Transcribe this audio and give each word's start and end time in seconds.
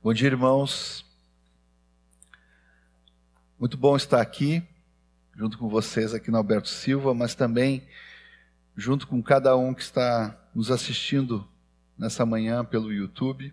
Bom 0.00 0.14
dia, 0.14 0.28
irmãos. 0.28 1.04
Muito 3.58 3.76
bom 3.76 3.96
estar 3.96 4.20
aqui, 4.20 4.62
junto 5.34 5.58
com 5.58 5.68
vocês 5.68 6.14
aqui 6.14 6.30
no 6.30 6.36
Alberto 6.36 6.68
Silva, 6.68 7.12
mas 7.12 7.34
também 7.34 7.84
junto 8.76 9.08
com 9.08 9.20
cada 9.20 9.56
um 9.56 9.74
que 9.74 9.82
está 9.82 10.40
nos 10.54 10.70
assistindo 10.70 11.44
nessa 11.98 12.24
manhã 12.24 12.64
pelo 12.64 12.92
YouTube. 12.92 13.52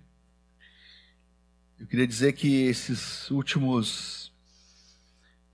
Eu 1.79 1.87
queria 1.87 2.05
dizer 2.05 2.33
que 2.33 2.67
esses 2.67 3.31
últimos 3.31 4.31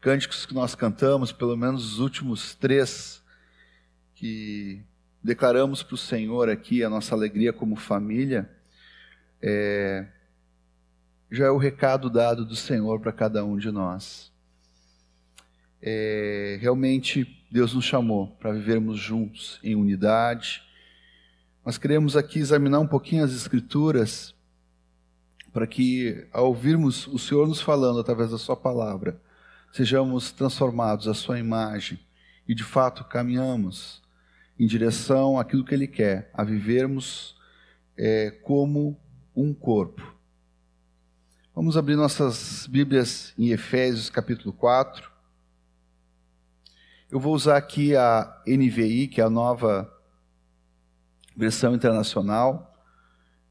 cânticos 0.01 0.45
que 0.45 0.53
nós 0.53 0.75
cantamos, 0.75 1.31
pelo 1.31 1.55
menos 1.55 1.93
os 1.93 1.99
últimos 1.99 2.53
três, 2.53 3.23
que 4.13 4.83
declaramos 5.23 5.83
para 5.83 5.95
o 5.95 5.97
Senhor 5.97 6.49
aqui 6.49 6.83
a 6.83 6.89
nossa 6.89 7.15
alegria 7.15 7.53
como 7.53 7.77
família, 7.77 8.51
é, 9.41 10.05
já 11.31 11.45
é 11.45 11.49
o 11.49 11.57
recado 11.57 12.09
dado 12.09 12.45
do 12.45 12.57
Senhor 12.57 12.99
para 12.99 13.13
cada 13.13 13.45
um 13.45 13.57
de 13.57 13.71
nós. 13.71 14.29
É, 15.81 16.57
realmente 16.61 17.25
Deus 17.49 17.73
nos 17.73 17.85
chamou 17.85 18.27
para 18.39 18.51
vivermos 18.51 18.99
juntos 18.99 19.57
em 19.63 19.73
unidade. 19.73 20.61
Nós 21.65 21.77
queremos 21.77 22.17
aqui 22.17 22.39
examinar 22.39 22.79
um 22.79 22.87
pouquinho 22.87 23.23
as 23.23 23.33
Escrituras 23.33 24.35
para 25.53 25.65
que, 25.65 26.27
ao 26.33 26.47
ouvirmos 26.47 27.07
o 27.07 27.17
Senhor 27.17 27.47
nos 27.47 27.61
falando 27.61 27.99
através 27.99 28.31
da 28.31 28.37
Sua 28.37 28.57
palavra, 28.57 29.19
sejamos 29.71 30.31
transformados 30.31 31.07
à 31.07 31.13
Sua 31.13 31.39
imagem 31.39 31.97
e 32.45 32.53
de 32.53 32.63
fato 32.63 33.05
caminhamos 33.05 34.01
em 34.59 34.67
direção 34.67 35.39
àquilo 35.39 35.63
que 35.63 35.73
Ele 35.73 35.87
quer, 35.87 36.29
a 36.33 36.43
vivermos 36.43 37.37
é, 37.97 38.31
como 38.43 38.99
um 39.35 39.53
corpo. 39.53 40.10
Vamos 41.61 41.77
abrir 41.77 41.95
nossas 41.95 42.65
Bíblias 42.65 43.35
em 43.37 43.49
Efésios 43.51 44.09
capítulo 44.09 44.51
4. 44.51 45.11
Eu 47.11 47.19
vou 47.19 47.35
usar 47.35 47.55
aqui 47.55 47.95
a 47.95 48.41
NVI, 48.47 49.07
que 49.07 49.21
é 49.21 49.23
a 49.23 49.29
nova 49.29 49.87
versão 51.37 51.75
internacional, 51.75 52.75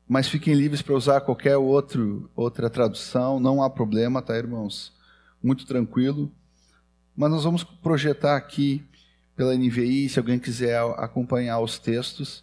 mas 0.09 0.27
fiquem 0.27 0.55
livres 0.55 0.83
para 0.83 0.97
usar 0.97 1.21
qualquer 1.21 1.57
outro, 1.57 2.29
outra 2.35 2.69
tradução, 2.69 3.39
não 3.39 3.63
há 3.63 3.71
problema, 3.71 4.21
tá, 4.21 4.37
irmãos? 4.37 4.93
Muito 5.41 5.65
tranquilo. 5.65 6.33
Mas 7.15 7.31
nós 7.31 7.45
vamos 7.45 7.63
projetar 7.63 8.35
aqui 8.35 8.85
pela 9.37 9.55
NVI, 9.55 10.09
se 10.09 10.19
alguém 10.19 10.41
quiser 10.41 10.81
acompanhar 10.97 11.61
os 11.61 11.79
textos, 11.79 12.43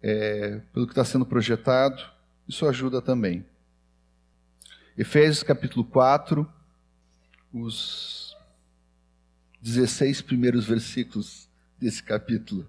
é, 0.00 0.60
pelo 0.72 0.86
que 0.86 0.92
está 0.92 1.04
sendo 1.04 1.26
projetado, 1.26 2.00
isso 2.46 2.64
ajuda 2.68 3.02
também. 3.02 3.44
Efésios 4.98 5.44
capítulo 5.44 5.84
4, 5.84 6.44
os 7.54 8.36
16 9.62 10.22
primeiros 10.22 10.66
versículos 10.66 11.48
desse 11.78 12.02
capítulo. 12.02 12.66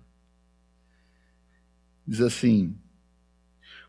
Diz 2.06 2.22
assim: 2.22 2.76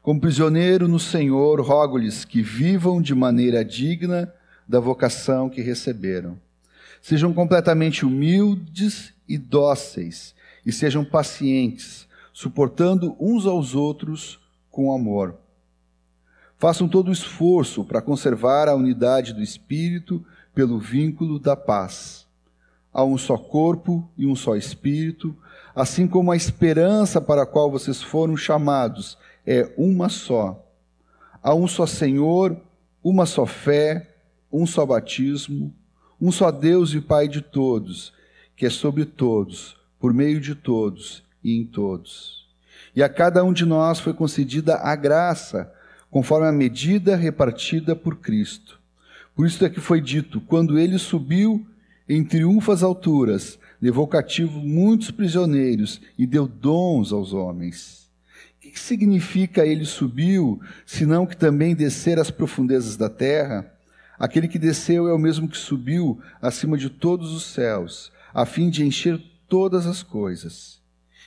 Como 0.01 0.23
prisioneiro 0.23 0.89
no 0.89 0.99
Senhor, 0.99 1.61
rogo-lhes 1.61 2.25
que 2.25 2.41
vivam 2.41 3.03
de 3.03 3.15
maneira 3.15 3.63
digna 3.63 4.33
da 4.67 4.81
vocação 4.81 5.51
que 5.51 5.61
receberam. 5.61 6.41
Sejam 7.03 7.35
completamente 7.35 8.07
humildes 8.07 9.13
e 9.29 9.37
dóceis, 9.37 10.35
e 10.65 10.73
sejam 10.73 11.05
pacientes, 11.05 12.09
suportando 12.33 13.15
uns 13.21 13.45
aos 13.45 13.75
outros 13.75 14.41
com 14.71 14.95
amor 14.95 15.39
Façam 16.61 16.87
todo 16.87 17.09
o 17.09 17.13
esforço 17.13 17.83
para 17.87 18.03
conservar 18.03 18.69
a 18.69 18.75
unidade 18.75 19.33
do 19.33 19.43
Espírito 19.43 20.23
pelo 20.55 20.79
vínculo 20.79 21.39
da 21.39 21.57
paz. 21.57 22.27
Há 22.93 23.03
um 23.03 23.17
só 23.17 23.39
corpo 23.39 24.07
e 24.15 24.27
um 24.27 24.37
só 24.37 24.55
Espírito, 24.55 25.35
assim 25.75 26.07
como 26.07 26.31
a 26.31 26.37
esperança 26.37 27.19
para 27.19 27.45
a 27.45 27.47
qual 27.47 27.71
vocês 27.71 28.03
foram 28.03 28.37
chamados 28.37 29.17
é 29.47 29.73
uma 29.79 30.11
só. 30.11 30.63
Há 31.43 31.55
um 31.55 31.67
só 31.67 31.87
Senhor, 31.87 32.61
uma 33.03 33.25
só 33.25 33.47
fé, 33.47 34.17
um 34.53 34.67
só 34.67 34.85
batismo, 34.85 35.75
um 36.21 36.31
só 36.31 36.51
Deus 36.51 36.93
e 36.93 37.01
Pai 37.01 37.27
de 37.27 37.41
todos, 37.41 38.13
que 38.55 38.67
é 38.67 38.71
sobre 38.71 39.07
todos, 39.07 39.79
por 39.99 40.13
meio 40.13 40.39
de 40.39 40.55
todos 40.55 41.25
e 41.43 41.57
em 41.57 41.65
todos. 41.65 42.47
E 42.95 43.03
a 43.03 43.09
cada 43.09 43.43
um 43.43 43.51
de 43.51 43.65
nós 43.65 43.99
foi 43.99 44.13
concedida 44.13 44.77
a 44.77 44.95
graça 44.95 45.73
conforme 46.11 46.47
a 46.47 46.53
medida 46.53 47.17
repartida 47.17 47.95
por 47.95 48.17
Cristo. 48.17 48.81
Por 49.35 49.47
isso 49.47 49.65
é 49.65 49.71
que 49.71 49.81
foi 49.81 50.01
dito: 50.01 50.41
quando 50.41 50.79
ele 50.79 50.99
subiu 50.99 51.67
em 52.09 52.25
triunfo 52.25 52.73
às 52.73 52.83
alturas, 52.83 53.59
levou 53.81 54.07
cativo 54.07 54.61
muitos 54.61 55.11
prisioneiros 55.11 56.01
e 56.19 56.27
deu 56.27 56.47
dons 56.47 57.13
aos 57.13 57.33
homens. 57.33 58.11
O 58.57 58.61
que 58.61 58.79
significa 58.79 59.65
ele 59.65 59.87
subiu, 59.87 60.61
senão 60.85 61.27
que 61.27 61.37
também 61.37 61.75
descer 61.75 62.19
às 62.19 62.31
profundezas 62.31 62.97
da 62.97 63.09
terra? 63.09 63.73
Aquele 64.19 64.49
que 64.49 64.59
desceu 64.59 65.09
é 65.09 65.15
o 65.15 65.19
mesmo 65.19 65.49
que 65.49 65.57
subiu 65.57 66.21
acima 66.43 66.77
de 66.77 66.91
todos 66.91 67.33
os 67.33 67.45
céus, 67.45 68.13
a 68.35 68.45
fim 68.45 68.69
de 68.69 68.85
encher 68.85 69.19
todas 69.49 69.87
as 69.87 70.03
coisas. 70.03 70.81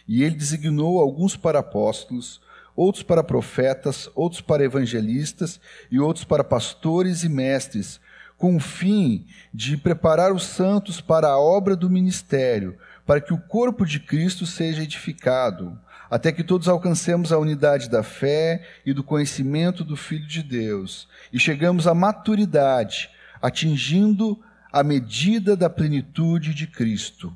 E 0.07 0.23
ele 0.23 0.35
designou 0.35 1.00
alguns 1.00 1.35
para 1.35 1.59
apóstolos, 1.59 2.39
outros 2.75 3.03
para 3.03 3.23
profetas, 3.23 4.09
outros 4.16 4.41
para 4.41 4.63
evangelistas 4.63 5.59
e 5.91 6.00
outros 6.00 6.25
para 6.25 6.44
pastores 6.44 7.23
e 7.23 7.29
mestres, 7.29 8.00
com 8.38 8.56
o 8.56 8.59
fim 8.59 9.25
de 9.53 9.78
preparar 9.78 10.34
os 10.34 10.44
santos 10.44 11.00
para 11.00 11.28
a 11.28 11.39
obra 11.39 11.75
do 11.75 11.89
ministério, 11.89 12.78
para 13.06 13.22
que 13.22 13.33
o 13.33 13.38
corpo 13.38 13.85
de 13.85 14.00
Cristo 14.00 14.45
seja 14.45 14.83
edificado, 14.83 15.79
até 16.09 16.31
que 16.31 16.44
todos 16.44 16.67
alcancemos 16.67 17.31
a 17.31 17.38
unidade 17.38 17.89
da 17.89 18.03
fé 18.03 18.63
e 18.85 18.94
do 18.94 19.03
conhecimento 19.03 19.83
do 19.83 19.95
Filho 19.95 20.28
de 20.28 20.44
Deus 20.44 21.07
e 21.31 21.39
chegamos 21.39 21.88
à 21.88 21.94
maturidade, 21.94 23.09
atingindo 23.41 24.39
a 24.72 24.83
medida 24.83 25.56
da 25.56 25.69
plenitude 25.69 26.53
de 26.53 26.67
Cristo. 26.67 27.35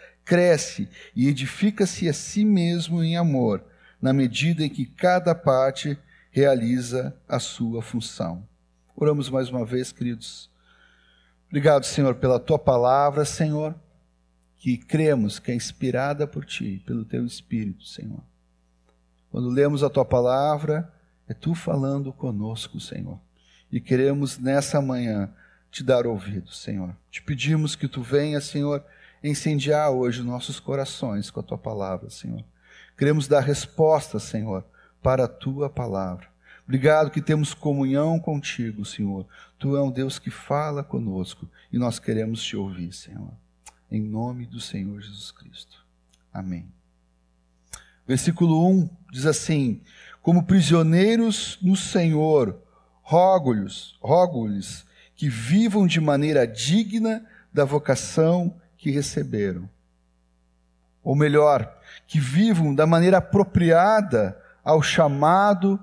cresce 0.25 0.87
e 1.15 1.27
edifica-se 1.27 2.07
a 2.07 2.13
si 2.13 2.45
mesmo 2.45 3.03
em 3.03 3.17
amor, 3.17 3.63
na 4.01 4.13
medida 4.13 4.63
em 4.63 4.69
que 4.69 4.85
cada 4.85 5.35
parte 5.35 5.97
realiza 6.31 7.15
a 7.27 7.39
sua 7.39 7.81
função. 7.81 8.47
Oramos 8.95 9.29
mais 9.29 9.49
uma 9.49 9.65
vez, 9.65 9.91
queridos. 9.91 10.49
Obrigado, 11.47 11.85
Senhor, 11.85 12.15
pela 12.15 12.39
tua 12.39 12.57
palavra, 12.57 13.25
Senhor, 13.25 13.75
que 14.57 14.77
cremos 14.77 15.39
que 15.39 15.51
é 15.51 15.55
inspirada 15.55 16.25
por 16.25 16.45
ti, 16.45 16.81
pelo 16.85 17.03
teu 17.03 17.25
Espírito, 17.25 17.83
Senhor. 17.83 18.23
Quando 19.29 19.49
lemos 19.49 19.83
a 19.83 19.89
tua 19.89 20.05
palavra, 20.05 20.91
é 21.27 21.33
tu 21.33 21.55
falando 21.55 22.13
conosco, 22.13 22.79
Senhor. 22.79 23.19
E 23.71 23.79
queremos 23.79 24.37
nessa 24.37 24.81
manhã 24.81 25.33
te 25.71 25.83
dar 25.83 26.05
ouvido, 26.05 26.51
Senhor. 26.51 26.95
Te 27.09 27.21
pedimos 27.21 27.75
que 27.75 27.87
tu 27.87 28.01
venha, 28.01 28.41
Senhor, 28.41 28.83
incendiar 29.23 29.91
hoje 29.91 30.23
nossos 30.23 30.59
corações 30.59 31.29
com 31.29 31.39
a 31.39 31.43
tua 31.43 31.57
palavra, 31.57 32.09
Senhor. 32.09 32.43
Queremos 32.97 33.27
dar 33.27 33.41
resposta, 33.41 34.19
Senhor, 34.19 34.65
para 35.01 35.25
a 35.25 35.27
tua 35.27 35.69
palavra. 35.69 36.27
Obrigado 36.63 37.11
que 37.11 37.21
temos 37.21 37.53
comunhão 37.53 38.19
contigo, 38.19 38.85
Senhor. 38.85 39.27
Tu 39.59 39.75
é 39.75 39.81
um 39.81 39.91
Deus 39.91 40.19
que 40.19 40.29
fala 40.29 40.83
conosco 40.83 41.49
e 41.71 41.77
nós 41.77 41.99
queremos 41.99 42.41
te 42.43 42.55
ouvir, 42.55 42.93
Senhor. 42.93 43.33
Em 43.89 44.01
nome 44.01 44.45
do 44.45 44.59
Senhor 44.59 45.01
Jesus 45.01 45.31
Cristo. 45.31 45.85
Amém. 46.33 46.71
Versículo 48.07 48.67
1 48.69 48.89
diz 49.11 49.25
assim: 49.25 49.81
Como 50.21 50.45
prisioneiros 50.45 51.57
no 51.61 51.75
Senhor, 51.75 52.61
rogo-lhes, 53.01 53.95
rogo-lhes 54.01 54.85
que 55.15 55.27
vivam 55.27 55.85
de 55.85 55.99
maneira 55.99 56.47
digna 56.47 57.25
da 57.53 57.65
vocação 57.65 58.60
que 58.81 58.89
receberam. 58.89 59.69
Ou 61.03 61.15
melhor, 61.15 61.77
que 62.07 62.19
vivam 62.19 62.73
da 62.73 62.87
maneira 62.87 63.19
apropriada 63.19 64.35
ao 64.63 64.81
chamado 64.81 65.79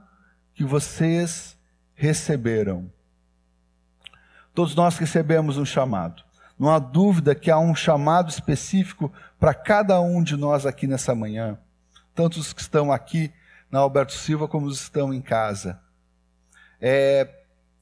que 0.53 0.65
vocês 0.65 1.57
receberam. 1.95 2.91
Todos 4.53 4.75
nós 4.75 4.99
recebemos 4.99 5.57
um 5.59 5.65
chamado. 5.65 6.25
Não 6.59 6.69
há 6.69 6.81
dúvida 6.81 7.37
que 7.37 7.53
há 7.53 7.59
um 7.59 7.73
chamado 7.73 8.31
específico 8.31 9.13
para 9.39 9.55
cada 9.55 10.01
um 10.01 10.21
de 10.21 10.37
nós 10.37 10.67
aqui 10.67 10.89
nessa 10.89 11.15
manhã, 11.15 11.57
tanto 12.17 12.41
os 12.41 12.53
que 12.53 12.61
estão 12.61 12.91
aqui 12.91 13.33
na 13.71 13.79
Alberto 13.79 14.13
Silva 14.13 14.49
como 14.49 14.67
os 14.67 14.79
que 14.79 14.85
estão 14.85 15.15
em 15.15 15.21
casa. 15.21 15.81
É, 16.81 17.29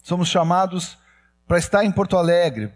somos 0.02 0.28
chamados 0.28 0.98
para 1.48 1.56
estar 1.56 1.84
em 1.86 1.90
Porto 1.90 2.18
Alegre, 2.18 2.70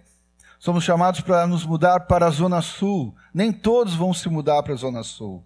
somos 0.61 0.85
chamados 0.85 1.23
para 1.23 1.47
nos 1.47 1.65
mudar 1.65 2.01
para 2.01 2.27
a 2.27 2.31
Zona 2.31 2.61
Sul. 2.61 3.17
Nem 3.33 3.51
todos 3.51 3.95
vão 3.95 4.12
se 4.12 4.29
mudar 4.29 4.62
para 4.62 4.75
a 4.75 4.77
Zona 4.77 5.03
Sul, 5.03 5.43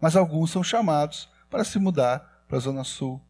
mas 0.00 0.16
alguns 0.16 0.52
são 0.52 0.62
chamados 0.62 1.28
para 1.50 1.64
se 1.64 1.78
mudar 1.78 2.44
para 2.48 2.56
a 2.56 2.60
Zona 2.60 2.84
Sul. 2.84 3.20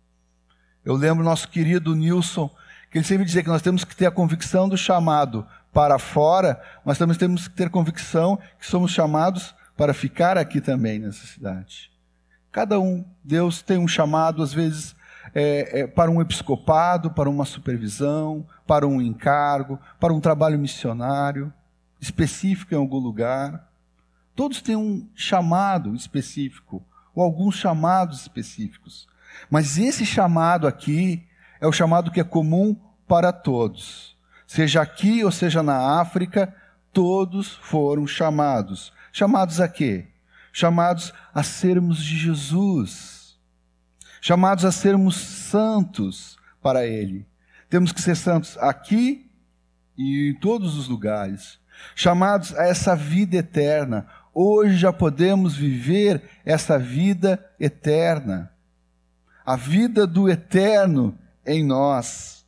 Eu 0.85 0.95
lembro 0.95 1.25
nosso 1.25 1.49
querido 1.49 1.97
Nilson, 1.97 2.51
que 2.91 2.99
ele 2.99 3.05
sempre 3.05 3.25
dizia 3.25 3.43
que 3.43 3.49
nós 3.49 3.63
temos 3.63 3.83
que 3.83 3.97
ter 3.97 4.07
a 4.07 4.11
convicção 4.11 4.69
do 4.69 4.77
chamado 4.77 5.47
para 5.73 5.99
fora, 5.99 6.63
mas 6.85 6.99
também 6.99 7.17
temos 7.17 7.49
que 7.49 7.55
ter 7.55 7.71
convicção 7.71 8.39
que 8.59 8.67
somos 8.67 8.93
chamados 8.93 9.55
para 9.75 9.95
ficar 9.95 10.37
aqui 10.37 10.61
também 10.61 10.99
nessa 10.99 11.27
cidade. 11.27 11.91
Cada 12.51 12.79
um, 12.79 13.03
Deus 13.25 13.63
tem 13.63 13.79
um 13.79 13.89
chamado, 13.89 14.43
às 14.43 14.53
vezes, 14.53 14.95
é, 15.35 15.81
é, 15.81 15.87
para 15.87 16.11
um 16.11 16.21
episcopado, 16.21 17.11
para 17.11 17.31
uma 17.31 17.45
supervisão, 17.45 18.47
para 18.67 18.87
um 18.87 19.01
encargo, 19.01 19.79
para 19.99 20.13
um 20.13 20.21
trabalho 20.21 20.59
missionário 20.59 21.53
específico 22.01 22.75
em 22.75 22.77
algum 22.77 22.99
lugar. 22.99 23.69
Todos 24.35 24.61
têm 24.61 24.77
um 24.77 25.09
chamado 25.15 25.95
específico, 25.95 26.85
ou 27.15 27.23
alguns 27.23 27.55
chamados 27.55 28.23
específicos. 28.23 29.07
Mas 29.51 29.79
esse 29.79 30.05
chamado 30.05 30.67
aqui 30.67 31.27
é 31.61 31.67
o 31.67 31.73
chamado 31.73 32.11
que 32.11 32.21
é 32.21 32.25
comum 32.25 32.77
para 33.07 33.33
todos. 33.33 34.17
Seja 34.47 34.83
aqui 34.83 35.25
ou 35.25 35.31
seja 35.31 35.63
na 35.63 36.01
África, 36.01 36.55
todos 36.93 37.55
foram 37.63 38.07
chamados. 38.07 38.93
Chamados 39.13 39.61
a 39.61 39.69
quê? 39.69 40.09
Chamados 40.53 41.13
a 41.35 41.43
sermos 41.43 42.03
de 42.03 42.19
Jesus. 42.19 43.22
Chamados 44.25 44.65
a 44.65 44.71
sermos 44.71 45.17
santos 45.17 46.39
para 46.63 46.87
Ele. 46.87 47.27
Temos 47.69 47.91
que 47.91 48.01
ser 48.01 48.15
santos 48.15 48.57
aqui 48.59 49.29
e 49.99 50.29
em 50.31 50.35
todos 50.39 50.79
os 50.79 50.87
lugares. 50.87 51.59
Chamados 51.97 52.55
a 52.55 52.63
essa 52.69 52.95
vida 52.95 53.39
eterna. 53.39 54.07
Hoje 54.33 54.77
já 54.77 54.93
podemos 54.93 55.57
viver 55.57 56.23
essa 56.45 56.79
vida 56.79 57.45
eterna. 57.59 58.53
A 59.45 59.57
vida 59.57 60.07
do 60.07 60.31
eterno 60.31 61.19
em 61.45 61.65
nós. 61.65 62.42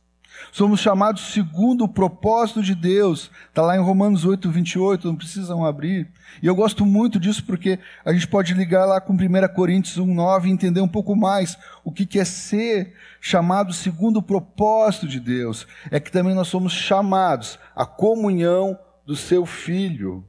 Somos 0.51 0.79
chamados 0.79 1.33
segundo 1.33 1.83
o 1.83 1.87
propósito 1.87 2.61
de 2.63 2.73
Deus. 2.73 3.29
Está 3.49 3.61
lá 3.61 3.75
em 3.75 3.81
Romanos 3.81 4.25
8, 4.25 4.49
28, 4.49 5.07
não 5.07 5.15
precisam 5.15 5.65
abrir. 5.65 6.07
E 6.41 6.47
eu 6.47 6.55
gosto 6.55 6.85
muito 6.85 7.19
disso 7.19 7.43
porque 7.45 7.79
a 8.03 8.13
gente 8.13 8.27
pode 8.27 8.53
ligar 8.53 8.85
lá 8.85 9.01
com 9.01 9.13
1 9.13 9.17
Coríntios 9.53 9.97
1, 9.97 10.13
9 10.13 10.47
e 10.47 10.51
entender 10.51 10.81
um 10.81 10.87
pouco 10.87 11.15
mais 11.15 11.57
o 11.83 11.91
que 11.91 12.19
é 12.19 12.25
ser 12.25 12.93
chamado 13.19 13.73
segundo 13.73 14.17
o 14.17 14.23
propósito 14.23 15.07
de 15.07 15.19
Deus. 15.19 15.67
É 15.91 15.99
que 15.99 16.11
também 16.11 16.33
nós 16.33 16.47
somos 16.47 16.73
chamados 16.73 17.59
à 17.75 17.85
comunhão 17.85 18.77
do 19.05 19.15
seu 19.15 19.45
Filho. 19.45 20.25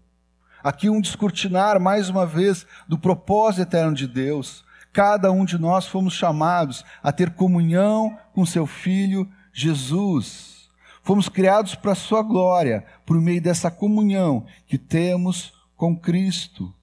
Aqui 0.63 0.91
um 0.91 1.01
descortinar 1.01 1.81
mais 1.81 2.09
uma 2.09 2.27
vez 2.27 2.67
do 2.89 2.99
propósito 2.99 3.63
eterno 3.63 3.95
de 3.95 4.07
Deus. 4.07 4.65
Cada 4.93 5.31
um 5.31 5.45
de 5.45 5.59
nós 5.59 5.87
fomos 5.87 6.15
chamados 6.15 6.85
a 7.03 7.13
ter 7.13 7.31
comunhão 7.31 8.19
com 8.33 8.45
seu 8.47 8.67
Filho 8.67 9.31
Jesus. 9.57 10.69
Fomos 11.03 11.31
criados 11.31 11.75
para 11.75 11.93
a 11.93 11.95
sua 11.95 12.21
glória, 12.21 12.85
por 13.07 13.19
meio 13.19 13.41
dessa 13.41 13.71
comunhão 13.71 14.45
que 14.67 14.77
temos 14.77 15.55
com 15.75 15.97
Cristo. 15.97 16.75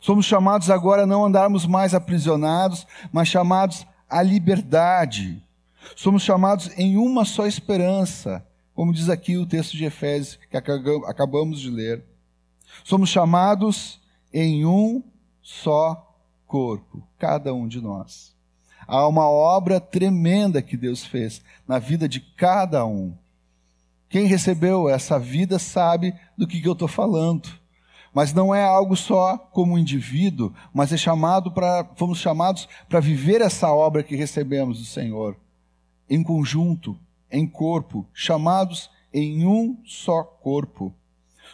Somos 0.00 0.24
chamados 0.24 0.70
agora 0.70 1.02
a 1.02 1.06
não 1.06 1.26
andarmos 1.26 1.66
mais 1.66 1.92
aprisionados, 1.92 2.86
mas 3.12 3.28
chamados 3.28 3.86
à 4.08 4.22
liberdade. 4.22 5.46
Somos 5.94 6.22
chamados 6.22 6.70
em 6.78 6.96
uma 6.96 7.26
só 7.26 7.46
esperança, 7.46 8.46
como 8.74 8.92
diz 8.92 9.10
aqui 9.10 9.36
o 9.36 9.46
texto 9.46 9.76
de 9.76 9.84
Efésios 9.84 10.38
que 10.50 10.56
acabamos 10.56 11.60
de 11.60 11.68
ler. 11.68 12.02
Somos 12.84 13.10
chamados 13.10 14.00
em 14.32 14.64
um 14.64 15.02
só 15.42 16.16
corpo, 16.46 17.06
cada 17.18 17.52
um 17.52 17.68
de 17.68 17.82
nós. 17.82 18.33
Há 18.86 19.06
uma 19.08 19.28
obra 19.28 19.80
tremenda 19.80 20.62
que 20.62 20.76
Deus 20.76 21.04
fez 21.04 21.42
na 21.66 21.78
vida 21.78 22.08
de 22.08 22.20
cada 22.20 22.84
um. 22.84 23.14
Quem 24.08 24.26
recebeu 24.26 24.88
essa 24.88 25.18
vida 25.18 25.58
sabe 25.58 26.14
do 26.36 26.46
que, 26.46 26.60
que 26.60 26.68
eu 26.68 26.72
estou 26.72 26.88
falando. 26.88 27.48
Mas 28.12 28.32
não 28.32 28.54
é 28.54 28.62
algo 28.62 28.96
só 28.96 29.36
como 29.36 29.76
indivíduo, 29.76 30.54
mas 30.72 30.92
é 30.92 30.96
chamado 30.96 31.50
para, 31.50 31.84
fomos 31.96 32.18
chamados 32.18 32.68
para 32.88 33.00
viver 33.00 33.40
essa 33.40 33.72
obra 33.72 34.04
que 34.04 34.14
recebemos 34.14 34.78
do 34.78 34.84
Senhor, 34.84 35.36
em 36.08 36.22
conjunto, 36.22 36.96
em 37.28 37.44
corpo, 37.44 38.06
chamados 38.14 38.88
em 39.12 39.44
um 39.44 39.76
só 39.84 40.22
corpo. 40.22 40.94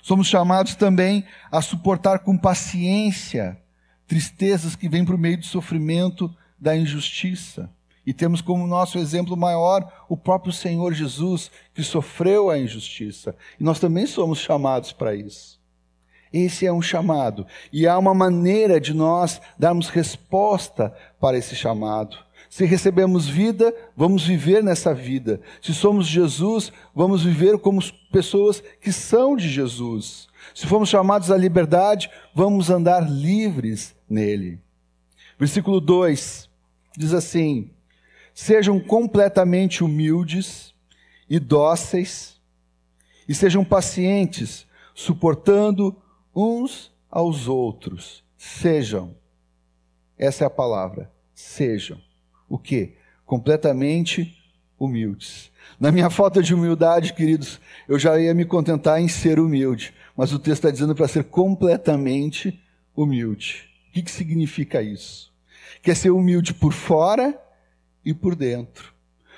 Somos 0.03 0.27
chamados 0.27 0.75
também 0.75 1.25
a 1.51 1.63
suportar 1.63 2.19
com 2.19 2.37
paciência 2.37 3.59
tristezas 4.07 4.75
que 4.75 4.89
vêm 4.89 5.05
por 5.05 5.17
meio 5.17 5.39
do 5.39 5.47
sofrimento 5.47 6.35
da 6.61 6.77
injustiça. 6.77 7.71
E 8.05 8.13
temos 8.13 8.41
como 8.41 8.67
nosso 8.67 8.99
exemplo 8.99 9.37
maior 9.37 10.05
o 10.09 10.17
próprio 10.17 10.53
Senhor 10.53 10.93
Jesus, 10.93 11.51
que 11.73 11.83
sofreu 11.83 12.51
a 12.51 12.59
injustiça. 12.59 13.37
E 13.59 13.65
nós 13.65 13.79
também 13.79 14.07
somos 14.07 14.39
chamados 14.39 14.93
para 14.93 15.15
isso. 15.15 15.61
Esse 16.33 16.67
é 16.67 16.73
um 16.73 16.83
chamado. 16.83 17.47
E 17.73 17.87
há 17.87 17.99
uma 17.99 18.15
maneira 18.15 18.81
de 18.81 18.95
nós 18.95 19.41
darmos 19.59 19.89
resposta 19.89 20.95
para 21.21 21.37
esse 21.37 21.55
chamado. 21.55 22.17
Se 22.49 22.65
recebemos 22.65 23.29
vida, 23.29 23.75
vamos 23.97 24.27
viver 24.27 24.63
nessa 24.63 24.93
vida. 24.93 25.41
Se 25.63 25.73
somos 25.73 26.07
Jesus, 26.07 26.73
vamos 26.95 27.23
viver 27.23 27.59
como 27.59 27.81
pessoas 28.11 28.63
que 28.81 28.93
são 28.93 29.37
de 29.37 29.49
Jesus. 29.49 30.29
Se 30.55 30.67
fomos 30.67 30.89
chamados 30.89 31.31
à 31.31 31.37
liberdade, 31.37 32.11
vamos 32.35 32.71
andar 32.71 33.09
livres 33.09 33.95
nele. 34.09 34.59
Versículo 35.39 35.81
2 35.81 36.50
diz 37.01 37.15
assim: 37.15 37.71
Sejam 38.35 38.79
completamente 38.79 39.83
humildes 39.83 40.75
e 41.29 41.39
dóceis, 41.39 42.39
e 43.29 43.35
sejam 43.35 43.65
pacientes, 43.65 44.67
suportando 44.95 45.97
uns 46.35 46.93
aos 47.11 47.49
outros. 47.49 48.23
Sejam. 48.37 49.15
Essa 50.19 50.45
é 50.45 50.47
a 50.47 50.51
palavra. 50.51 51.11
Sejam. 51.35 52.01
O 52.49 52.59
que? 52.59 52.95
Completamente 53.25 54.37
humildes. 54.79 55.51
Na 55.79 55.91
minha 55.93 56.11
falta 56.11 56.43
de 56.43 56.55
humildade, 56.55 57.15
queridos, 57.15 57.61
eu 57.89 57.99
já 57.99 58.19
ia 58.19 58.35
me 58.35 58.45
contentar 58.45 59.01
em 59.01 59.09
ser 59.09 59.39
humilde, 59.39 59.95
mas 60.17 60.33
o 60.33 60.39
texto 60.39 60.65
está 60.65 60.71
dizendo 60.71 60.95
para 60.95 61.09
ser 61.09 61.25
completamente 61.25 62.61
humilde. 62.95 63.69
O 63.89 63.93
que, 63.93 64.03
que 64.03 64.11
significa 64.11 64.83
isso? 64.83 65.30
Que 65.83 65.91
é 65.91 65.95
ser 65.95 66.11
humilde 66.11 66.55
por 66.55 66.73
fora 66.73 67.41
e 68.05 68.13
por 68.15 68.35
dentro. 68.35 68.93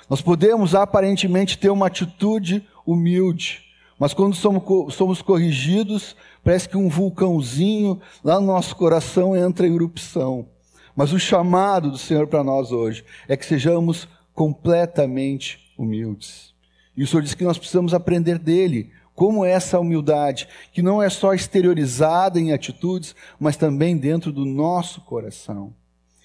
Nós 0.09 0.21
podemos 0.21 0.75
aparentemente 0.75 1.57
ter 1.57 1.69
uma 1.69 1.87
atitude 1.87 2.67
humilde, 2.85 3.63
mas 3.97 4.13
quando 4.13 4.35
somos, 4.35 4.93
somos 4.93 5.21
corrigidos, 5.21 6.15
parece 6.43 6.67
que 6.67 6.77
um 6.77 6.89
vulcãozinho 6.89 8.01
lá 8.23 8.39
no 8.39 8.47
nosso 8.47 8.75
coração 8.75 9.35
entra 9.35 9.65
em 9.67 9.75
erupção. 9.75 10.47
Mas 10.95 11.13
o 11.13 11.19
chamado 11.19 11.89
do 11.89 11.97
Senhor 11.97 12.27
para 12.27 12.43
nós 12.43 12.71
hoje 12.71 13.03
é 13.27 13.37
que 13.37 13.45
sejamos 13.45 14.07
completamente 14.33 15.59
humildes. 15.77 16.53
E 16.95 17.03
o 17.03 17.07
Senhor 17.07 17.21
diz 17.21 17.33
que 17.33 17.43
nós 17.43 17.57
precisamos 17.57 17.93
aprender 17.93 18.37
dele, 18.37 18.91
como 19.15 19.45
essa 19.45 19.79
humildade, 19.79 20.47
que 20.71 20.81
não 20.81 21.01
é 21.01 21.09
só 21.09 21.33
exteriorizada 21.33 22.39
em 22.39 22.51
atitudes, 22.51 23.15
mas 23.39 23.55
também 23.55 23.97
dentro 23.97 24.31
do 24.31 24.45
nosso 24.45 25.01
coração. 25.01 25.73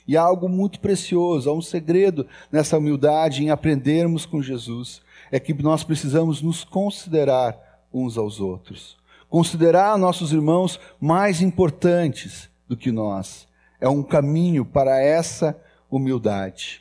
E 0.09 0.17
há 0.17 0.23
algo 0.23 0.49
muito 0.49 0.81
precioso, 0.81 1.51
há 1.51 1.53
um 1.53 1.61
segredo 1.61 2.27
nessa 2.51 2.79
humildade 2.79 3.45
em 3.45 3.51
aprendermos 3.51 4.25
com 4.25 4.43
Jesus, 4.43 5.03
é 5.31 5.39
que 5.39 5.53
nós 5.63 5.85
precisamos 5.85 6.41
nos 6.41 6.65
considerar 6.65 7.85
uns 7.93 8.17
aos 8.17 8.41
outros. 8.41 8.97
Considerar 9.29 9.99
nossos 9.99 10.33
irmãos 10.33 10.81
mais 10.99 11.43
importantes 11.43 12.49
do 12.67 12.75
que 12.75 12.91
nós. 12.91 13.47
É 13.79 13.87
um 13.87 14.03
caminho 14.03 14.65
para 14.65 14.99
essa 14.99 15.55
humildade. 15.91 16.81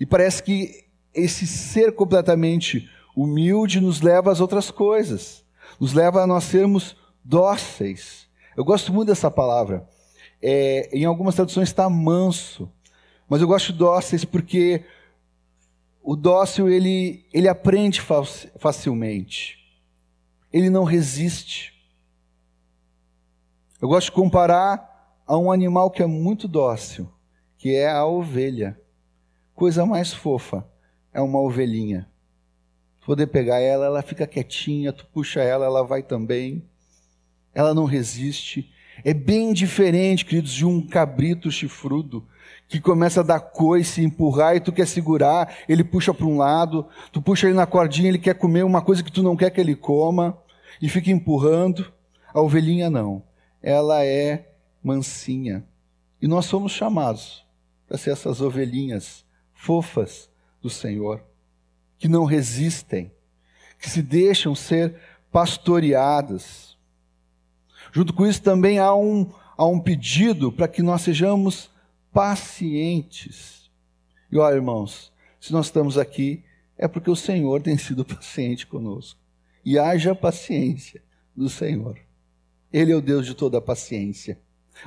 E 0.00 0.06
parece 0.06 0.42
que 0.42 0.84
esse 1.14 1.46
ser 1.46 1.92
completamente 1.94 2.88
humilde 3.14 3.78
nos 3.78 4.00
leva 4.00 4.32
às 4.32 4.40
outras 4.40 4.70
coisas, 4.70 5.44
nos 5.78 5.92
leva 5.92 6.22
a 6.22 6.26
nós 6.26 6.44
sermos 6.44 6.96
dóceis. 7.22 8.26
Eu 8.56 8.64
gosto 8.64 8.90
muito 8.90 9.08
dessa 9.08 9.30
palavra. 9.30 9.86
É, 10.40 10.88
em 10.92 11.04
algumas 11.04 11.34
traduções 11.34 11.68
está 11.68 11.88
manso, 11.90 12.70
mas 13.28 13.40
eu 13.40 13.48
gosto 13.48 13.72
de 13.72 13.78
dóceis 13.78 14.24
porque 14.24 14.84
o 16.02 16.16
dócil 16.16 16.68
ele, 16.68 17.26
ele 17.32 17.48
aprende 17.48 18.00
facilmente. 18.00 19.58
ele 20.52 20.70
não 20.70 20.84
resiste. 20.84 21.74
Eu 23.80 23.88
gosto 23.88 24.06
de 24.06 24.12
comparar 24.12 25.22
a 25.26 25.36
um 25.36 25.52
animal 25.52 25.90
que 25.90 26.02
é 26.02 26.06
muito 26.06 26.48
dócil, 26.48 27.12
que 27.58 27.76
é 27.76 27.90
a 27.90 28.06
ovelha. 28.06 28.80
Coisa 29.54 29.84
mais 29.84 30.12
fofa 30.12 30.66
é 31.12 31.20
uma 31.20 31.38
ovelhinha. 31.40 32.08
Poder 33.04 33.26
pegar 33.26 33.60
ela, 33.60 33.86
ela 33.86 34.02
fica 34.02 34.26
quietinha, 34.26 34.92
tu 34.92 35.06
puxa 35.06 35.40
ela, 35.40 35.64
ela 35.64 35.82
vai 35.82 36.02
também. 36.02 36.62
Ela 37.54 37.74
não 37.74 37.84
resiste. 37.84 38.72
É 39.04 39.14
bem 39.14 39.52
diferente, 39.52 40.24
queridos, 40.24 40.52
de 40.52 40.66
um 40.66 40.80
cabrito 40.80 41.50
chifrudo 41.50 42.26
que 42.68 42.80
começa 42.80 43.20
a 43.20 43.24
dar 43.24 43.40
coice, 43.40 44.02
empurrar 44.02 44.54
e 44.54 44.60
tu 44.60 44.72
quer 44.72 44.86
segurar, 44.86 45.56
ele 45.68 45.82
puxa 45.82 46.12
para 46.12 46.26
um 46.26 46.36
lado, 46.36 46.86
tu 47.10 47.22
puxa 47.22 47.46
ele 47.46 47.56
na 47.56 47.66
cordinha, 47.66 48.08
ele 48.08 48.18
quer 48.18 48.34
comer 48.34 48.64
uma 48.64 48.82
coisa 48.82 49.02
que 49.02 49.10
tu 49.10 49.22
não 49.22 49.36
quer 49.36 49.50
que 49.50 49.60
ele 49.60 49.74
coma 49.74 50.38
e 50.80 50.88
fica 50.88 51.10
empurrando. 51.10 51.92
A 52.32 52.40
ovelhinha 52.40 52.90
não. 52.90 53.22
Ela 53.62 54.04
é 54.04 54.50
mansinha. 54.82 55.64
E 56.20 56.28
nós 56.28 56.44
somos 56.44 56.72
chamados 56.72 57.44
para 57.86 57.96
ser 57.96 58.10
essas 58.10 58.40
ovelhinhas 58.40 59.24
fofas 59.54 60.30
do 60.60 60.68
Senhor, 60.68 61.22
que 61.98 62.06
não 62.06 62.24
resistem, 62.24 63.10
que 63.78 63.88
se 63.88 64.02
deixam 64.02 64.54
ser 64.54 64.94
pastoreadas. 65.32 66.76
Junto 67.92 68.12
com 68.12 68.26
isso 68.26 68.42
também 68.42 68.78
há 68.78 68.94
um, 68.94 69.30
há 69.56 69.66
um 69.66 69.80
pedido 69.80 70.52
para 70.52 70.68
que 70.68 70.82
nós 70.82 71.02
sejamos 71.02 71.70
pacientes. 72.12 73.70
E 74.30 74.38
olha, 74.38 74.56
irmãos, 74.56 75.12
se 75.40 75.52
nós 75.52 75.66
estamos 75.66 75.96
aqui, 75.96 76.44
é 76.76 76.86
porque 76.86 77.10
o 77.10 77.16
Senhor 77.16 77.60
tem 77.62 77.76
sido 77.76 78.04
paciente 78.06 78.66
conosco. 78.66 79.18
E 79.64 79.78
haja 79.78 80.14
paciência 80.14 81.02
do 81.36 81.48
Senhor. 81.48 81.98
Ele 82.72 82.92
é 82.92 82.96
o 82.96 83.00
Deus 83.00 83.26
de 83.26 83.34
toda 83.34 83.58
a 83.58 83.62
paciência. 83.62 84.38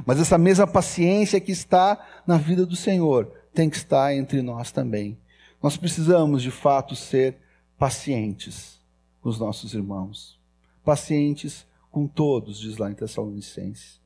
Mas 0.05 0.19
essa 0.19 0.37
mesma 0.37 0.65
paciência 0.65 1.39
que 1.39 1.51
está 1.51 2.23
na 2.25 2.37
vida 2.37 2.65
do 2.65 2.75
Senhor 2.75 3.31
tem 3.53 3.69
que 3.69 3.75
estar 3.75 4.15
entre 4.15 4.41
nós 4.41 4.71
também. 4.71 5.17
Nós 5.61 5.77
precisamos, 5.77 6.41
de 6.41 6.51
fato, 6.51 6.95
ser 6.95 7.37
pacientes 7.77 8.79
com 9.21 9.29
os 9.29 9.39
nossos 9.39 9.73
irmãos. 9.73 10.39
Pacientes 10.83 11.65
com 11.91 12.07
todos, 12.07 12.59
diz 12.59 12.77
lá 12.77 12.89
em 12.89 12.95
Tessalonicenses. 12.95 13.99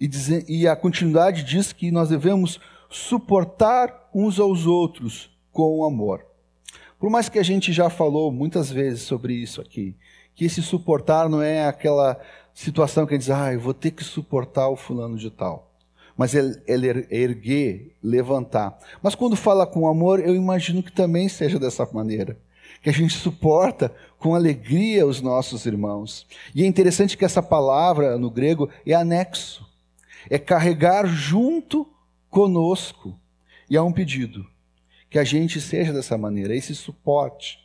E, 0.00 0.08
dizer, 0.08 0.44
e 0.48 0.66
a 0.66 0.74
continuidade 0.74 1.44
diz 1.44 1.72
que 1.72 1.90
nós 1.90 2.08
devemos 2.08 2.58
suportar 2.90 4.10
uns 4.14 4.40
aos 4.40 4.66
outros 4.66 5.30
com 5.52 5.84
amor. 5.84 6.24
Por 6.98 7.10
mais 7.10 7.28
que 7.28 7.38
a 7.38 7.42
gente 7.42 7.72
já 7.72 7.90
falou 7.90 8.32
muitas 8.32 8.70
vezes 8.70 9.02
sobre 9.02 9.34
isso 9.34 9.60
aqui, 9.60 9.94
que 10.34 10.44
esse 10.44 10.62
suportar 10.62 11.28
não 11.28 11.42
é 11.42 11.66
aquela 11.66 12.20
situação 12.52 13.06
que 13.06 13.18
diz, 13.18 13.30
ah, 13.30 13.52
eu 13.52 13.60
vou 13.60 13.74
ter 13.74 13.90
que 13.90 14.02
suportar 14.02 14.68
o 14.68 14.76
fulano 14.76 15.16
de 15.16 15.30
tal. 15.30 15.70
Mas 16.16 16.34
ele, 16.34 16.60
ele 16.66 16.88
er, 16.88 17.12
erguer, 17.12 17.96
levantar. 18.02 18.78
Mas 19.02 19.14
quando 19.14 19.36
fala 19.36 19.66
com 19.66 19.88
amor, 19.88 20.20
eu 20.20 20.34
imagino 20.34 20.82
que 20.82 20.92
também 20.92 21.28
seja 21.28 21.58
dessa 21.58 21.86
maneira. 21.92 22.38
Que 22.84 22.90
a 22.90 22.92
gente 22.92 23.14
suporta 23.14 23.92
com 24.18 24.36
alegria 24.36 25.04
os 25.04 25.20
nossos 25.20 25.66
irmãos. 25.66 26.24
E 26.54 26.62
é 26.62 26.66
interessante 26.66 27.16
que 27.16 27.24
essa 27.24 27.42
palavra 27.42 28.16
no 28.16 28.30
grego 28.30 28.70
é 28.86 28.94
anexo 28.94 29.74
é 30.28 30.38
carregar 30.38 31.06
junto 31.06 31.86
conosco. 32.30 33.18
E 33.68 33.76
há 33.76 33.82
um 33.82 33.92
pedido: 33.92 34.46
que 35.08 35.18
a 35.18 35.24
gente 35.24 35.60
seja 35.60 35.92
dessa 35.92 36.16
maneira, 36.18 36.54
esse 36.54 36.74
suporte, 36.74 37.58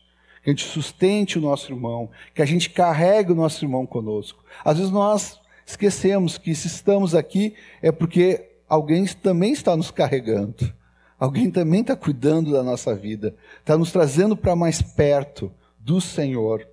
que 0.43 0.49
a 0.49 0.53
gente 0.53 0.65
sustente 0.65 1.38
o 1.38 1.41
nosso 1.41 1.71
irmão, 1.71 2.09
que 2.33 2.41
a 2.41 2.45
gente 2.45 2.69
carregue 2.69 3.31
o 3.31 3.35
nosso 3.35 3.63
irmão 3.63 3.85
conosco. 3.85 4.43
Às 4.63 4.77
vezes 4.77 4.91
nós 4.91 5.39
esquecemos 5.65 6.38
que 6.38 6.55
se 6.55 6.67
estamos 6.67 7.13
aqui 7.13 7.55
é 7.81 7.91
porque 7.91 8.49
alguém 8.67 9.05
também 9.05 9.51
está 9.51 9.75
nos 9.75 9.91
carregando, 9.91 10.73
alguém 11.19 11.51
também 11.51 11.81
está 11.81 11.95
cuidando 11.95 12.51
da 12.51 12.63
nossa 12.63 12.95
vida, 12.95 13.35
está 13.59 13.77
nos 13.77 13.91
trazendo 13.91 14.38
para 14.38 14.55
mais 14.55 14.81
perto 14.81 15.51
do 15.79 15.99
Senhor. 15.99 16.65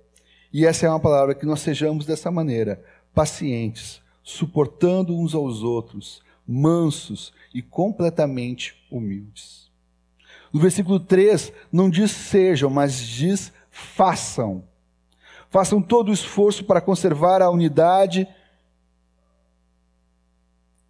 E 0.53 0.65
essa 0.65 0.85
é 0.85 0.89
uma 0.89 0.99
palavra 0.99 1.35
que 1.35 1.45
nós 1.45 1.59
sejamos 1.59 2.05
dessa 2.05 2.31
maneira, 2.31 2.83
pacientes, 3.13 4.01
suportando 4.23 5.17
uns 5.17 5.35
aos 5.35 5.61
outros, 5.61 6.21
mansos 6.47 7.33
e 7.53 7.61
completamente 7.61 8.75
humildes. 8.89 9.69
No 10.51 10.59
versículo 10.59 10.99
3, 10.99 11.51
não 11.71 11.89
diz 11.89 12.11
sejam, 12.11 12.69
mas 12.69 12.99
diz 12.99 13.51
façam. 13.69 14.63
Façam 15.49 15.81
todo 15.81 16.09
o 16.09 16.13
esforço 16.13 16.63
para 16.63 16.81
conservar 16.81 17.41
a 17.41 17.49
unidade 17.49 18.27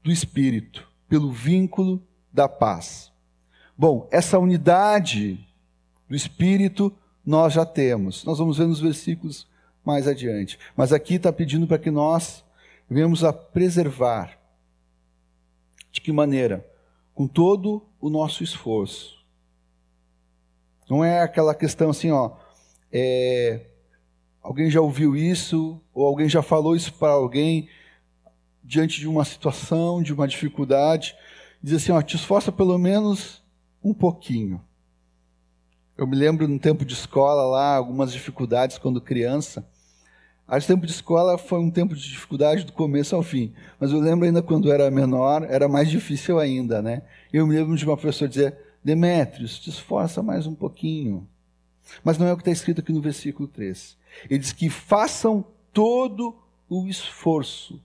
do 0.03 0.11
Espírito, 0.11 0.87
pelo 1.09 1.31
vínculo 1.31 2.01
da 2.31 2.47
paz. 2.47 3.11
Bom, 3.77 4.07
essa 4.11 4.39
unidade 4.39 5.45
do 6.09 6.15
Espírito 6.15 6.91
nós 7.25 7.53
já 7.53 7.65
temos. 7.65 8.23
Nós 8.23 8.39
vamos 8.39 8.57
ver 8.57 8.67
nos 8.67 8.79
versículos 8.79 9.47
mais 9.85 10.07
adiante. 10.07 10.57
Mas 10.75 10.91
aqui 10.91 11.15
está 11.15 11.31
pedindo 11.31 11.67
para 11.67 11.77
que 11.77 11.91
nós 11.91 12.43
Vemos 12.89 13.23
a 13.23 13.33
preservar. 13.33 14.39
De 15.91 15.99
que 15.99 16.11
maneira? 16.11 16.65
Com 17.13 17.27
todo 17.27 17.85
o 17.99 18.09
nosso 18.09 18.43
esforço. 18.43 19.17
Não 20.89 21.03
é 21.03 21.21
aquela 21.21 21.53
questão 21.53 21.89
assim, 21.89 22.11
ó, 22.11 22.31
é, 22.91 23.65
alguém 24.41 24.71
já 24.71 24.79
ouviu 24.79 25.17
isso, 25.17 25.81
ou 25.93 26.05
alguém 26.05 26.29
já 26.29 26.41
falou 26.41 26.77
isso 26.77 26.93
para 26.93 27.11
alguém 27.11 27.67
diante 28.63 28.99
de 29.01 29.07
uma 29.07 29.25
situação, 29.25 30.01
de 30.01 30.13
uma 30.13 30.27
dificuldade, 30.27 31.13
diz 31.61 31.73
assim, 31.73 31.91
ó, 31.91 32.01
te 32.01 32.15
esforça 32.15 32.51
pelo 32.51 32.77
menos 32.77 33.43
um 33.89 33.93
pouquinho. 33.93 34.61
Eu 35.97 36.05
me 36.05 36.15
lembro 36.15 36.47
no 36.47 36.59
tempo 36.59 36.85
de 36.85 36.93
escola 36.93 37.43
lá, 37.43 37.75
algumas 37.75 38.11
dificuldades 38.11 38.77
quando 38.77 39.01
criança, 39.01 39.67
o 40.47 40.61
tempo 40.61 40.85
de 40.85 40.93
escola 40.93 41.37
foi 41.37 41.59
um 41.59 41.69
tempo 41.69 41.93
de 41.93 42.01
dificuldade 42.01 42.63
do 42.63 42.71
começo 42.71 43.15
ao 43.15 43.21
fim. 43.21 43.53
Mas 43.77 43.91
eu 43.91 43.99
lembro 43.99 44.25
ainda 44.25 44.41
quando 44.41 44.71
era 44.71 44.89
menor, 44.89 45.43
era 45.49 45.67
mais 45.67 45.89
difícil 45.89 46.39
ainda, 46.39 46.81
né? 46.81 47.01
Eu 47.33 47.45
me 47.45 47.53
lembro 47.53 47.75
de 47.75 47.83
uma 47.83 47.97
professora 47.97 48.29
dizer, 48.29 48.57
Demétrios, 48.81 49.59
te 49.59 49.69
esforça 49.69 50.23
mais 50.23 50.47
um 50.47 50.55
pouquinho. 50.55 51.27
Mas 52.01 52.17
não 52.17 52.25
é 52.25 52.31
o 52.31 52.37
que 52.37 52.41
está 52.41 52.51
escrito 52.51 52.79
aqui 52.79 52.93
no 52.93 53.01
versículo 53.01 53.47
3. 53.47 53.97
Ele 54.29 54.39
diz 54.39 54.53
que 54.53 54.69
façam 54.69 55.43
todo 55.73 56.37
o 56.69 56.87
esforço. 56.87 57.81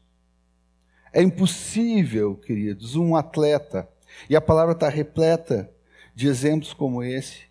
É 1.12 1.20
impossível, 1.20 2.36
queridos, 2.36 2.94
um 2.94 3.16
atleta, 3.16 3.88
e 4.30 4.36
a 4.36 4.40
palavra 4.40 4.72
está 4.72 4.88
repleta 4.88 5.68
de 6.14 6.28
exemplos 6.28 6.72
como 6.72 7.02
esse, 7.02 7.42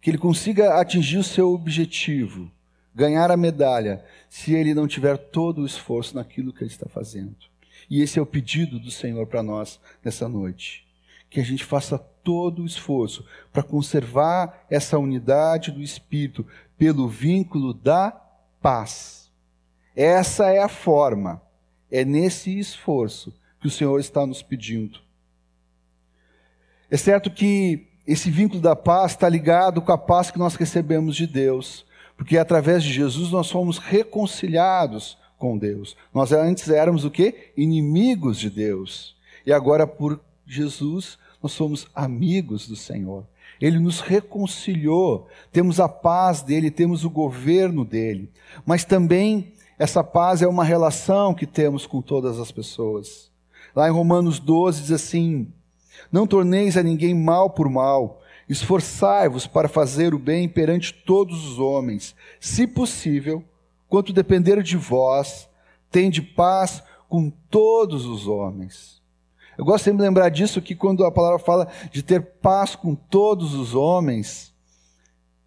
que 0.00 0.10
ele 0.10 0.18
consiga 0.18 0.80
atingir 0.80 1.18
o 1.18 1.24
seu 1.24 1.52
objetivo 1.52 2.50
ganhar 2.96 3.30
a 3.30 3.36
medalha 3.36 4.02
se 4.26 4.54
ele 4.54 4.72
não 4.72 4.88
tiver 4.88 5.18
todo 5.18 5.60
o 5.60 5.66
esforço 5.66 6.14
naquilo 6.14 6.50
que 6.50 6.64
ele 6.64 6.70
está 6.70 6.88
fazendo. 6.88 7.36
E 7.90 8.00
esse 8.00 8.18
é 8.18 8.22
o 8.22 8.26
pedido 8.26 8.80
do 8.80 8.90
Senhor 8.90 9.26
para 9.26 9.42
nós 9.42 9.78
nessa 10.02 10.26
noite. 10.26 10.86
Que 11.28 11.38
a 11.38 11.44
gente 11.44 11.62
faça 11.62 11.98
todo 11.98 12.62
o 12.62 12.66
esforço 12.66 13.26
para 13.52 13.62
conservar 13.62 14.66
essa 14.70 14.98
unidade 14.98 15.70
do 15.70 15.82
Espírito 15.82 16.46
pelo 16.78 17.06
vínculo 17.06 17.74
da 17.74 18.10
paz. 18.62 19.30
Essa 19.94 20.50
é 20.50 20.62
a 20.62 20.68
forma, 20.68 21.42
é 21.90 22.02
nesse 22.02 22.58
esforço 22.58 23.38
que 23.60 23.66
o 23.66 23.70
Senhor 23.70 24.00
está 24.00 24.26
nos 24.26 24.42
pedindo. 24.42 25.00
É 26.90 26.96
certo 26.96 27.30
que 27.30 27.88
esse 28.06 28.30
vínculo 28.30 28.60
da 28.60 28.76
paz 28.76 29.12
está 29.12 29.28
ligado 29.28 29.82
com 29.82 29.92
a 29.92 29.98
paz 29.98 30.30
que 30.30 30.38
nós 30.38 30.54
recebemos 30.54 31.16
de 31.16 31.26
Deus. 31.26 31.84
Porque 32.16 32.38
através 32.38 32.82
de 32.82 32.92
Jesus 32.92 33.30
nós 33.30 33.50
fomos 33.50 33.78
reconciliados 33.78 35.18
com 35.38 35.58
Deus. 35.58 35.96
Nós 36.14 36.32
antes 36.32 36.68
éramos 36.70 37.04
o 37.04 37.10
quê? 37.10 37.52
Inimigos 37.56 38.38
de 38.38 38.48
Deus. 38.48 39.16
E 39.44 39.52
agora 39.52 39.86
por 39.86 40.20
Jesus 40.46 41.18
nós 41.42 41.52
somos 41.52 41.86
amigos 41.94 42.66
do 42.68 42.76
Senhor. 42.76 43.24
Ele 43.60 43.78
nos 43.78 44.00
reconciliou, 44.00 45.28
temos 45.50 45.80
a 45.80 45.88
paz 45.88 46.42
dele, 46.42 46.70
temos 46.70 47.04
o 47.04 47.10
governo 47.10 47.84
dele. 47.84 48.30
Mas 48.64 48.84
também 48.84 49.52
essa 49.78 50.02
paz 50.02 50.42
é 50.42 50.46
uma 50.46 50.64
relação 50.64 51.34
que 51.34 51.46
temos 51.46 51.86
com 51.86 52.00
todas 52.00 52.38
as 52.38 52.50
pessoas. 52.50 53.30
Lá 53.74 53.88
em 53.88 53.92
Romanos 53.92 54.38
12 54.38 54.82
diz 54.82 54.90
assim: 54.92 55.52
Não 56.10 56.26
torneis 56.26 56.76
a 56.76 56.82
ninguém 56.82 57.14
mal 57.14 57.50
por 57.50 57.68
mal, 57.68 58.22
Esforçai-vos 58.48 59.46
para 59.46 59.68
fazer 59.68 60.14
o 60.14 60.18
bem 60.18 60.48
perante 60.48 60.92
todos 60.92 61.44
os 61.44 61.58
homens, 61.58 62.14
se 62.38 62.66
possível, 62.66 63.44
quanto 63.88 64.12
depender 64.12 64.62
de 64.62 64.76
vós, 64.76 65.48
tende 65.90 66.22
paz 66.22 66.82
com 67.08 67.28
todos 67.28 68.06
os 68.06 68.28
homens. 68.28 69.02
Eu 69.58 69.64
gosto 69.64 69.84
sempre 69.84 69.98
de 69.98 70.04
lembrar 70.04 70.28
disso 70.28 70.62
que 70.62 70.76
quando 70.76 71.04
a 71.04 71.10
palavra 71.10 71.38
fala 71.38 71.66
de 71.90 72.02
ter 72.02 72.22
paz 72.22 72.76
com 72.76 72.94
todos 72.94 73.54
os 73.54 73.74
homens, 73.74 74.54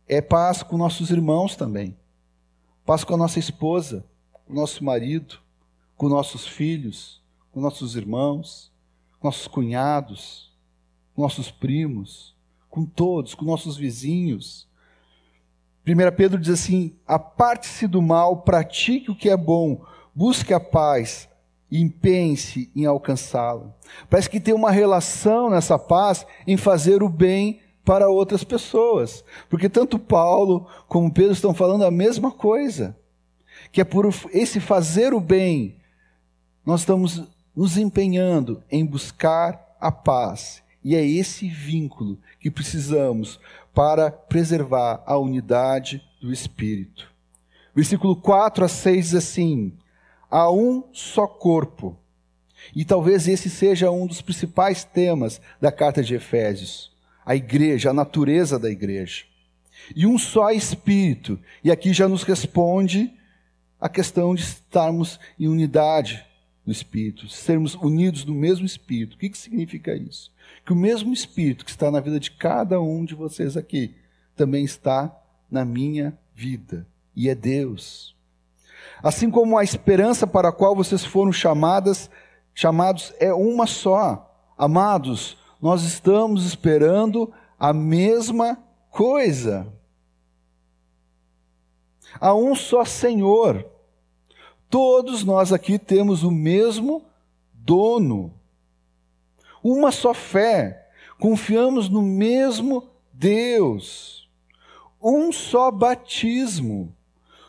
é 0.07 0.19
paz 0.19 0.61
com 0.61 0.77
nossos 0.77 1.09
irmãos 1.09 1.55
também. 1.55 1.95
paz 2.85 3.03
com 3.03 3.13
a 3.13 3.17
nossa 3.17 3.37
esposa, 3.37 4.03
com 4.45 4.51
o 4.51 4.55
nosso 4.55 4.83
marido, 4.83 5.37
com 5.95 6.09
nossos 6.09 6.47
filhos, 6.47 7.21
com 7.51 7.61
nossos 7.61 7.95
irmãos, 7.95 8.71
nossos 9.21 9.47
cunhados, 9.47 10.51
nossos 11.17 11.51
primos, 11.51 12.35
com 12.69 12.85
todos, 12.85 13.35
com 13.35 13.45
nossos 13.45 13.75
vizinhos. 13.75 14.67
1 15.85 16.15
Pedro 16.15 16.39
diz 16.39 16.53
assim: 16.53 16.95
aparte-se 17.05 17.87
do 17.87 18.01
mal, 18.01 18.37
pratique 18.37 19.11
o 19.11 19.15
que 19.15 19.29
é 19.29 19.37
bom, 19.37 19.83
busque 20.13 20.53
a 20.53 20.59
paz 20.59 21.27
e 21.71 21.81
empenhe-se 21.81 22.71
em 22.75 22.85
alcançá-la. 22.85 23.73
Parece 24.09 24.29
que 24.29 24.39
tem 24.39 24.53
uma 24.53 24.71
relação 24.71 25.49
nessa 25.49 25.77
paz 25.77 26.25
em 26.47 26.57
fazer 26.57 27.03
o 27.03 27.09
bem 27.09 27.61
para 27.83 28.09
outras 28.09 28.43
pessoas. 28.43 29.23
Porque 29.49 29.69
tanto 29.69 29.97
Paulo 29.97 30.67
como 30.87 31.11
Pedro 31.11 31.33
estão 31.33 31.53
falando 31.53 31.85
a 31.85 31.91
mesma 31.91 32.31
coisa. 32.31 32.95
Que 33.71 33.81
é 33.81 33.83
por 33.83 34.07
esse 34.31 34.59
fazer 34.59 35.13
o 35.13 35.19
bem, 35.19 35.77
nós 36.65 36.81
estamos 36.81 37.27
nos 37.59 37.75
empenhando 37.75 38.63
em 38.71 38.85
buscar 38.85 39.75
a 39.81 39.91
paz. 39.91 40.63
E 40.81 40.95
é 40.95 41.05
esse 41.05 41.49
vínculo 41.49 42.17
que 42.39 42.49
precisamos 42.49 43.37
para 43.73 44.09
preservar 44.09 45.03
a 45.05 45.17
unidade 45.17 46.01
do 46.21 46.31
Espírito. 46.31 47.11
Versículo 47.75 48.15
4 48.15 48.63
a 48.63 48.69
6 48.69 49.07
diz 49.07 49.15
assim: 49.15 49.73
Há 50.31 50.49
um 50.49 50.85
só 50.93 51.27
corpo. 51.27 51.97
E 52.73 52.85
talvez 52.85 53.27
esse 53.27 53.49
seja 53.49 53.91
um 53.91 54.07
dos 54.07 54.21
principais 54.21 54.85
temas 54.85 55.41
da 55.59 55.69
carta 55.69 56.01
de 56.01 56.15
Efésios 56.15 56.97
a 57.25 57.35
igreja, 57.35 57.89
a 57.89 57.93
natureza 57.93 58.57
da 58.57 58.69
igreja. 58.69 59.25
E 59.93 60.07
um 60.07 60.17
só 60.17 60.49
Espírito. 60.49 61.37
E 61.61 61.69
aqui 61.69 61.91
já 61.91 62.07
nos 62.07 62.23
responde 62.23 63.13
a 63.81 63.89
questão 63.89 64.33
de 64.33 64.43
estarmos 64.43 65.19
em 65.37 65.49
unidade 65.49 66.25
do 66.69 66.71
Espírito, 66.71 67.27
sermos 67.27 67.73
unidos 67.73 68.23
no 68.23 68.33
mesmo 68.33 68.65
Espírito. 68.65 69.15
O 69.15 69.17
que, 69.17 69.29
que 69.29 69.37
significa 69.37 69.95
isso? 69.95 70.31
Que 70.63 70.71
o 70.71 70.75
mesmo 70.75 71.11
Espírito 71.11 71.65
que 71.65 71.71
está 71.71 71.89
na 71.89 71.99
vida 71.99 72.19
de 72.19 72.29
cada 72.29 72.79
um 72.79 73.03
de 73.03 73.15
vocês 73.15 73.57
aqui 73.57 73.95
também 74.35 74.63
está 74.63 75.11
na 75.49 75.65
minha 75.65 76.17
vida. 76.35 76.85
E 77.15 77.27
é 77.27 77.33
Deus. 77.33 78.15
Assim 79.01 79.31
como 79.31 79.57
a 79.57 79.63
esperança 79.63 80.27
para 80.27 80.49
a 80.49 80.53
qual 80.53 80.75
vocês 80.75 81.03
foram 81.03 81.31
chamadas, 81.31 82.09
chamados 82.53 83.13
é 83.19 83.33
uma 83.33 83.65
só. 83.65 84.31
Amados, 84.55 85.37
nós 85.59 85.81
estamos 85.81 86.45
esperando 86.45 87.33
a 87.59 87.73
mesma 87.73 88.59
coisa. 88.91 89.67
Há 92.21 92.35
um 92.35 92.53
só 92.53 92.85
Senhor. 92.85 93.65
Todos 94.69 95.23
nós 95.23 95.51
aqui 95.51 95.79
temos 95.79 96.23
o 96.23 96.29
mesmo 96.29 97.03
dono. 97.53 98.31
Uma 99.63 99.91
só 99.91 100.13
fé. 100.13 100.89
Confiamos 101.19 101.89
no 101.89 102.01
mesmo 102.01 102.87
Deus. 103.11 104.29
Um 105.01 105.31
só 105.31 105.71
batismo. 105.71 106.95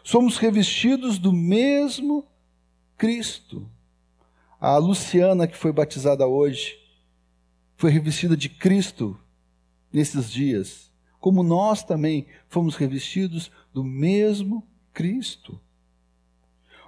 Somos 0.03 0.39
revestidos 0.39 1.19
do 1.19 1.33
mesmo 1.33 2.27
Cristo. 2.97 3.69
A 4.59 4.77
Luciana, 4.79 5.47
que 5.47 5.57
foi 5.57 5.73
batizada 5.73 6.27
hoje, 6.27 6.79
foi 7.77 7.91
revestida 7.91 8.37
de 8.37 8.49
Cristo 8.49 9.19
nesses 9.93 10.31
dias, 10.31 10.93
como 11.19 11.43
nós 11.43 11.83
também 11.83 12.27
fomos 12.49 12.77
revestidos 12.77 13.51
do 13.73 13.83
mesmo 13.83 14.67
Cristo. 14.93 15.61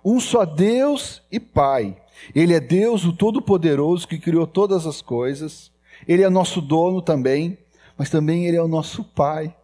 Um 0.04 0.18
só 0.20 0.44
Deus 0.44 1.22
e 1.30 1.38
Pai. 1.38 1.96
Ele 2.34 2.54
é 2.54 2.60
Deus, 2.60 3.04
o 3.04 3.12
Todo-Poderoso, 3.12 4.06
que 4.06 4.18
criou 4.18 4.46
todas 4.46 4.86
as 4.86 5.00
coisas. 5.00 5.70
Ele 6.06 6.22
é 6.22 6.28
nosso 6.28 6.60
dono 6.60 7.00
também, 7.00 7.58
mas 7.96 8.10
também 8.10 8.46
Ele 8.46 8.56
é 8.56 8.62
o 8.62 8.68
nosso 8.68 9.04
Pai. 9.04 9.54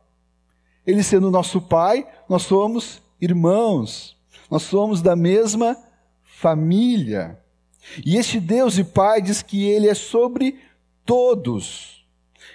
Ele 0.87 1.03
sendo 1.03 1.31
nosso 1.31 1.61
Pai, 1.61 2.07
nós 2.29 2.43
somos 2.43 3.03
irmãos, 3.21 4.17
nós 4.51 4.63
somos 4.63 5.03
da 5.03 5.15
mesma 5.15 5.77
família. 6.23 7.39
E 8.05 8.17
este 8.17 8.41
Deus 8.41 8.79
e 8.79 8.85
Pai 8.85 9.21
diz 9.21 9.43
que 9.43 9.65
Ele 9.65 9.89
é 9.89 9.95
sobre 9.95 10.59
todos, 11.05 12.07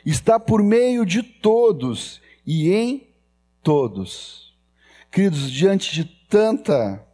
está 0.06 0.40
por 0.40 0.64
meio 0.64 1.06
de 1.06 1.22
todos 1.24 2.22
e 2.46 2.72
em 2.72 3.08
todos. 3.62 4.54
Queridos, 5.12 5.52
diante 5.52 5.94
de 5.94 6.06
tanta 6.06 7.06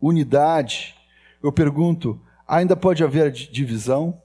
unidade, 0.00 0.94
eu 1.42 1.52
pergunto: 1.52 2.20
ainda 2.46 2.76
pode 2.76 3.04
haver 3.04 3.30
divisão? 3.30 4.20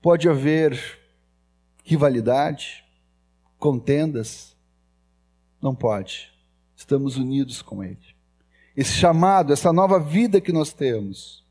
Pode 0.00 0.28
haver 0.28 0.98
rivalidade? 1.84 2.84
Contendas? 3.58 4.56
Não 5.60 5.74
pode. 5.74 6.32
Estamos 6.76 7.16
unidos 7.16 7.60
com 7.60 7.82
Ele. 7.82 7.98
Esse 8.76 8.92
chamado, 8.92 9.52
essa 9.52 9.72
nova 9.72 9.98
vida 9.98 10.40
que 10.40 10.52
nós 10.52 10.72
temos, 10.72 11.44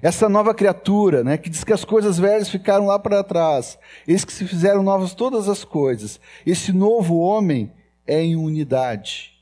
essa 0.00 0.28
nova 0.28 0.54
criatura, 0.54 1.24
né, 1.24 1.36
que 1.36 1.50
diz 1.50 1.64
que 1.64 1.72
as 1.72 1.84
coisas 1.84 2.18
velhas 2.18 2.48
ficaram 2.48 2.86
lá 2.86 2.98
para 2.98 3.24
trás, 3.24 3.78
eis 4.06 4.24
que 4.24 4.32
se 4.32 4.46
fizeram 4.46 4.82
novas 4.82 5.12
todas 5.14 5.48
as 5.48 5.64
coisas. 5.64 6.20
Esse 6.46 6.72
novo 6.72 7.18
homem 7.18 7.72
é 8.06 8.22
em 8.22 8.36
unidade. 8.36 9.39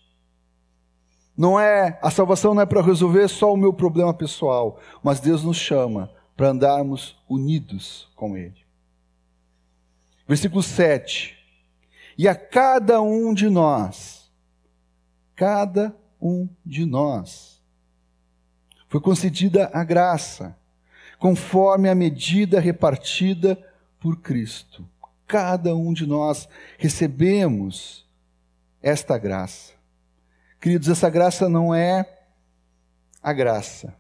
Não 1.39 1.59
é 1.59 1.97
a 2.03 2.11
salvação 2.11 2.53
não 2.53 2.63
é 2.63 2.67
para 2.67 2.83
resolver 2.83 3.29
só 3.29 3.55
o 3.55 3.57
meu 3.57 3.73
problema 3.73 4.13
pessoal, 4.13 4.81
mas 5.01 5.21
Deus 5.21 5.45
nos 5.45 5.57
chama 5.57 6.11
para 6.37 6.49
andarmos 6.49 7.17
unidos 7.29 8.09
com 8.17 8.37
ele. 8.37 8.57
Versículo 10.27 10.65
7. 10.65 11.39
E 12.19 12.27
a 12.27 12.35
cada 12.35 13.01
um 13.01 13.33
de 13.33 13.49
nós, 13.49 14.29
cada 15.37 15.95
um 16.21 16.49
de 16.67 16.85
nós 16.85 17.63
foi 18.89 19.01
concedida 19.01 19.71
a 19.73 19.85
graça, 19.85 20.59
conforme 21.21 21.89
a 21.89 21.95
medida 21.95 22.59
repartida 22.59 23.57
por 24.01 24.17
Cristo. 24.17 24.85
Cada 25.25 25.77
um 25.77 25.93
de 25.93 26.05
nós 26.05 26.49
recebemos 26.79 28.05
esta 28.83 29.17
graça. 29.17 29.78
Queridos, 30.61 30.89
essa 30.89 31.09
graça 31.09 31.49
não 31.49 31.75
é 31.75 32.05
a 33.23 33.33
graça, 33.33 33.95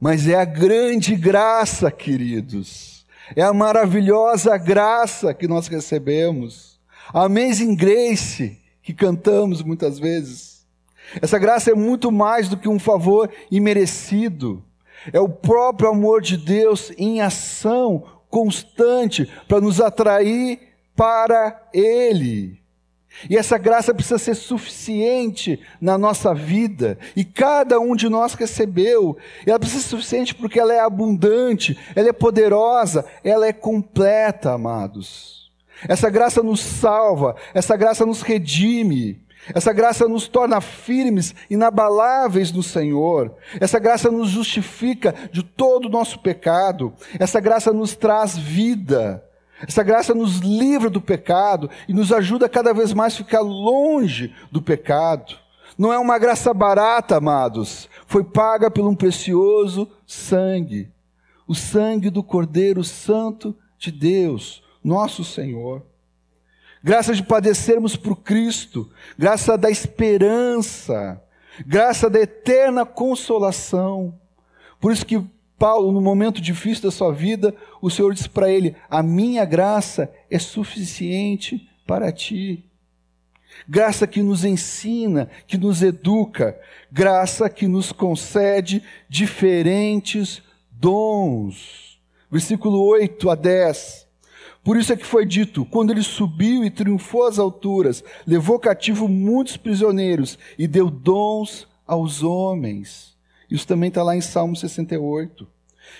mas 0.00 0.26
é 0.26 0.34
a 0.34 0.44
grande 0.44 1.14
graça, 1.14 1.90
queridos. 1.90 3.06
É 3.36 3.42
a 3.42 3.52
maravilhosa 3.52 4.56
graça 4.56 5.32
que 5.34 5.46
nós 5.46 5.68
recebemos. 5.68 6.80
A 7.12 7.24
amazing 7.24 7.74
grace 7.76 8.58
que 8.82 8.94
cantamos 8.94 9.62
muitas 9.62 9.98
vezes. 9.98 10.66
Essa 11.20 11.38
graça 11.38 11.70
é 11.70 11.74
muito 11.74 12.10
mais 12.10 12.48
do 12.48 12.56
que 12.56 12.68
um 12.68 12.78
favor 12.78 13.30
imerecido. 13.50 14.64
É 15.12 15.20
o 15.20 15.28
próprio 15.28 15.90
amor 15.90 16.22
de 16.22 16.36
Deus 16.36 16.92
em 16.96 17.20
ação 17.20 18.04
constante 18.28 19.30
para 19.48 19.60
nos 19.60 19.80
atrair 19.80 20.60
para 20.94 21.68
Ele. 21.72 22.59
E 23.28 23.36
essa 23.36 23.58
graça 23.58 23.92
precisa 23.92 24.18
ser 24.18 24.34
suficiente 24.34 25.60
na 25.80 25.98
nossa 25.98 26.32
vida, 26.32 26.98
e 27.14 27.24
cada 27.24 27.78
um 27.78 27.94
de 27.94 28.08
nós 28.08 28.34
recebeu. 28.34 29.16
E 29.46 29.50
ela 29.50 29.58
precisa 29.58 29.82
ser 29.82 29.88
suficiente 29.88 30.34
porque 30.34 30.58
ela 30.58 30.72
é 30.72 30.80
abundante, 30.80 31.78
ela 31.94 32.08
é 32.08 32.12
poderosa, 32.12 33.04
ela 33.22 33.46
é 33.46 33.52
completa, 33.52 34.52
amados. 34.52 35.50
Essa 35.88 36.10
graça 36.10 36.42
nos 36.42 36.60
salva, 36.60 37.36
essa 37.54 37.76
graça 37.76 38.04
nos 38.04 38.22
redime, 38.22 39.20
essa 39.54 39.72
graça 39.72 40.06
nos 40.06 40.28
torna 40.28 40.60
firmes, 40.60 41.34
inabaláveis 41.48 42.52
no 42.52 42.62
Senhor. 42.62 43.34
Essa 43.58 43.78
graça 43.78 44.10
nos 44.10 44.28
justifica 44.28 45.14
de 45.32 45.42
todo 45.42 45.86
o 45.86 45.90
nosso 45.90 46.18
pecado. 46.20 46.92
Essa 47.18 47.40
graça 47.40 47.72
nos 47.72 47.96
traz 47.96 48.36
vida. 48.36 49.24
Essa 49.66 49.82
graça 49.82 50.14
nos 50.14 50.38
livra 50.38 50.88
do 50.88 51.00
pecado 51.00 51.70
e 51.88 51.92
nos 51.92 52.12
ajuda 52.12 52.48
cada 52.48 52.72
vez 52.72 52.92
mais 52.92 53.14
a 53.14 53.16
ficar 53.18 53.40
longe 53.40 54.34
do 54.50 54.62
pecado. 54.62 55.36
Não 55.78 55.92
é 55.92 55.98
uma 55.98 56.18
graça 56.18 56.52
barata, 56.52 57.16
amados. 57.16 57.88
Foi 58.06 58.24
paga 58.24 58.70
por 58.70 58.86
um 58.86 58.94
precioso 58.94 59.90
sangue. 60.06 60.90
O 61.46 61.54
sangue 61.54 62.10
do 62.10 62.22
Cordeiro 62.22 62.84
Santo 62.84 63.56
de 63.78 63.90
Deus, 63.90 64.62
nosso 64.82 65.24
Senhor 65.24 65.82
graça 66.82 67.14
de 67.14 67.22
padecermos 67.22 67.96
por 67.96 68.16
Cristo, 68.16 68.90
graça 69.18 69.56
da 69.56 69.70
esperança, 69.70 71.22
graça 71.66 72.08
da 72.08 72.20
eterna 72.20 72.86
consolação. 72.86 74.18
Por 74.80 74.92
isso 74.92 75.04
que 75.04 75.22
Paulo, 75.60 75.92
no 75.92 76.00
momento 76.00 76.40
difícil 76.40 76.84
da 76.84 76.90
sua 76.90 77.12
vida, 77.12 77.54
o 77.82 77.90
Senhor 77.90 78.14
disse 78.14 78.30
para 78.30 78.50
ele: 78.50 78.74
A 78.88 79.02
minha 79.02 79.44
graça 79.44 80.10
é 80.30 80.38
suficiente 80.38 81.68
para 81.86 82.10
ti. 82.10 82.64
graça 83.68 84.06
que 84.06 84.22
nos 84.22 84.42
ensina, 84.42 85.28
que 85.46 85.58
nos 85.58 85.82
educa, 85.82 86.58
graça 86.90 87.50
que 87.50 87.68
nos 87.68 87.92
concede 87.92 88.82
diferentes 89.06 90.42
dons. 90.70 92.00
Versículo 92.30 92.82
8 92.82 93.28
a 93.28 93.34
10. 93.34 94.08
Por 94.64 94.78
isso 94.78 94.94
é 94.94 94.96
que 94.96 95.04
foi 95.04 95.26
dito: 95.26 95.66
quando 95.66 95.90
ele 95.90 96.02
subiu 96.02 96.64
e 96.64 96.70
triunfou 96.70 97.26
às 97.26 97.38
alturas, 97.38 98.02
levou 98.26 98.58
cativo 98.58 99.06
muitos 99.06 99.58
prisioneiros 99.58 100.38
e 100.58 100.66
deu 100.66 100.88
dons 100.88 101.68
aos 101.86 102.22
homens. 102.22 103.09
Isso 103.50 103.66
também 103.66 103.88
está 103.88 104.02
lá 104.02 104.16
em 104.16 104.20
Salmo 104.20 104.54
68. 104.54 105.44
O 105.44 105.48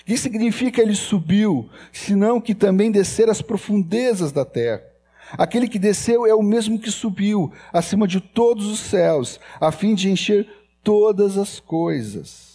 que 0.05 0.17
significa 0.17 0.81
ele 0.81 0.95
subiu, 0.95 1.69
senão 1.93 2.41
que 2.41 2.55
também 2.55 2.91
descer 2.91 3.29
às 3.29 3.43
profundezas 3.43 4.31
da 4.31 4.45
terra? 4.45 4.85
Aquele 5.33 5.69
que 5.69 5.79
desceu 5.79 6.27
é 6.27 6.35
o 6.35 6.43
mesmo 6.43 6.79
que 6.79 6.91
subiu 6.91 7.53
acima 7.73 8.07
de 8.07 8.21
todos 8.21 8.67
os 8.67 8.81
céus, 8.81 9.41
a 9.61 9.71
fim 9.71 9.95
de 9.95 10.11
encher 10.11 10.49
todas 10.83 11.39
as 11.39 11.61
coisas. 11.61 12.51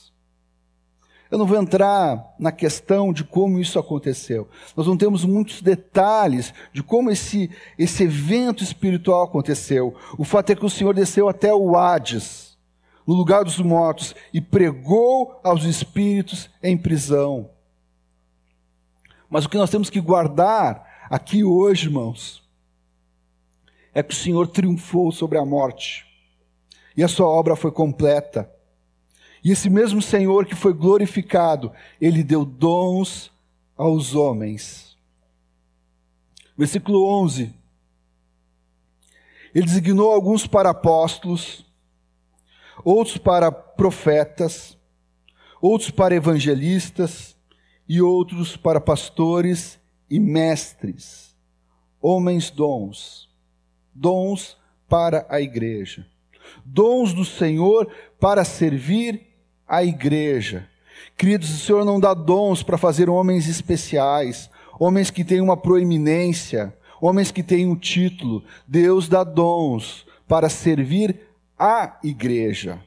Eu 1.32 1.38
não 1.38 1.46
vou 1.46 1.58
entrar 1.58 2.36
na 2.38 2.52
questão 2.52 3.12
de 3.12 3.24
como 3.24 3.60
isso 3.60 3.80
aconteceu. 3.80 4.48
Nós 4.76 4.86
não 4.86 4.96
temos 4.96 5.26
muitos 5.26 5.62
detalhes 5.62 6.54
de 6.72 6.84
como 6.84 7.10
esse, 7.10 7.50
esse 7.78 8.04
evento 8.04 8.64
espiritual 8.64 9.24
aconteceu. 9.24 9.96
O 10.18 10.24
fato 10.24 10.52
é 10.52 10.56
que 10.56 10.66
o 10.66 10.70
Senhor 10.70 10.94
desceu 10.94 11.28
até 11.28 11.54
o 11.54 11.76
Hades, 11.76 12.45
no 13.06 13.14
lugar 13.14 13.44
dos 13.44 13.60
mortos, 13.60 14.16
e 14.34 14.42
pregou 14.42 15.40
aos 15.44 15.64
espíritos 15.64 16.50
em 16.62 16.78
prisão. 16.78 17.50
Mas 19.30 19.46
o 19.46 19.50
que 19.50 19.58
nós 19.58 19.70
temos 19.70 19.90
que 19.90 20.00
guardar 20.00 21.08
aqui 21.10 21.44
hoje, 21.44 21.88
irmãos, 21.88 22.44
é 23.94 24.04
que 24.04 24.14
o 24.14 24.18
Senhor 24.18 24.48
triunfou 24.48 25.12
sobre 25.12 25.38
a 25.38 25.46
morte. 25.46 26.06
E 26.98 27.04
a 27.04 27.08
sua 27.08 27.28
obra 27.28 27.56
foi 27.56 27.72
completa. 27.72 28.52
E 29.44 29.52
esse 29.52 29.70
mesmo 29.70 30.02
Senhor 30.02 30.46
que 30.46 30.56
foi 30.56 30.74
glorificado, 30.74 31.72
ele 32.02 32.24
deu 32.24 32.44
dons 32.44 33.32
aos 33.78 34.16
homens. 34.16 34.98
Versículo 36.58 37.06
11. 37.06 37.54
Ele 39.54 39.66
designou 39.66 40.12
alguns 40.12 40.48
para 40.48 40.72
apóstolos, 40.72 41.66
outros 42.84 43.18
para 43.18 43.52
profetas, 43.52 44.78
outros 45.62 45.92
para 45.92 46.16
evangelistas 46.16 47.36
e 47.88 48.02
outros 48.02 48.58
para 48.58 48.82
pastores 48.82 49.80
e 50.10 50.20
mestres, 50.20 51.36
homens 52.02 52.50
dons 52.50 53.26
dons 53.96 54.58
para 54.90 55.26
a 55.30 55.40
igreja. 55.40 56.06
Dons 56.66 57.14
do 57.14 57.24
Senhor 57.24 57.88
para 58.20 58.44
servir 58.44 59.22
a 59.68 59.84
igreja. 59.84 60.68
Queridos, 61.18 61.50
o 61.50 61.58
Senhor 61.58 61.86
não 61.86 62.00
dá 62.00 62.14
dons 62.14 62.62
para 62.62 62.78
fazer 62.78 63.10
homens 63.10 63.48
especiais, 63.48 64.50
homens 64.78 65.10
que 65.10 65.24
têm 65.24 65.40
uma 65.40 65.56
proeminência, 65.56 66.76
homens 67.02 67.32
que 67.32 67.42
têm 67.42 67.66
um 67.66 67.76
título. 67.76 68.44
Deus 68.68 69.08
dá 69.08 69.24
dons 69.24 70.06
para 70.28 70.50
servir 70.50 71.20
a 71.58 71.98
igreja. 72.04 72.80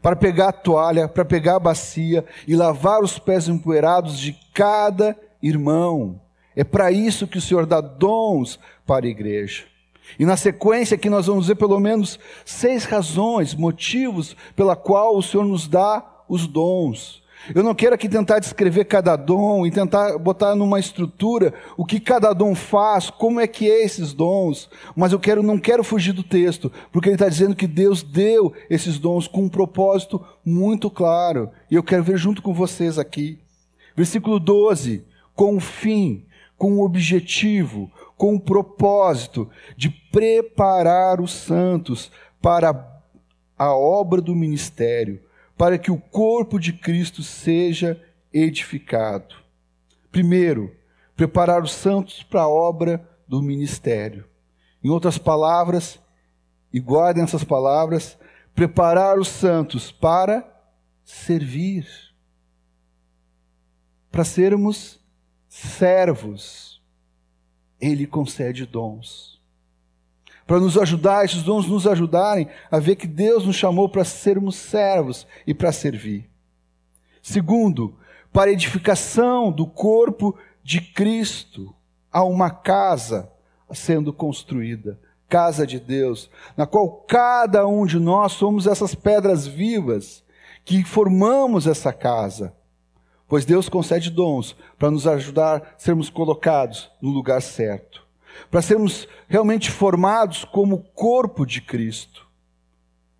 Para 0.00 0.16
pegar 0.16 0.48
a 0.48 0.52
toalha, 0.52 1.08
para 1.08 1.24
pegar 1.24 1.56
a 1.56 1.60
bacia 1.60 2.24
e 2.46 2.56
lavar 2.56 3.02
os 3.02 3.18
pés 3.18 3.48
empoeirados 3.48 4.18
de 4.18 4.32
cada 4.54 5.16
irmão. 5.42 6.20
É 6.56 6.64
para 6.64 6.90
isso 6.90 7.26
que 7.26 7.38
o 7.38 7.40
Senhor 7.40 7.66
dá 7.66 7.80
dons 7.80 8.58
para 8.86 9.06
a 9.06 9.08
igreja. 9.08 9.64
E 10.18 10.26
na 10.26 10.36
sequência 10.36 10.94
aqui 10.94 11.08
nós 11.08 11.26
vamos 11.26 11.46
ver 11.46 11.54
pelo 11.54 11.78
menos 11.80 12.18
seis 12.44 12.84
razões, 12.84 13.54
motivos 13.54 14.36
pela 14.54 14.76
qual 14.76 15.16
o 15.16 15.22
Senhor 15.22 15.44
nos 15.44 15.68
dá 15.68 16.04
os 16.28 16.46
dons. 16.46 17.21
Eu 17.54 17.62
não 17.62 17.74
quero 17.74 17.94
aqui 17.94 18.08
tentar 18.08 18.38
descrever 18.38 18.84
cada 18.84 19.16
dom 19.16 19.66
e 19.66 19.70
tentar 19.70 20.16
botar 20.18 20.54
numa 20.54 20.78
estrutura 20.78 21.52
o 21.76 21.84
que 21.84 21.98
cada 21.98 22.32
dom 22.32 22.54
faz, 22.54 23.10
como 23.10 23.40
é 23.40 23.46
que 23.46 23.68
é 23.68 23.84
esses 23.84 24.12
dons, 24.12 24.70
mas 24.94 25.12
eu 25.12 25.18
quero, 25.18 25.42
não 25.42 25.58
quero 25.58 25.82
fugir 25.82 26.12
do 26.12 26.22
texto, 26.22 26.70
porque 26.92 27.08
ele 27.08 27.16
está 27.16 27.28
dizendo 27.28 27.56
que 27.56 27.66
Deus 27.66 28.02
deu 28.02 28.52
esses 28.70 28.98
dons 28.98 29.26
com 29.26 29.42
um 29.42 29.48
propósito 29.48 30.24
muito 30.44 30.88
claro, 30.88 31.50
e 31.70 31.74
eu 31.74 31.82
quero 31.82 32.04
ver 32.04 32.16
junto 32.16 32.40
com 32.40 32.54
vocês 32.54 32.98
aqui. 32.98 33.38
Versículo 33.96 34.38
12, 34.38 35.04
com 35.34 35.56
o 35.56 35.60
fim, 35.60 36.24
com 36.56 36.74
o 36.74 36.84
objetivo, 36.84 37.90
com 38.16 38.36
o 38.36 38.40
propósito 38.40 39.50
de 39.76 39.90
preparar 39.90 41.20
os 41.20 41.32
santos 41.32 42.10
para 42.40 43.02
a 43.58 43.74
obra 43.74 44.20
do 44.20 44.34
ministério, 44.34 45.20
para 45.56 45.78
que 45.78 45.90
o 45.90 45.98
corpo 45.98 46.58
de 46.58 46.72
Cristo 46.72 47.22
seja 47.22 48.00
edificado. 48.32 49.34
Primeiro, 50.10 50.74
preparar 51.14 51.62
os 51.62 51.72
santos 51.72 52.22
para 52.22 52.42
a 52.42 52.48
obra 52.48 53.08
do 53.26 53.40
ministério. 53.42 54.26
Em 54.82 54.88
outras 54.88 55.18
palavras, 55.18 56.00
e 56.72 56.80
guardem 56.80 57.22
essas 57.22 57.44
palavras, 57.44 58.18
preparar 58.54 59.18
os 59.18 59.28
santos 59.28 59.92
para 59.92 60.48
servir, 61.04 61.86
para 64.10 64.24
sermos 64.24 65.00
servos 65.48 66.72
ele 67.82 68.06
concede 68.06 68.64
dons. 68.64 69.31
Para 70.46 70.60
nos 70.60 70.76
ajudar, 70.76 71.24
esses 71.24 71.42
dons 71.42 71.66
nos 71.68 71.86
ajudarem 71.86 72.48
a 72.70 72.78
ver 72.78 72.96
que 72.96 73.06
Deus 73.06 73.46
nos 73.46 73.56
chamou 73.56 73.88
para 73.88 74.04
sermos 74.04 74.56
servos 74.56 75.26
e 75.46 75.54
para 75.54 75.72
servir. 75.72 76.28
Segundo, 77.22 77.96
para 78.32 78.50
a 78.50 78.52
edificação 78.52 79.52
do 79.52 79.66
corpo 79.66 80.36
de 80.64 80.80
Cristo, 80.80 81.74
há 82.10 82.24
uma 82.24 82.50
casa 82.50 83.30
sendo 83.72 84.12
construída, 84.12 84.98
casa 85.28 85.66
de 85.66 85.80
Deus, 85.80 86.30
na 86.56 86.66
qual 86.66 86.88
cada 87.08 87.66
um 87.66 87.86
de 87.86 87.98
nós 87.98 88.32
somos 88.32 88.66
essas 88.66 88.94
pedras 88.94 89.46
vivas 89.46 90.22
que 90.64 90.84
formamos 90.84 91.66
essa 91.66 91.92
casa. 91.92 92.54
Pois 93.26 93.44
Deus 93.44 93.68
concede 93.68 94.10
dons 94.10 94.54
para 94.78 94.90
nos 94.90 95.06
ajudar 95.06 95.56
a 95.56 95.78
sermos 95.78 96.10
colocados 96.10 96.90
no 97.00 97.10
lugar 97.10 97.40
certo, 97.40 98.06
para 98.50 98.62
sermos 98.62 99.08
realmente 99.28 99.70
formados 99.70 100.44
como 100.44 100.84
corpo 100.94 101.46
de 101.46 101.60
Cristo. 101.60 102.26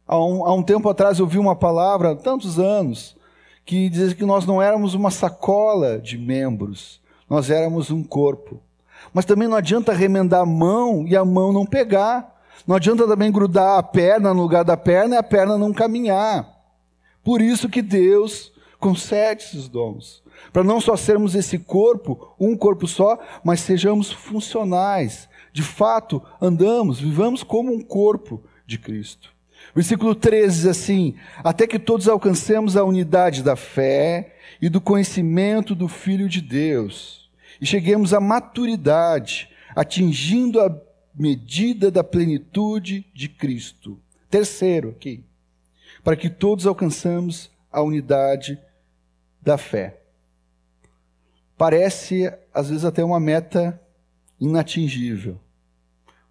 Há 0.06 0.18
um, 0.18 0.44
há 0.44 0.52
um 0.52 0.62
tempo 0.62 0.88
atrás 0.88 1.18
eu 1.18 1.26
vi 1.26 1.38
uma 1.38 1.56
palavra, 1.56 2.14
tantos 2.14 2.58
anos, 2.58 3.16
que 3.64 3.88
dizia 3.88 4.14
que 4.14 4.24
nós 4.24 4.44
não 4.44 4.60
éramos 4.60 4.94
uma 4.94 5.10
sacola 5.10 5.98
de 5.98 6.18
membros, 6.18 7.00
nós 7.28 7.50
éramos 7.50 7.90
um 7.90 8.02
corpo. 8.02 8.60
Mas 9.12 9.24
também 9.24 9.48
não 9.48 9.56
adianta 9.56 9.92
remendar 9.92 10.42
a 10.42 10.46
mão 10.46 11.06
e 11.06 11.16
a 11.16 11.24
mão 11.24 11.52
não 11.52 11.64
pegar. 11.64 12.40
Não 12.66 12.76
adianta 12.76 13.06
também 13.06 13.32
grudar 13.32 13.78
a 13.78 13.82
perna 13.82 14.32
no 14.32 14.42
lugar 14.42 14.64
da 14.64 14.76
perna 14.76 15.16
e 15.16 15.18
a 15.18 15.22
perna 15.22 15.58
não 15.58 15.72
caminhar. 15.72 16.46
Por 17.24 17.40
isso 17.40 17.68
que 17.68 17.82
Deus 17.82 18.51
concede 18.82 19.44
esses 19.44 19.68
dons. 19.68 20.22
Para 20.52 20.64
não 20.64 20.80
só 20.80 20.96
sermos 20.96 21.36
esse 21.36 21.56
corpo, 21.56 22.34
um 22.38 22.56
corpo 22.56 22.88
só, 22.88 23.16
mas 23.44 23.60
sejamos 23.60 24.10
funcionais. 24.10 25.28
De 25.52 25.62
fato, 25.62 26.20
andamos, 26.40 26.98
vivamos 27.00 27.44
como 27.44 27.72
um 27.72 27.80
corpo 27.80 28.42
de 28.66 28.78
Cristo. 28.78 29.32
Versículo 29.72 30.16
13 30.16 30.56
diz 30.56 30.66
assim: 30.66 31.14
Até 31.44 31.66
que 31.66 31.78
todos 31.78 32.08
alcancemos 32.08 32.76
a 32.76 32.82
unidade 32.82 33.42
da 33.42 33.54
fé 33.54 34.34
e 34.60 34.68
do 34.68 34.80
conhecimento 34.80 35.74
do 35.74 35.86
Filho 35.86 36.28
de 36.28 36.40
Deus, 36.40 37.30
e 37.60 37.66
cheguemos 37.66 38.12
à 38.12 38.18
maturidade, 38.18 39.48
atingindo 39.76 40.60
a 40.60 40.76
medida 41.14 41.88
da 41.90 42.02
plenitude 42.02 43.06
de 43.14 43.28
Cristo. 43.28 44.00
Terceiro, 44.28 44.88
aqui, 44.90 45.22
para 46.02 46.16
que 46.16 46.28
todos 46.28 46.66
alcançamos 46.66 47.50
a 47.70 47.80
unidade 47.80 48.58
da 49.42 49.58
fé. 49.58 50.00
Parece, 51.58 52.32
às 52.54 52.68
vezes, 52.70 52.84
até 52.84 53.04
uma 53.04 53.20
meta 53.20 53.80
inatingível. 54.40 55.38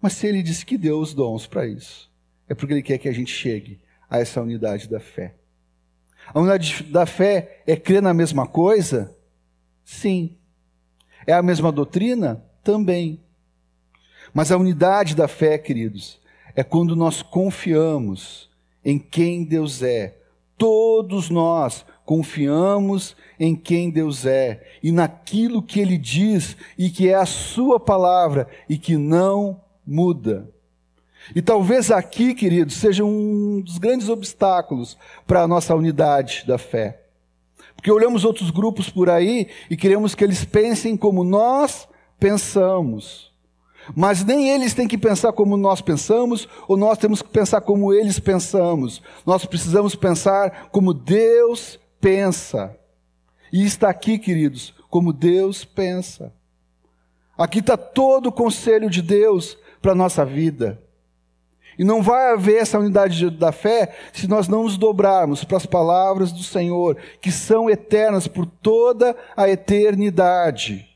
Mas 0.00 0.14
se 0.14 0.26
ele 0.26 0.42
disse 0.42 0.66
que 0.66 0.76
deu 0.76 0.98
os 0.98 1.14
dons 1.14 1.46
para 1.46 1.66
isso, 1.66 2.10
é 2.48 2.54
porque 2.54 2.74
ele 2.74 2.82
quer 2.82 2.98
que 2.98 3.08
a 3.08 3.12
gente 3.12 3.32
chegue 3.32 3.78
a 4.10 4.18
essa 4.18 4.40
unidade 4.40 4.88
da 4.88 4.98
fé. 4.98 5.34
A 6.26 6.38
unidade 6.38 6.82
da 6.84 7.06
fé 7.06 7.62
é 7.66 7.76
crer 7.76 8.02
na 8.02 8.12
mesma 8.12 8.46
coisa? 8.46 9.16
Sim. 9.84 10.36
É 11.26 11.32
a 11.32 11.42
mesma 11.42 11.70
doutrina? 11.70 12.44
Também. 12.62 13.20
Mas 14.34 14.50
a 14.50 14.56
unidade 14.56 15.14
da 15.14 15.28
fé, 15.28 15.58
queridos, 15.58 16.20
é 16.54 16.62
quando 16.62 16.96
nós 16.96 17.22
confiamos 17.22 18.50
em 18.84 18.98
quem 18.98 19.44
Deus 19.44 19.82
é. 19.82 20.18
Todos 20.56 21.30
nós 21.30 21.84
confiamos 22.04 23.16
em 23.38 23.54
quem 23.54 23.90
Deus 23.90 24.26
é 24.26 24.62
e 24.82 24.92
naquilo 24.92 25.62
que 25.62 25.80
Ele 25.80 25.96
diz 25.96 26.56
e 26.76 26.90
que 26.90 27.08
é 27.08 27.14
a 27.14 27.26
Sua 27.26 27.78
palavra 27.78 28.48
e 28.68 28.76
que 28.76 28.96
não 28.96 29.60
muda. 29.86 30.48
E 31.34 31.40
talvez 31.40 31.90
aqui, 31.90 32.34
queridos, 32.34 32.74
seja 32.74 33.04
um 33.04 33.60
dos 33.60 33.78
grandes 33.78 34.08
obstáculos 34.08 34.96
para 35.26 35.42
a 35.42 35.48
nossa 35.48 35.74
unidade 35.74 36.44
da 36.46 36.58
fé. 36.58 37.02
Porque 37.76 37.90
olhamos 37.90 38.24
outros 38.24 38.50
grupos 38.50 38.90
por 38.90 39.08
aí 39.08 39.48
e 39.70 39.76
queremos 39.76 40.14
que 40.14 40.24
eles 40.24 40.44
pensem 40.44 40.96
como 40.96 41.24
nós 41.24 41.88
pensamos. 42.18 43.32
Mas 43.96 44.24
nem 44.24 44.50
eles 44.50 44.74
têm 44.74 44.86
que 44.86 44.96
pensar 44.96 45.32
como 45.32 45.56
nós 45.56 45.80
pensamos, 45.80 46.48
ou 46.68 46.76
nós 46.76 46.98
temos 46.98 47.20
que 47.20 47.28
pensar 47.28 47.60
como 47.60 47.92
eles 47.92 48.18
pensamos. 48.20 49.02
Nós 49.26 49.44
precisamos 49.44 49.94
pensar 49.94 50.68
como 50.70 50.94
Deus 50.94 51.80
pensa. 52.02 52.76
E 53.52 53.64
está 53.64 53.88
aqui, 53.88 54.18
queridos, 54.18 54.74
como 54.90 55.12
Deus 55.12 55.64
pensa. 55.64 56.34
Aqui 57.38 57.60
está 57.60 57.76
todo 57.76 58.26
o 58.26 58.32
conselho 58.32 58.90
de 58.90 59.00
Deus 59.00 59.56
para 59.80 59.92
a 59.92 59.94
nossa 59.94 60.24
vida. 60.24 60.82
E 61.78 61.84
não 61.84 62.02
vai 62.02 62.32
haver 62.32 62.60
essa 62.60 62.78
unidade 62.78 63.30
da 63.30 63.50
fé 63.50 63.96
se 64.12 64.28
nós 64.28 64.48
não 64.48 64.64
nos 64.64 64.76
dobrarmos 64.76 65.44
para 65.44 65.56
as 65.56 65.64
palavras 65.64 66.30
do 66.30 66.42
Senhor, 66.42 66.98
que 67.20 67.32
são 67.32 67.70
eternas 67.70 68.28
por 68.28 68.44
toda 68.44 69.16
a 69.34 69.48
eternidade. 69.48 70.86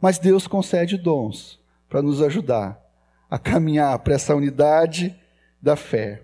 Mas 0.00 0.18
Deus 0.18 0.46
concede 0.46 0.96
dons 0.96 1.60
para 1.88 2.00
nos 2.00 2.22
ajudar 2.22 2.80
a 3.28 3.38
caminhar 3.38 3.98
para 3.98 4.14
essa 4.14 4.34
unidade 4.34 5.14
da 5.60 5.76
fé. 5.76 6.22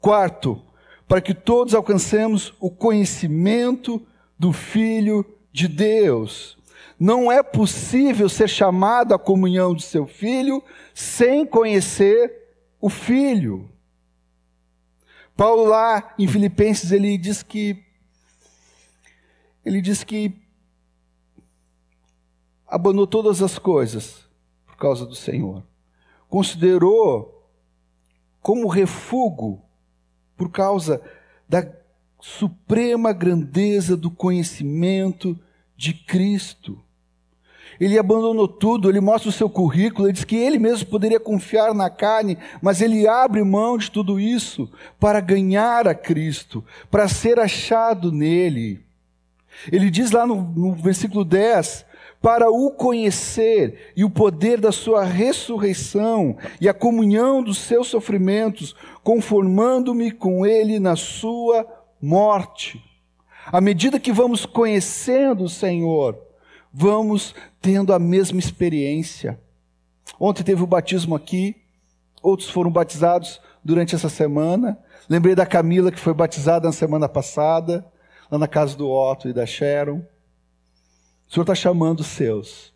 Quarto, 0.00 0.62
para 1.08 1.20
que 1.20 1.34
todos 1.34 1.74
alcancemos 1.74 2.54
o 2.58 2.70
conhecimento 2.70 4.04
do 4.38 4.52
Filho 4.52 5.24
de 5.52 5.68
Deus. 5.68 6.58
Não 6.98 7.30
é 7.30 7.42
possível 7.42 8.28
ser 8.28 8.48
chamado 8.48 9.14
à 9.14 9.18
comunhão 9.18 9.74
do 9.74 9.82
seu 9.82 10.06
filho 10.06 10.62
sem 10.94 11.46
conhecer 11.46 12.32
o 12.80 12.88
filho. 12.88 13.70
Paulo 15.36 15.64
lá 15.66 16.14
em 16.18 16.26
Filipenses 16.26 16.92
ele 16.92 17.18
diz 17.18 17.42
que 17.42 17.84
ele 19.64 19.82
diz 19.82 20.02
que 20.02 20.32
abandonou 22.66 23.06
todas 23.06 23.42
as 23.42 23.58
coisas 23.58 24.26
por 24.64 24.76
causa 24.76 25.04
do 25.04 25.14
Senhor. 25.14 25.62
Considerou 26.28 27.50
como 28.40 28.68
refúgio 28.68 29.65
por 30.36 30.50
causa 30.50 31.00
da 31.48 31.66
suprema 32.20 33.12
grandeza 33.12 33.96
do 33.96 34.10
conhecimento 34.10 35.38
de 35.76 35.94
Cristo. 35.94 36.80
Ele 37.78 37.98
abandonou 37.98 38.48
tudo, 38.48 38.88
ele 38.88 39.00
mostra 39.00 39.28
o 39.28 39.32
seu 39.32 39.50
currículo, 39.50 40.06
ele 40.06 40.14
diz 40.14 40.24
que 40.24 40.36
ele 40.36 40.58
mesmo 40.58 40.88
poderia 40.88 41.20
confiar 41.20 41.74
na 41.74 41.90
carne, 41.90 42.38
mas 42.62 42.80
ele 42.80 43.06
abre 43.06 43.42
mão 43.44 43.76
de 43.76 43.90
tudo 43.90 44.18
isso 44.18 44.70
para 44.98 45.20
ganhar 45.20 45.86
a 45.86 45.94
Cristo, 45.94 46.64
para 46.90 47.06
ser 47.06 47.38
achado 47.38 48.10
nele. 48.10 48.82
Ele 49.70 49.90
diz 49.90 50.10
lá 50.10 50.26
no, 50.26 50.40
no 50.42 50.72
versículo 50.74 51.24
10: 51.24 51.84
para 52.20 52.50
o 52.50 52.70
conhecer 52.70 53.92
e 53.96 54.04
o 54.04 54.10
poder 54.10 54.60
da 54.60 54.72
sua 54.72 55.04
ressurreição 55.04 56.36
e 56.60 56.68
a 56.68 56.74
comunhão 56.74 57.42
dos 57.42 57.58
seus 57.58 57.88
sofrimentos, 57.88 58.74
conformando-me 59.02 60.10
com 60.10 60.44
ele 60.44 60.78
na 60.78 60.96
sua 60.96 61.66
morte. 62.00 62.82
À 63.46 63.60
medida 63.60 64.00
que 64.00 64.12
vamos 64.12 64.44
conhecendo 64.44 65.44
o 65.44 65.48
Senhor, 65.48 66.18
vamos 66.72 67.34
tendo 67.60 67.92
a 67.92 67.98
mesma 67.98 68.38
experiência. 68.38 69.38
Ontem 70.18 70.42
teve 70.42 70.62
o 70.62 70.66
batismo 70.66 71.14
aqui, 71.14 71.54
outros 72.22 72.48
foram 72.48 72.70
batizados 72.70 73.40
durante 73.64 73.94
essa 73.94 74.08
semana. 74.08 74.78
Lembrei 75.08 75.34
da 75.34 75.46
Camila 75.46 75.92
que 75.92 76.00
foi 76.00 76.12
batizada 76.12 76.66
na 76.66 76.72
semana 76.72 77.08
passada, 77.08 77.86
lá 78.30 78.38
na 78.38 78.48
casa 78.48 78.76
do 78.76 78.90
Otto 78.90 79.28
e 79.28 79.32
da 79.32 79.46
Sharon. 79.46 80.02
O 81.28 81.32
Senhor 81.32 81.42
está 81.42 81.54
chamando 81.54 82.00
os 82.00 82.06
seus. 82.06 82.72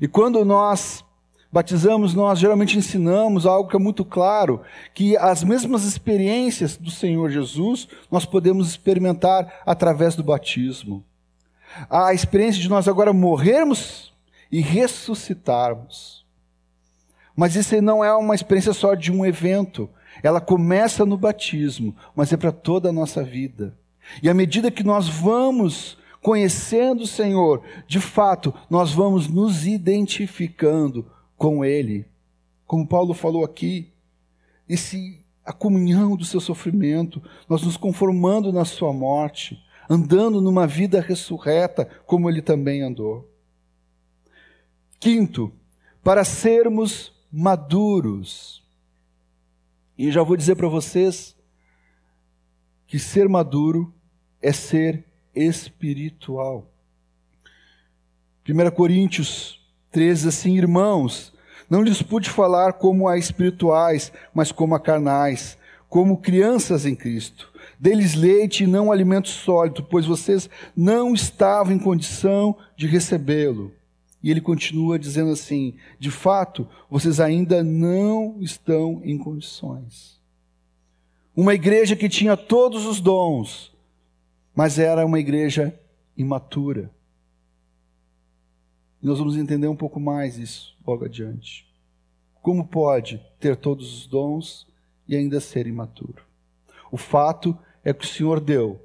E 0.00 0.08
quando 0.08 0.44
nós 0.44 1.04
batizamos, 1.52 2.14
nós 2.14 2.38
geralmente 2.38 2.76
ensinamos 2.76 3.46
algo 3.46 3.68
que 3.68 3.76
é 3.76 3.78
muito 3.78 4.04
claro, 4.04 4.60
que 4.92 5.16
as 5.16 5.44
mesmas 5.44 5.84
experiências 5.84 6.76
do 6.76 6.90
Senhor 6.90 7.30
Jesus 7.30 7.86
nós 8.10 8.24
podemos 8.24 8.68
experimentar 8.68 9.62
através 9.64 10.16
do 10.16 10.24
batismo 10.24 11.04
a 11.88 12.12
experiência 12.14 12.60
de 12.60 12.68
nós 12.68 12.86
agora 12.88 13.12
morrermos 13.12 14.12
e 14.50 14.60
ressuscitarmos. 14.60 16.24
Mas 17.36 17.56
isso 17.56 17.80
não 17.82 18.04
é 18.04 18.14
uma 18.14 18.34
experiência 18.34 18.72
só 18.72 18.94
de 18.94 19.10
um 19.10 19.26
evento. 19.26 19.90
Ela 20.22 20.40
começa 20.40 21.04
no 21.04 21.16
batismo, 21.16 21.94
mas 22.14 22.32
é 22.32 22.36
para 22.36 22.52
toda 22.52 22.90
a 22.90 22.92
nossa 22.92 23.24
vida. 23.24 23.76
E 24.22 24.28
à 24.28 24.34
medida 24.34 24.70
que 24.70 24.84
nós 24.84 25.08
vamos 25.08 25.98
conhecendo 26.24 27.02
o 27.02 27.06
Senhor, 27.06 27.62
de 27.86 28.00
fato, 28.00 28.54
nós 28.70 28.92
vamos 28.92 29.28
nos 29.28 29.66
identificando 29.66 31.04
com 31.36 31.62
Ele. 31.62 32.06
Como 32.66 32.88
Paulo 32.88 33.12
falou 33.12 33.44
aqui, 33.44 33.92
esse, 34.66 35.22
a 35.44 35.52
comunhão 35.52 36.16
do 36.16 36.24
seu 36.24 36.40
sofrimento, 36.40 37.22
nós 37.46 37.62
nos 37.62 37.76
conformando 37.76 38.50
na 38.54 38.64
sua 38.64 38.90
morte, 38.90 39.62
andando 39.86 40.40
numa 40.40 40.66
vida 40.66 40.98
ressurreta, 40.98 41.84
como 42.06 42.30
ele 42.30 42.40
também 42.40 42.80
andou. 42.80 43.30
Quinto, 44.98 45.52
para 46.02 46.24
sermos 46.24 47.12
maduros. 47.30 48.64
E 49.98 50.10
já 50.10 50.22
vou 50.22 50.38
dizer 50.38 50.56
para 50.56 50.68
vocês 50.68 51.36
que 52.86 52.98
ser 52.98 53.28
maduro 53.28 53.92
é 54.40 54.52
ser 54.52 55.04
espiritual. 55.34 56.70
1 58.48 58.70
Coríntios 58.70 59.60
13, 59.90 60.28
assim, 60.28 60.56
irmãos, 60.56 61.32
não 61.68 61.82
lhes 61.82 62.02
pude 62.02 62.28
falar 62.28 62.74
como 62.74 63.08
a 63.08 63.16
espirituais, 63.16 64.12
mas 64.34 64.52
como 64.52 64.74
a 64.74 64.80
carnais, 64.80 65.56
como 65.88 66.18
crianças 66.18 66.84
em 66.84 66.94
Cristo. 66.94 67.52
Deles 67.78 68.14
leite 68.14 68.64
e 68.64 68.66
não 68.66 68.92
alimento 68.92 69.28
sólido, 69.28 69.82
pois 69.82 70.06
vocês 70.06 70.48
não 70.76 71.14
estavam 71.14 71.72
em 71.72 71.78
condição 71.78 72.56
de 72.76 72.86
recebê-lo. 72.86 73.72
E 74.22 74.30
ele 74.30 74.40
continua 74.40 74.98
dizendo 74.98 75.32
assim: 75.32 75.74
de 75.98 76.10
fato, 76.10 76.66
vocês 76.90 77.20
ainda 77.20 77.62
não 77.62 78.38
estão 78.40 79.02
em 79.04 79.18
condições. 79.18 80.18
Uma 81.36 81.54
igreja 81.54 81.94
que 81.94 82.08
tinha 82.08 82.36
todos 82.36 82.86
os 82.86 83.00
dons, 83.00 83.73
mas 84.54 84.78
era 84.78 85.04
uma 85.04 85.18
igreja 85.18 85.78
imatura. 86.16 86.90
E 89.02 89.06
nós 89.06 89.18
vamos 89.18 89.36
entender 89.36 89.68
um 89.68 89.76
pouco 89.76 89.98
mais 89.98 90.38
isso 90.38 90.76
logo 90.86 91.04
adiante. 91.04 91.66
Como 92.40 92.66
pode 92.66 93.20
ter 93.40 93.56
todos 93.56 93.92
os 93.92 94.06
dons 94.06 94.66
e 95.08 95.16
ainda 95.16 95.40
ser 95.40 95.66
imaturo. 95.66 96.22
O 96.90 96.96
fato 96.96 97.58
é 97.82 97.92
que 97.92 98.04
o 98.04 98.08
Senhor 98.08 98.40
deu 98.40 98.80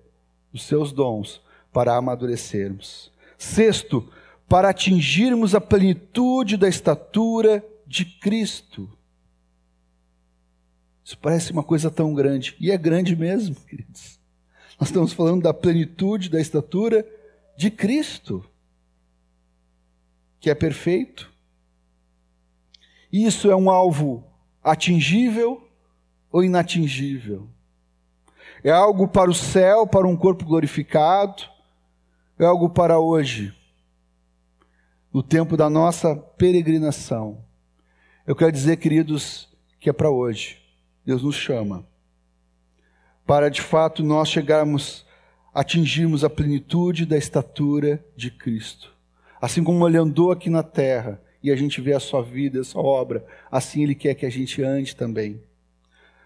os 0.52 0.64
seus 0.64 0.92
dons 0.92 1.42
para 1.72 1.96
amadurecermos. 1.96 3.12
Sexto, 3.38 4.12
para 4.48 4.70
atingirmos 4.70 5.54
a 5.54 5.62
plenitude 5.62 6.58
da 6.58 6.68
estatura 6.68 7.64
de 7.86 8.04
Cristo. 8.04 8.90
Isso 11.04 11.18
parece 11.18 11.52
uma 11.52 11.64
coisa 11.64 11.90
tão 11.90 12.14
grande, 12.14 12.56
e 12.60 12.72
é 12.72 12.78
grande 12.78 13.16
mesmo, 13.16 13.56
queridos. 13.56 14.19
Nós 14.80 14.88
estamos 14.88 15.12
falando 15.12 15.44
da 15.44 15.54
plenitude 15.54 16.30
da 16.30 16.40
estatura 16.40 17.06
de 17.58 17.70
Cristo, 17.70 18.46
que 20.40 20.50
é 20.50 20.56
perfeito. 20.56 21.30
Isso 23.12 23.52
é 23.52 23.56
um 23.56 23.70
alvo 23.70 24.24
atingível 24.64 25.68
ou 26.32 26.44
inatingível? 26.46 27.50
É 28.64 28.72
algo 28.72 29.06
para 29.06 29.30
o 29.30 29.34
céu, 29.34 29.86
para 29.86 30.08
um 30.08 30.16
corpo 30.16 30.46
glorificado? 30.46 31.44
É 32.38 32.46
algo 32.46 32.70
para 32.70 33.00
hoje, 33.00 33.54
no 35.12 35.22
tempo 35.22 35.58
da 35.58 35.70
nossa 35.70 36.16
peregrinação? 36.16 37.44
Eu 38.26 38.34
quero 38.34 38.52
dizer, 38.52 38.78
queridos, 38.78 39.50
que 39.78 39.90
é 39.90 39.94
para 39.94 40.10
hoje. 40.10 40.58
Deus 41.06 41.22
nos 41.22 41.36
chama 41.36 41.86
para 43.30 43.48
de 43.48 43.62
fato 43.62 44.04
nós 44.04 44.28
chegarmos, 44.28 45.06
atingirmos 45.54 46.24
a 46.24 46.30
plenitude 46.32 47.06
da 47.06 47.16
estatura 47.16 48.04
de 48.16 48.32
Cristo. 48.32 48.92
Assim 49.40 49.64
como 49.64 49.88
ele 49.88 49.98
andou 49.98 50.32
aqui 50.32 50.50
na 50.50 50.64
terra 50.64 51.22
e 51.44 51.52
a 51.52 51.56
gente 51.56 51.80
vê 51.80 51.94
a 51.94 52.00
sua 52.00 52.24
vida, 52.24 52.60
a 52.60 52.64
sua 52.64 52.82
obra, 52.82 53.24
assim 53.52 53.84
ele 53.84 53.94
quer 53.94 54.16
que 54.16 54.26
a 54.26 54.32
gente 54.32 54.64
ande 54.64 54.96
também. 54.96 55.40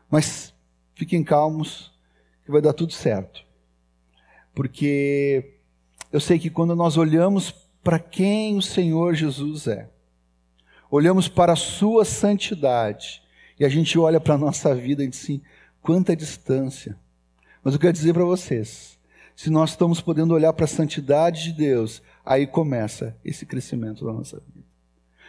Mas 0.09 0.53
fiquem 0.95 1.25
calmos, 1.25 1.91
que 2.45 2.51
vai 2.51 2.61
dar 2.61 2.71
tudo 2.71 2.93
certo. 2.93 3.43
Porque 4.55 5.55
eu 6.09 6.21
sei 6.21 6.39
que 6.39 6.49
quando 6.49 6.73
nós 6.73 6.95
olhamos 6.95 7.51
para 7.83 7.99
quem 7.99 8.55
o 8.55 8.61
Senhor 8.61 9.13
Jesus 9.13 9.67
é, 9.67 9.89
olhamos 10.89 11.27
para 11.27 11.51
a 11.51 11.57
sua 11.57 12.05
santidade, 12.05 13.21
E 13.59 13.65
a 13.65 13.69
gente 13.69 13.99
olha 13.99 14.21
para 14.21 14.35
a 14.35 14.37
nossa 14.37 14.73
vida 14.73 15.03
e 15.03 15.07
diz 15.07 15.21
assim: 15.21 15.41
quanta 15.83 16.15
distância. 16.15 16.97
Mas 17.63 17.75
eu 17.75 17.79
quero 17.79 17.93
dizer 17.93 18.13
para 18.13 18.23
vocês: 18.23 18.97
se 19.35 19.51
nós 19.51 19.71
estamos 19.71 20.01
podendo 20.01 20.33
olhar 20.33 20.53
para 20.53 20.65
a 20.65 20.67
santidade 20.67 21.43
de 21.43 21.51
Deus, 21.51 22.01
aí 22.25 22.47
começa 22.47 23.15
esse 23.23 23.45
crescimento 23.45 24.03
da 24.05 24.13
nossa 24.13 24.39
vida. 24.39 24.65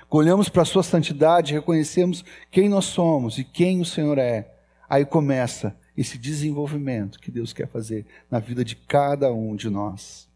Olhamos 0.08 0.48
para 0.48 0.62
a 0.62 0.66
sua 0.66 0.84
santidade, 0.84 1.54
reconhecemos 1.54 2.24
quem 2.50 2.68
nós 2.68 2.84
somos 2.84 3.36
e 3.36 3.42
quem 3.42 3.80
o 3.80 3.84
Senhor 3.84 4.16
é, 4.16 4.54
aí 4.88 5.04
começa 5.04 5.76
esse 5.96 6.16
desenvolvimento 6.16 7.18
que 7.18 7.32
Deus 7.32 7.52
quer 7.52 7.66
fazer 7.66 8.06
na 8.30 8.38
vida 8.38 8.64
de 8.64 8.76
cada 8.76 9.32
um 9.32 9.56
de 9.56 9.68
nós. 9.68 10.28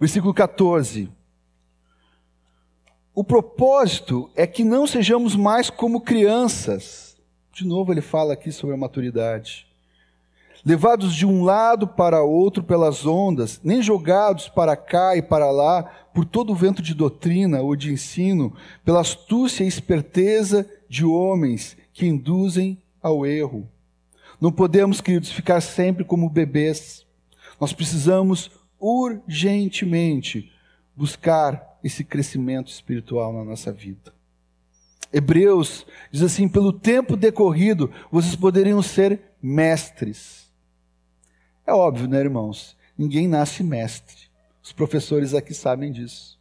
Versículo 0.00 0.34
14. 0.34 1.08
O 3.14 3.22
propósito 3.22 4.30
é 4.34 4.46
que 4.46 4.64
não 4.64 4.86
sejamos 4.86 5.36
mais 5.36 5.68
como 5.70 6.00
crianças. 6.00 7.09
De 7.60 7.66
novo, 7.66 7.92
ele 7.92 8.00
fala 8.00 8.32
aqui 8.32 8.50
sobre 8.50 8.74
a 8.74 8.78
maturidade. 8.78 9.66
Levados 10.64 11.14
de 11.14 11.26
um 11.26 11.44
lado 11.44 11.86
para 11.86 12.22
outro 12.22 12.62
pelas 12.62 13.04
ondas, 13.04 13.60
nem 13.62 13.82
jogados 13.82 14.48
para 14.48 14.74
cá 14.74 15.14
e 15.14 15.20
para 15.20 15.50
lá 15.50 15.82
por 16.14 16.24
todo 16.24 16.54
o 16.54 16.56
vento 16.56 16.80
de 16.80 16.94
doutrina 16.94 17.60
ou 17.60 17.76
de 17.76 17.92
ensino, 17.92 18.56
pela 18.82 19.02
astúcia 19.02 19.62
e 19.62 19.68
esperteza 19.68 20.66
de 20.88 21.04
homens 21.04 21.76
que 21.92 22.06
induzem 22.06 22.78
ao 23.02 23.26
erro. 23.26 23.68
Não 24.40 24.50
podemos, 24.50 25.02
queridos, 25.02 25.30
ficar 25.30 25.60
sempre 25.60 26.02
como 26.02 26.30
bebês. 26.30 27.04
Nós 27.60 27.74
precisamos 27.74 28.50
urgentemente 28.78 30.50
buscar 30.96 31.78
esse 31.84 32.04
crescimento 32.04 32.68
espiritual 32.68 33.34
na 33.34 33.44
nossa 33.44 33.70
vida. 33.70 34.18
Hebreus 35.12 35.86
diz 36.10 36.22
assim: 36.22 36.48
pelo 36.48 36.72
tempo 36.72 37.16
decorrido, 37.16 37.90
vocês 38.10 38.36
poderiam 38.36 38.82
ser 38.82 39.20
mestres. 39.42 40.50
É 41.66 41.72
óbvio, 41.72 42.08
né, 42.08 42.18
irmãos? 42.18 42.76
Ninguém 42.96 43.28
nasce 43.28 43.62
mestre. 43.62 44.16
Os 44.62 44.72
professores 44.72 45.34
aqui 45.34 45.54
sabem 45.54 45.90
disso. 45.90 46.38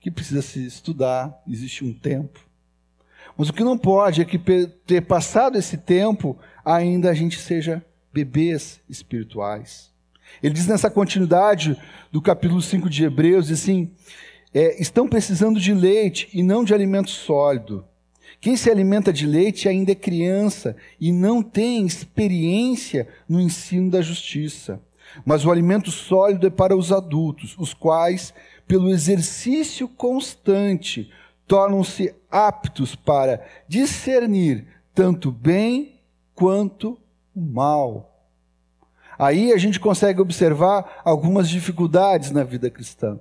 Que 0.00 0.10
precisa 0.10 0.42
se 0.42 0.64
estudar, 0.64 1.42
existe 1.46 1.84
um 1.84 1.92
tempo. 1.92 2.40
Mas 3.36 3.48
o 3.48 3.52
que 3.52 3.62
não 3.62 3.76
pode 3.76 4.20
é 4.20 4.24
que, 4.24 4.38
ter 4.86 5.02
passado 5.02 5.58
esse 5.58 5.76
tempo, 5.76 6.38
ainda 6.64 7.10
a 7.10 7.14
gente 7.14 7.38
seja 7.38 7.84
bebês 8.12 8.80
espirituais. 8.88 9.92
Ele 10.42 10.54
diz 10.54 10.66
nessa 10.66 10.90
continuidade 10.90 11.76
do 12.10 12.20
capítulo 12.20 12.60
5 12.60 12.88
de 12.88 13.04
Hebreus, 13.04 13.50
assim, 13.50 13.92
é, 14.52 14.80
estão 14.80 15.08
precisando 15.08 15.60
de 15.60 15.72
leite 15.72 16.28
e 16.32 16.42
não 16.42 16.64
de 16.64 16.74
alimento 16.74 17.10
sólido. 17.10 17.84
Quem 18.40 18.56
se 18.56 18.70
alimenta 18.70 19.12
de 19.12 19.26
leite 19.26 19.68
ainda 19.68 19.92
é 19.92 19.96
criança 19.96 20.76
e 21.00 21.10
não 21.10 21.42
tem 21.42 21.84
experiência 21.84 23.08
no 23.28 23.40
ensino 23.40 23.90
da 23.90 24.00
justiça. 24.00 24.80
Mas 25.24 25.44
o 25.44 25.50
alimento 25.50 25.90
sólido 25.90 26.46
é 26.46 26.50
para 26.50 26.76
os 26.76 26.92
adultos, 26.92 27.56
os 27.58 27.74
quais, 27.74 28.32
pelo 28.66 28.90
exercício 28.90 29.88
constante, 29.88 31.10
tornam-se 31.46 32.14
aptos 32.30 32.94
para 32.94 33.44
discernir 33.66 34.66
tanto 34.94 35.32
bem 35.32 36.00
quanto 36.34 36.98
o 37.34 37.40
mal. 37.40 38.28
Aí 39.18 39.52
a 39.52 39.56
gente 39.56 39.80
consegue 39.80 40.20
observar 40.20 41.00
algumas 41.04 41.48
dificuldades 41.48 42.30
na 42.30 42.44
vida 42.44 42.70
cristã. 42.70 43.18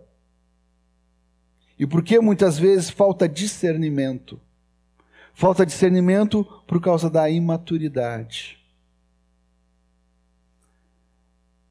E 1.80 1.88
por 1.88 2.04
que 2.04 2.20
muitas 2.20 2.60
vezes 2.60 2.90
falta 2.90 3.28
discernimento? 3.28 4.40
Falta 5.38 5.63
discernimento 5.63 6.43
por 6.65 6.82
causa 6.82 7.12
da 7.12 7.30
imaturidade. 7.30 8.58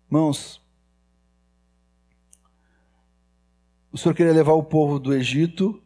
Irmãos, 0.07 0.63
o 3.91 3.99
Senhor 3.99 4.15
queria 4.15 4.33
levar 4.33 4.53
o 4.53 4.63
povo 4.63 5.01
do 5.01 5.13
Egito 5.13 5.83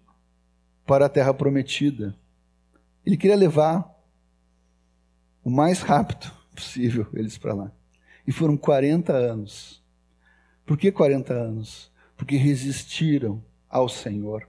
para 0.84 1.06
a 1.06 1.08
terra 1.08 1.32
prometida. 1.32 2.14
Ele 3.02 3.16
queria 3.16 3.34
levar 3.34 3.90
o 5.42 5.48
mais 5.48 5.80
rápido 5.80 6.30
possível 6.54 7.06
eles 7.14 7.38
para 7.38 7.54
lá. 7.54 7.72
E 8.26 8.30
foram 8.30 8.58
40 8.58 9.10
anos. 9.14 9.82
Por 10.66 10.76
que 10.76 10.92
40 10.92 11.32
anos? 11.32 11.90
Porque 12.14 12.36
resistiram 12.36 13.42
ao 13.70 13.88
Senhor. 13.88 14.46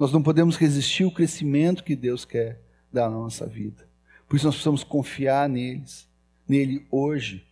Nós 0.00 0.10
não 0.10 0.22
podemos 0.22 0.56
resistir 0.56 1.04
ao 1.04 1.10
crescimento 1.10 1.84
que 1.84 1.94
Deus 1.94 2.24
quer 2.24 2.58
dar 2.90 3.10
na 3.10 3.18
nossa 3.18 3.46
vida. 3.46 3.86
Por 4.26 4.36
isso 4.36 4.46
nós 4.46 4.54
precisamos 4.54 4.82
confiar 4.82 5.46
neles, 5.46 6.08
nele 6.48 6.86
hoje. 6.90 7.44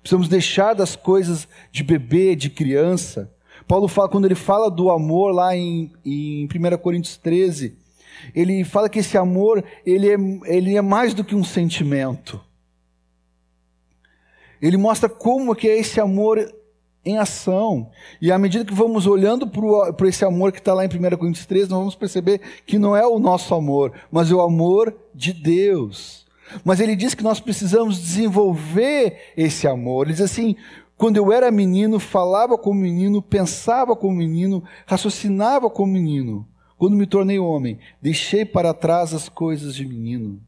Precisamos 0.00 0.28
deixar 0.28 0.74
das 0.74 0.94
coisas 0.94 1.48
de 1.72 1.82
bebê, 1.82 2.36
de 2.36 2.50
criança. 2.50 3.34
Paulo 3.66 3.88
fala, 3.88 4.08
quando 4.08 4.26
ele 4.26 4.36
fala 4.36 4.70
do 4.70 4.92
amor 4.92 5.34
lá 5.34 5.56
em, 5.56 5.92
em 6.04 6.44
1 6.44 6.78
Coríntios 6.78 7.16
13, 7.16 7.76
ele 8.32 8.62
fala 8.62 8.88
que 8.88 9.00
esse 9.00 9.18
amor 9.18 9.64
ele 9.84 10.08
é, 10.08 10.16
ele 10.44 10.76
é 10.76 10.80
mais 10.80 11.14
do 11.14 11.24
que 11.24 11.34
um 11.34 11.42
sentimento. 11.42 12.40
Ele 14.62 14.76
mostra 14.76 15.08
como 15.08 15.52
que 15.56 15.66
é 15.66 15.76
esse 15.76 16.00
amor 16.00 16.38
em 17.06 17.16
ação. 17.16 17.88
E 18.20 18.32
à 18.32 18.38
medida 18.38 18.64
que 18.64 18.74
vamos 18.74 19.06
olhando 19.06 19.46
para 19.46 20.08
esse 20.08 20.24
amor 20.24 20.50
que 20.50 20.58
está 20.58 20.74
lá 20.74 20.84
em 20.84 20.88
1 20.88 21.16
Coríntios 21.16 21.46
13, 21.46 21.70
nós 21.70 21.78
vamos 21.78 21.94
perceber 21.94 22.40
que 22.66 22.78
não 22.78 22.96
é 22.96 23.06
o 23.06 23.20
nosso 23.20 23.54
amor, 23.54 23.92
mas 24.10 24.30
é 24.30 24.34
o 24.34 24.40
amor 24.40 24.94
de 25.14 25.32
Deus. 25.32 26.26
Mas 26.64 26.80
ele 26.80 26.96
diz 26.96 27.14
que 27.14 27.22
nós 27.22 27.40
precisamos 27.40 27.98
desenvolver 27.98 29.32
esse 29.36 29.66
amor. 29.66 30.06
Ele 30.06 30.14
diz 30.14 30.22
assim: 30.22 30.56
quando 30.96 31.16
eu 31.16 31.32
era 31.32 31.50
menino, 31.50 32.00
falava 32.00 32.58
como 32.58 32.80
menino, 32.80 33.22
pensava 33.22 33.94
como 33.94 34.16
menino, 34.16 34.64
raciocinava 34.84 35.70
como 35.70 35.92
menino. 35.92 36.46
Quando 36.76 36.96
me 36.96 37.06
tornei 37.06 37.38
homem, 37.38 37.78
deixei 38.02 38.44
para 38.44 38.74
trás 38.74 39.14
as 39.14 39.28
coisas 39.28 39.74
de 39.74 39.86
menino. 39.86 40.40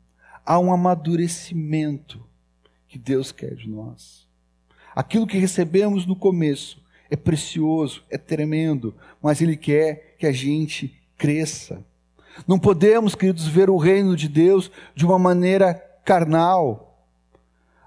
Há 0.44 0.58
um 0.58 0.72
amadurecimento 0.72 2.22
que 2.86 2.98
Deus 2.98 3.32
quer 3.32 3.54
de 3.54 3.68
nós. 3.68 4.27
Aquilo 4.98 5.28
que 5.28 5.38
recebemos 5.38 6.04
no 6.06 6.16
começo 6.16 6.82
é 7.08 7.14
precioso, 7.14 8.02
é 8.10 8.18
tremendo, 8.18 8.92
mas 9.22 9.40
Ele 9.40 9.56
quer 9.56 10.16
que 10.18 10.26
a 10.26 10.32
gente 10.32 10.92
cresça. 11.16 11.84
Não 12.48 12.58
podemos, 12.58 13.14
queridos, 13.14 13.46
ver 13.46 13.70
o 13.70 13.76
reino 13.76 14.16
de 14.16 14.26
Deus 14.26 14.72
de 14.96 15.06
uma 15.06 15.16
maneira 15.16 15.72
carnal. 16.04 16.98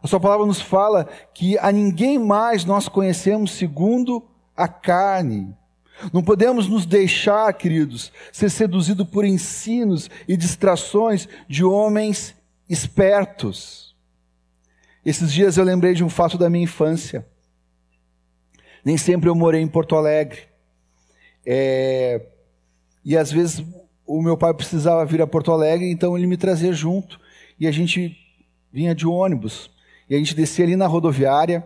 A 0.02 0.08
Sua 0.08 0.22
palavra 0.22 0.46
nos 0.46 0.62
fala 0.62 1.06
que 1.34 1.58
a 1.58 1.70
ninguém 1.70 2.18
mais 2.18 2.64
nós 2.64 2.88
conhecemos 2.88 3.52
segundo 3.52 4.24
a 4.56 4.70
carne. 4.70 5.54
Não 6.14 6.24
podemos 6.24 6.70
nos 6.70 6.86
deixar, 6.86 7.52
queridos, 7.56 8.10
ser 8.32 8.50
seduzidos 8.50 9.06
por 9.10 9.26
ensinos 9.26 10.10
e 10.30 10.38
distrações 10.38 11.28
de 11.46 11.66
homens 11.66 12.34
espertos. 12.70 13.91
Esses 15.06 15.32
dias 15.32 15.58
eu 15.58 15.64
lembrei 15.64 15.94
de 15.94 16.04
um 16.04 16.10
fato 16.10 16.38
da 16.38 16.50
minha 16.50 16.64
infância. 16.64 17.26
Nem 18.86 18.98
sempre 18.98 19.30
eu 19.30 19.36
morei 19.36 19.62
em 19.62 19.68
Porto 19.68 19.96
Alegre. 19.96 20.42
É... 21.46 22.22
E 23.04 23.18
às 23.18 23.32
vezes 23.32 23.66
o 24.06 24.22
meu 24.22 24.38
pai 24.38 24.54
precisava 24.54 25.06
vir 25.06 25.22
a 25.22 25.28
Porto 25.28 25.52
Alegre, 25.52 25.90
então 25.90 26.18
ele 26.18 26.28
me 26.28 26.38
trazia 26.38 26.72
junto. 26.72 27.20
E 27.60 27.68
a 27.68 27.72
gente 27.72 28.16
vinha 28.72 28.94
de 28.94 29.08
ônibus. 29.08 29.72
E 30.10 30.16
a 30.16 30.18
gente 30.18 30.36
descia 30.36 30.66
ali 30.66 30.76
na 30.76 30.88
rodoviária. 30.88 31.64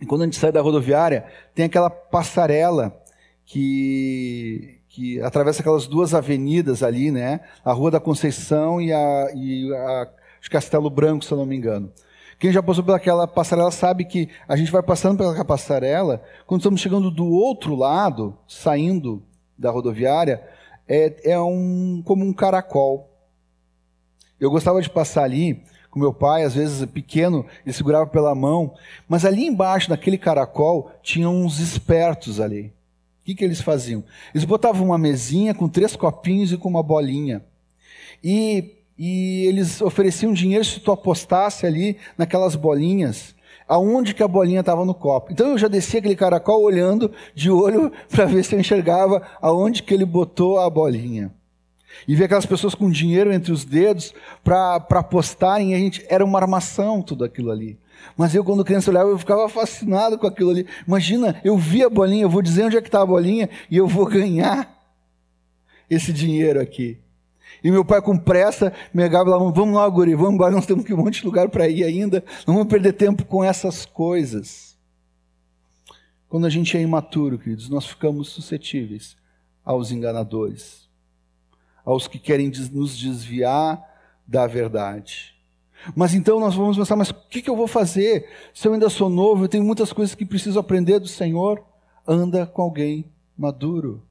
E 0.00 0.06
quando 0.06 0.22
a 0.22 0.24
gente 0.24 0.38
sai 0.38 0.50
da 0.50 0.60
rodoviária, 0.60 1.26
tem 1.54 1.64
aquela 1.64 1.90
passarela 1.90 3.02
que, 3.44 4.80
que 4.88 5.20
atravessa 5.20 5.60
aquelas 5.60 5.86
duas 5.86 6.12
avenidas 6.12 6.82
ali, 6.82 7.10
né? 7.10 7.40
A 7.64 7.72
Rua 7.72 7.90
da 7.92 8.00
Conceição 8.00 8.80
e 8.80 8.92
a, 8.92 9.30
e 9.34 9.72
a 9.74 10.08
Castelo 10.50 10.90
Branco, 10.90 11.24
se 11.24 11.32
eu 11.32 11.38
não 11.38 11.46
me 11.46 11.56
engano. 11.56 11.92
Quem 12.38 12.52
já 12.52 12.62
passou 12.62 12.84
pelaquela 12.84 13.26
passarela 13.26 13.70
sabe 13.70 14.04
que 14.04 14.28
a 14.46 14.56
gente 14.56 14.70
vai 14.70 14.82
passando 14.82 15.16
pela 15.16 15.44
passarela, 15.44 16.22
quando 16.46 16.60
estamos 16.60 16.80
chegando 16.80 17.10
do 17.10 17.26
outro 17.26 17.74
lado, 17.74 18.36
saindo 18.46 19.22
da 19.56 19.70
rodoviária, 19.70 20.42
é, 20.86 21.32
é 21.32 21.40
um, 21.40 22.02
como 22.04 22.24
um 22.24 22.32
caracol. 22.32 23.10
Eu 24.38 24.50
gostava 24.50 24.82
de 24.82 24.90
passar 24.90 25.24
ali 25.24 25.64
com 25.90 25.98
meu 25.98 26.12
pai, 26.12 26.44
às 26.44 26.54
vezes 26.54 26.84
pequeno, 26.90 27.46
ele 27.64 27.72
segurava 27.72 28.06
pela 28.06 28.34
mão, 28.34 28.74
mas 29.08 29.24
ali 29.24 29.46
embaixo, 29.46 29.88
naquele 29.88 30.18
caracol, 30.18 30.92
tinha 31.02 31.28
uns 31.28 31.58
espertos 31.58 32.38
ali. 32.38 32.66
O 33.22 33.24
que, 33.24 33.34
que 33.34 33.42
eles 33.42 33.62
faziam? 33.62 34.04
Eles 34.34 34.44
botavam 34.44 34.84
uma 34.84 34.98
mesinha 34.98 35.54
com 35.54 35.70
três 35.70 35.96
copinhos 35.96 36.52
e 36.52 36.58
com 36.58 36.68
uma 36.68 36.82
bolinha. 36.82 37.42
E 38.22 38.75
e 38.98 39.44
eles 39.46 39.80
ofereciam 39.80 40.32
dinheiro 40.32 40.64
se 40.64 40.80
tu 40.80 40.90
apostasse 40.90 41.66
ali 41.66 41.98
naquelas 42.16 42.56
bolinhas, 42.56 43.34
aonde 43.68 44.14
que 44.14 44.22
a 44.22 44.28
bolinha 44.28 44.60
estava 44.60 44.84
no 44.84 44.94
copo. 44.94 45.32
Então 45.32 45.48
eu 45.48 45.58
já 45.58 45.68
descia 45.68 45.98
aquele 45.98 46.16
caracol 46.16 46.62
olhando 46.62 47.10
de 47.34 47.50
olho 47.50 47.92
para 48.08 48.24
ver 48.24 48.44
se 48.44 48.54
eu 48.54 48.60
enxergava 48.60 49.22
aonde 49.40 49.82
que 49.82 49.92
ele 49.92 50.04
botou 50.04 50.58
a 50.58 50.70
bolinha. 50.70 51.32
E 52.06 52.14
ver 52.14 52.24
aquelas 52.24 52.46
pessoas 52.46 52.74
com 52.74 52.90
dinheiro 52.90 53.32
entre 53.32 53.52
os 53.52 53.64
dedos 53.64 54.12
para 54.44 54.76
apostarem, 54.76 55.74
a 55.74 55.78
gente 55.78 56.04
era 56.08 56.24
uma 56.24 56.38
armação 56.38 57.00
tudo 57.00 57.24
aquilo 57.24 57.50
ali. 57.50 57.78
Mas 58.16 58.34
eu, 58.34 58.44
quando 58.44 58.64
criança, 58.64 58.90
olhava, 58.90 59.08
eu 59.08 59.18
ficava 59.18 59.48
fascinado 59.48 60.18
com 60.18 60.26
aquilo 60.26 60.50
ali. 60.50 60.66
Imagina, 60.86 61.40
eu 61.42 61.56
vi 61.56 61.82
a 61.82 61.88
bolinha, 61.88 62.24
eu 62.24 62.30
vou 62.30 62.42
dizer 62.42 62.64
onde 62.64 62.76
é 62.76 62.82
que 62.82 62.88
está 62.88 63.00
a 63.00 63.06
bolinha 63.06 63.48
e 63.70 63.76
eu 63.76 63.86
vou 63.86 64.04
ganhar 64.06 64.76
esse 65.88 66.12
dinheiro 66.12 66.60
aqui. 66.60 66.98
E 67.62 67.70
meu 67.70 67.84
pai, 67.84 68.02
com 68.02 68.16
pressa, 68.16 68.72
me 68.92 69.02
pegava 69.02 69.30
lá, 69.30 69.38
vamos 69.38 69.74
lá, 69.74 69.88
guri, 69.88 70.14
vamos 70.14 70.34
embora, 70.34 70.52
nós 70.52 70.66
temos 70.66 70.88
um 70.90 70.96
monte 70.96 71.20
de 71.20 71.26
lugar 71.26 71.48
para 71.48 71.68
ir 71.68 71.84
ainda. 71.84 72.24
Não 72.46 72.54
vamos 72.54 72.68
perder 72.68 72.92
tempo 72.92 73.24
com 73.24 73.42
essas 73.42 73.84
coisas. 73.84 74.76
Quando 76.28 76.46
a 76.46 76.50
gente 76.50 76.76
é 76.76 76.80
imaturo, 76.80 77.38
queridos, 77.38 77.68
nós 77.68 77.86
ficamos 77.86 78.28
suscetíveis 78.28 79.16
aos 79.64 79.90
enganadores, 79.90 80.88
aos 81.84 82.06
que 82.06 82.18
querem 82.18 82.52
nos 82.72 82.96
desviar 82.96 83.82
da 84.26 84.46
verdade. 84.46 85.34
Mas 85.94 86.14
então 86.14 86.40
nós 86.40 86.54
vamos 86.54 86.76
pensar, 86.76 86.96
mas 86.96 87.10
o 87.10 87.14
que, 87.14 87.42
que 87.42 87.50
eu 87.50 87.56
vou 87.56 87.66
fazer? 87.66 88.28
Se 88.52 88.66
eu 88.66 88.72
ainda 88.72 88.88
sou 88.88 89.08
novo, 89.08 89.44
eu 89.44 89.48
tenho 89.48 89.64
muitas 89.64 89.92
coisas 89.92 90.14
que 90.14 90.24
preciso 90.24 90.58
aprender 90.58 90.98
do 90.98 91.08
Senhor. 91.08 91.64
Anda 92.06 92.46
com 92.46 92.62
alguém 92.62 93.04
maduro. 93.36 94.02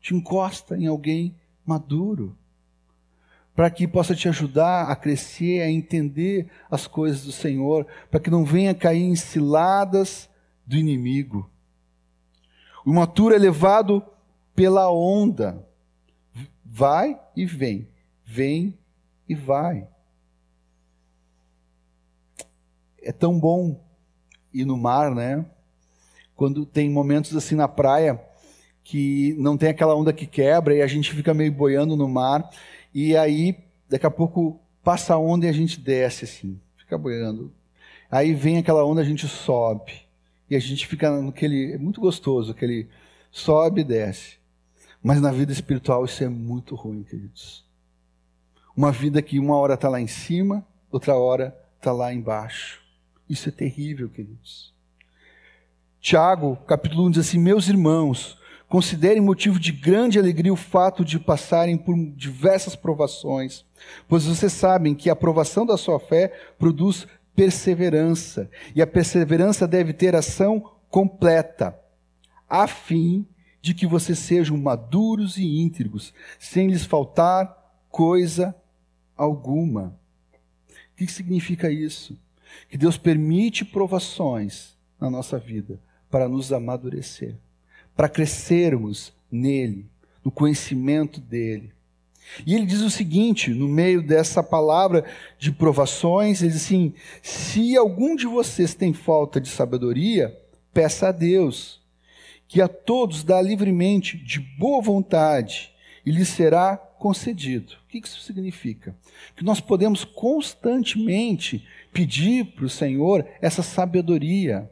Te 0.00 0.14
encosta 0.14 0.76
em 0.76 0.86
alguém 0.86 1.34
maduro. 1.68 2.36
Para 3.54 3.70
que 3.70 3.86
possa 3.88 4.14
te 4.14 4.28
ajudar 4.28 4.90
a 4.90 4.96
crescer, 4.96 5.62
a 5.62 5.70
entender 5.70 6.50
as 6.70 6.86
coisas 6.86 7.24
do 7.24 7.32
Senhor, 7.32 7.86
para 8.10 8.20
que 8.20 8.30
não 8.30 8.44
venha 8.44 8.74
cair 8.74 9.02
em 9.02 9.16
ciladas 9.16 10.30
do 10.64 10.76
inimigo. 10.76 11.50
O 12.84 12.90
imaturo 12.90 13.34
é 13.34 13.38
levado 13.38 14.02
pela 14.54 14.90
onda. 14.90 15.66
Vai 16.64 17.20
e 17.36 17.44
vem, 17.44 17.88
vem 18.24 18.78
e 19.28 19.34
vai. 19.34 19.88
é 23.08 23.12
tão 23.12 23.40
bom 23.40 23.82
ir 24.52 24.66
no 24.66 24.76
mar, 24.76 25.14
né? 25.14 25.46
Quando 26.36 26.66
tem 26.66 26.90
momentos 26.90 27.34
assim 27.34 27.54
na 27.54 27.66
praia 27.66 28.22
que 28.88 29.34
não 29.36 29.58
tem 29.58 29.68
aquela 29.68 29.94
onda 29.94 30.14
que 30.14 30.26
quebra 30.26 30.74
e 30.74 30.80
a 30.80 30.86
gente 30.86 31.12
fica 31.12 31.34
meio 31.34 31.52
boiando 31.52 31.94
no 31.94 32.08
mar 32.08 32.48
e 32.94 33.14
aí 33.14 33.54
daqui 33.86 34.06
a 34.06 34.10
pouco 34.10 34.58
passa 34.82 35.12
a 35.12 35.18
onda 35.18 35.44
e 35.44 35.48
a 35.50 35.52
gente 35.52 35.78
desce 35.78 36.24
assim, 36.24 36.58
fica 36.74 36.96
boiando. 36.96 37.52
Aí 38.10 38.32
vem 38.32 38.56
aquela 38.56 38.82
onda, 38.86 39.02
a 39.02 39.04
gente 39.04 39.28
sobe 39.28 39.92
e 40.48 40.56
a 40.56 40.58
gente 40.58 40.86
fica 40.86 41.20
naquele, 41.20 41.74
é 41.74 41.76
muito 41.76 42.00
gostoso, 42.00 42.52
aquele 42.52 42.88
sobe 43.30 43.82
e 43.82 43.84
desce. 43.84 44.38
Mas 45.02 45.20
na 45.20 45.30
vida 45.30 45.52
espiritual 45.52 46.06
isso 46.06 46.24
é 46.24 46.28
muito 46.30 46.74
ruim, 46.74 47.02
queridos. 47.02 47.66
Uma 48.74 48.90
vida 48.90 49.20
que 49.20 49.38
uma 49.38 49.56
hora 49.58 49.74
está 49.74 49.90
lá 49.90 50.00
em 50.00 50.06
cima, 50.06 50.66
outra 50.90 51.14
hora 51.14 51.54
está 51.76 51.92
lá 51.92 52.10
embaixo. 52.10 52.80
Isso 53.28 53.50
é 53.50 53.52
terrível, 53.52 54.08
queridos. 54.08 54.72
Tiago, 56.00 56.56
capítulo 56.66 57.06
1, 57.08 57.10
diz 57.10 57.28
assim: 57.28 57.38
Meus 57.38 57.68
irmãos, 57.68 58.37
considerem 58.68 59.20
motivo 59.20 59.58
de 59.58 59.72
grande 59.72 60.18
alegria 60.18 60.52
o 60.52 60.56
fato 60.56 61.04
de 61.04 61.18
passarem 61.18 61.76
por 61.76 61.96
diversas 62.14 62.76
provações, 62.76 63.64
pois 64.06 64.24
vocês 64.24 64.52
sabem 64.52 64.94
que 64.94 65.08
a 65.08 65.16
provação 65.16 65.64
da 65.64 65.76
sua 65.76 65.98
fé 65.98 66.32
produz 66.58 67.06
perseverança, 67.34 68.50
e 68.74 68.82
a 68.82 68.86
perseverança 68.86 69.66
deve 69.66 69.92
ter 69.92 70.14
ação 70.14 70.72
completa, 70.90 71.78
a 72.48 72.66
fim 72.66 73.26
de 73.60 73.74
que 73.74 73.86
vocês 73.86 74.18
sejam 74.18 74.56
maduros 74.56 75.36
e 75.36 75.60
íntegros, 75.60 76.12
sem 76.38 76.68
lhes 76.68 76.84
faltar 76.84 77.56
coisa 77.90 78.54
alguma. 79.16 79.98
O 80.92 80.96
que 80.96 81.06
significa 81.06 81.70
isso? 81.70 82.18
que 82.68 82.76
Deus 82.76 82.96
permite 82.96 83.64
provações 83.64 84.76
na 85.00 85.10
nossa 85.10 85.38
vida 85.38 85.80
para 86.10 86.28
nos 86.28 86.52
amadurecer, 86.52 87.36
para 87.98 88.08
crescermos 88.08 89.12
nele, 89.28 89.84
no 90.24 90.30
conhecimento 90.30 91.20
dele. 91.20 91.72
E 92.46 92.54
ele 92.54 92.64
diz 92.64 92.80
o 92.80 92.90
seguinte, 92.90 93.50
no 93.50 93.66
meio 93.66 94.00
dessa 94.00 94.40
palavra 94.40 95.04
de 95.36 95.50
provações, 95.50 96.40
ele 96.40 96.52
diz 96.52 96.62
assim: 96.62 96.94
se 97.20 97.76
algum 97.76 98.14
de 98.14 98.24
vocês 98.24 98.72
tem 98.72 98.92
falta 98.92 99.40
de 99.40 99.48
sabedoria, 99.48 100.32
peça 100.72 101.08
a 101.08 101.12
Deus, 101.12 101.80
que 102.46 102.62
a 102.62 102.68
todos 102.68 103.24
dá 103.24 103.42
livremente, 103.42 104.16
de 104.16 104.38
boa 104.38 104.80
vontade, 104.80 105.72
e 106.06 106.12
lhe 106.12 106.24
será 106.24 106.76
concedido. 106.76 107.72
O 107.84 107.88
que 107.88 107.98
isso 107.98 108.20
significa? 108.20 108.94
Que 109.34 109.42
nós 109.42 109.60
podemos 109.60 110.04
constantemente 110.04 111.66
pedir 111.92 112.44
para 112.44 112.64
o 112.64 112.70
Senhor 112.70 113.26
essa 113.42 113.62
sabedoria. 113.64 114.70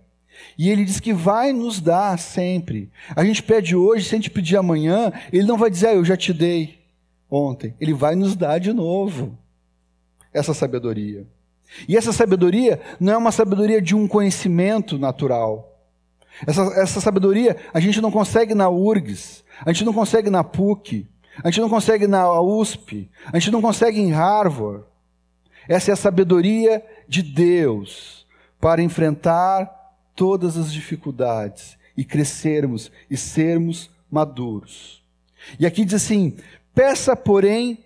E 0.59 0.71
Ele 0.71 0.85
diz 0.85 1.01
que 1.01 1.13
vai 1.13 1.53
nos 1.53 1.81
dar 1.81 2.19
sempre. 2.19 2.91
A 3.15 3.25
gente 3.25 3.43
pede 3.43 3.77
hoje, 3.77 4.05
se 4.05 4.15
a 4.15 4.19
gente 4.19 4.31
pedir 4.31 4.57
amanhã, 4.57 5.13
Ele 5.33 5.47
não 5.47 5.59
vai 5.59 5.71
dizer, 5.71 5.89
ah, 5.89 5.95
eu 5.95 6.05
já 6.05 6.17
te 6.17 6.33
dei 6.33 6.79
ontem. 7.31 7.75
Ele 7.81 7.93
vai 7.93 8.15
nos 8.15 8.35
dar 8.35 8.59
de 8.59 8.73
novo 8.73 9.37
essa 10.33 10.55
sabedoria. 10.55 11.27
E 11.89 11.97
essa 11.97 12.13
sabedoria 12.13 12.81
não 13.01 13.13
é 13.13 13.17
uma 13.17 13.33
sabedoria 13.33 13.83
de 13.83 13.95
um 13.95 14.07
conhecimento 14.07 14.99
natural. 14.99 15.73
Essa, 16.47 16.63
essa 16.81 17.01
sabedoria 17.01 17.57
a 17.73 17.81
gente 17.81 18.01
não 18.01 18.11
consegue 18.11 18.55
na 18.55 18.69
URGS, 18.69 19.45
a 19.65 19.73
gente 19.73 19.85
não 19.85 19.93
consegue 19.93 20.29
na 20.29 20.45
PUC, 20.45 21.07
a 21.43 21.51
gente 21.51 21.61
não 21.61 21.69
consegue 21.69 22.07
na 22.07 22.41
USP, 22.41 23.11
a 23.33 23.39
gente 23.39 23.51
não 23.51 23.63
consegue 23.63 24.01
em 24.01 24.11
Harvard. 24.11 24.85
Essa 25.69 25.91
é 25.91 25.95
a 25.95 25.97
sabedoria 25.97 26.85
de 27.09 27.23
Deus 27.23 28.27
para 28.61 28.83
enfrentar 28.83 29.76
todas 30.17 30.57
as 30.57 30.73
dificuldades 30.73 31.77
e 31.97 32.05
crescermos 32.05 32.91
e 33.09 33.17
sermos 33.17 33.91
maduros. 34.11 35.05
E 35.61 35.67
aqui 35.67 35.85
diz 35.85 35.95
assim: 35.95 36.37
peça, 36.75 37.15
porém, 37.15 37.79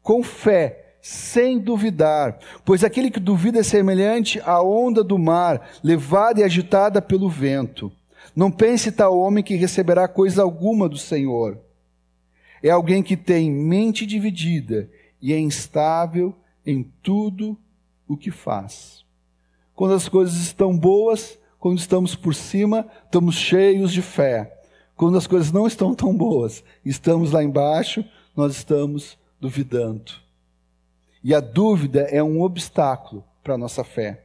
com 0.00 0.22
fé, 0.22 0.94
sem 1.02 1.58
duvidar, 1.58 2.38
pois 2.64 2.84
aquele 2.84 3.10
que 3.10 3.20
duvida 3.20 3.58
é 3.58 3.62
semelhante 3.62 4.40
à 4.44 4.62
onda 4.62 5.02
do 5.02 5.18
mar, 5.18 5.68
levada 5.82 6.40
e 6.40 6.44
agitada 6.44 7.02
pelo 7.02 7.28
vento. 7.28 7.92
Não 8.34 8.50
pense 8.50 8.92
tal 8.92 9.18
homem 9.18 9.44
que 9.44 9.56
receberá 9.56 10.06
coisa 10.06 10.42
alguma 10.42 10.88
do 10.88 10.96
Senhor. 10.96 11.58
É 12.62 12.70
alguém 12.70 13.02
que 13.02 13.16
tem 13.16 13.50
mente 13.50 14.06
dividida 14.06 14.88
e 15.20 15.32
é 15.32 15.38
instável 15.38 16.34
em 16.64 16.88
tudo 17.02 17.58
o 18.06 18.16
que 18.16 18.30
faz. 18.30 19.04
Quando 19.74 19.94
as 19.94 20.08
coisas 20.08 20.36
estão 20.36 20.76
boas, 20.76 21.38
quando 21.62 21.78
estamos 21.78 22.16
por 22.16 22.34
cima, 22.34 22.88
estamos 23.04 23.36
cheios 23.36 23.92
de 23.92 24.02
fé. 24.02 24.52
Quando 24.96 25.16
as 25.16 25.28
coisas 25.28 25.52
não 25.52 25.64
estão 25.64 25.94
tão 25.94 26.12
boas, 26.12 26.64
estamos 26.84 27.30
lá 27.30 27.40
embaixo, 27.40 28.04
nós 28.36 28.56
estamos 28.56 29.16
duvidando. 29.40 30.10
E 31.22 31.32
a 31.32 31.38
dúvida 31.38 32.00
é 32.10 32.20
um 32.20 32.42
obstáculo 32.42 33.22
para 33.44 33.54
a 33.54 33.56
nossa 33.58 33.84
fé. 33.84 34.24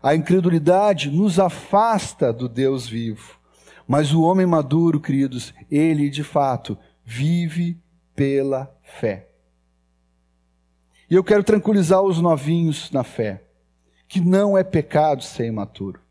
A 0.00 0.14
incredulidade 0.14 1.10
nos 1.10 1.40
afasta 1.40 2.32
do 2.32 2.48
Deus 2.48 2.86
vivo. 2.86 3.36
Mas 3.84 4.14
o 4.14 4.22
homem 4.22 4.46
maduro, 4.46 5.00
queridos, 5.00 5.52
ele 5.68 6.08
de 6.08 6.22
fato 6.22 6.78
vive 7.04 7.76
pela 8.14 8.72
fé. 9.00 9.26
E 11.10 11.16
eu 11.16 11.24
quero 11.24 11.42
tranquilizar 11.42 12.00
os 12.00 12.20
novinhos 12.20 12.92
na 12.92 13.02
fé, 13.02 13.42
que 14.06 14.20
não 14.20 14.56
é 14.56 14.62
pecado 14.62 15.24
ser 15.24 15.46
imaturo. 15.46 16.06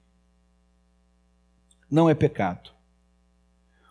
Não 1.89 2.09
é 2.09 2.15
pecado. 2.15 2.71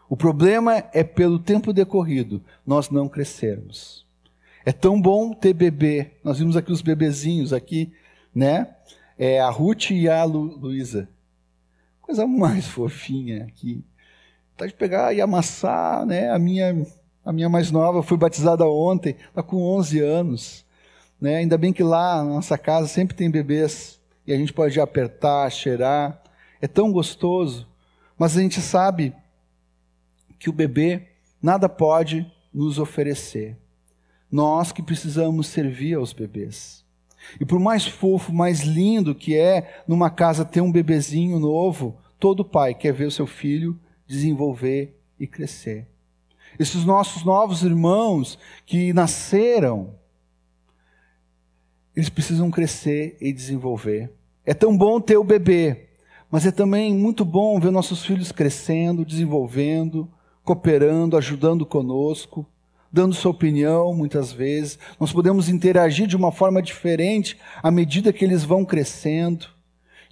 O 0.09 0.17
problema 0.17 0.85
é 0.93 1.03
pelo 1.03 1.39
tempo 1.39 1.73
decorrido 1.73 2.43
nós 2.67 2.91
não 2.91 3.09
crescermos. 3.09 4.07
É 4.65 4.73
tão 4.73 5.01
bom 5.01 5.33
ter 5.33 5.53
bebê. 5.53 6.13
Nós 6.23 6.39
vimos 6.39 6.57
aqui 6.57 6.73
os 6.73 6.83
bebezinhos 6.83 7.53
aqui, 7.53 7.93
né? 8.35 8.75
É 9.19 9.41
a 9.41 9.49
Ruth 9.49 9.91
e 9.91 10.09
a 10.09 10.23
Lu, 10.25 10.57
Luísa. 10.57 11.09
Coisa 12.01 12.27
mais 12.27 12.67
fofinha 12.69 13.45
aqui. 13.45 13.85
Tá 14.57 14.67
de 14.67 14.75
pegar 14.75 15.13
e 15.13 15.21
amassar, 15.21 16.07
né? 16.07 16.31
A 16.31 16.39
minha 16.39 16.87
a 17.27 17.33
minha 17.33 17.49
mais 17.49 17.73
nova 17.73 18.05
foi 18.05 18.17
batizada 18.17 18.65
ontem, 18.65 19.17
está 19.29 19.43
com 19.43 19.61
11 19.61 19.99
anos. 19.99 20.65
Né? 21.21 21.39
Ainda 21.39 21.59
bem 21.59 21.73
que 21.73 21.83
lá 21.83 22.23
na 22.23 22.35
nossa 22.35 22.57
casa 22.57 22.87
sempre 22.87 23.17
tem 23.17 23.29
bebês 23.29 24.01
e 24.25 24.33
a 24.33 24.37
gente 24.37 24.53
pode 24.53 24.81
apertar, 24.81 25.51
cheirar. 25.51 26.23
É 26.63 26.69
tão 26.69 26.93
gostoso. 26.93 27.67
Mas 28.19 28.37
a 28.37 28.41
gente 28.41 28.61
sabe 28.61 29.14
que 30.39 30.49
o 30.49 30.53
bebê 30.53 31.09
nada 31.43 31.69
pode 31.69 32.31
nos 32.53 32.79
oferecer. 32.79 33.57
Nós 34.31 34.73
que 34.73 34.83
precisamos 34.83 35.47
servir 35.47 35.95
aos 35.95 36.12
bebês. 36.12 36.85
E 37.41 37.45
por 37.45 37.59
mais 37.59 37.87
fofo, 37.87 38.33
mais 38.33 38.61
lindo 38.61 39.14
que 39.14 39.37
é 39.37 39.83
numa 39.87 40.11
casa 40.11 40.45
ter 40.45 40.61
um 40.61 40.73
bebezinho 40.73 41.39
novo, 41.39 41.97
todo 42.19 42.45
pai 42.45 42.75
quer 42.75 42.93
ver 42.93 43.07
o 43.07 43.11
seu 43.11 43.27
filho 43.27 43.79
desenvolver 44.07 44.97
e 45.19 45.27
crescer. 45.27 45.87
esses 46.59 46.85
nossos 46.85 47.25
novos 47.25 47.62
irmãos 47.62 48.39
que 48.64 48.93
nasceram, 48.93 49.95
eles 51.95 52.09
precisam 52.09 52.51
crescer 52.51 53.17
e 53.21 53.33
desenvolver. 53.33 54.12
É 54.45 54.55
tão 54.55 54.77
bom 54.77 55.01
ter 55.01 55.17
o 55.17 55.25
bebê, 55.25 55.86
mas 56.31 56.45
é 56.45 56.51
também 56.51 56.95
muito 56.95 57.24
bom 57.24 57.59
ver 57.61 57.70
nossos 57.70 58.05
filhos 58.05 58.33
crescendo, 58.33 59.05
desenvolvendo, 59.05 60.09
cooperando, 60.45 61.16
ajudando 61.16 61.64
conosco, 61.64 62.47
dando 62.93 63.14
sua 63.14 63.31
opinião 63.31 63.95
muitas 63.95 64.33
vezes. 64.33 64.79
Nós 64.99 65.12
podemos 65.12 65.49
interagir 65.49 66.07
de 66.07 66.16
uma 66.16 66.33
forma 66.33 66.62
diferente 66.62 67.39
à 67.62 67.70
medida 67.70 68.12
que 68.12 68.24
eles 68.24 68.45
vão 68.45 68.64
crescendo. 68.64 69.49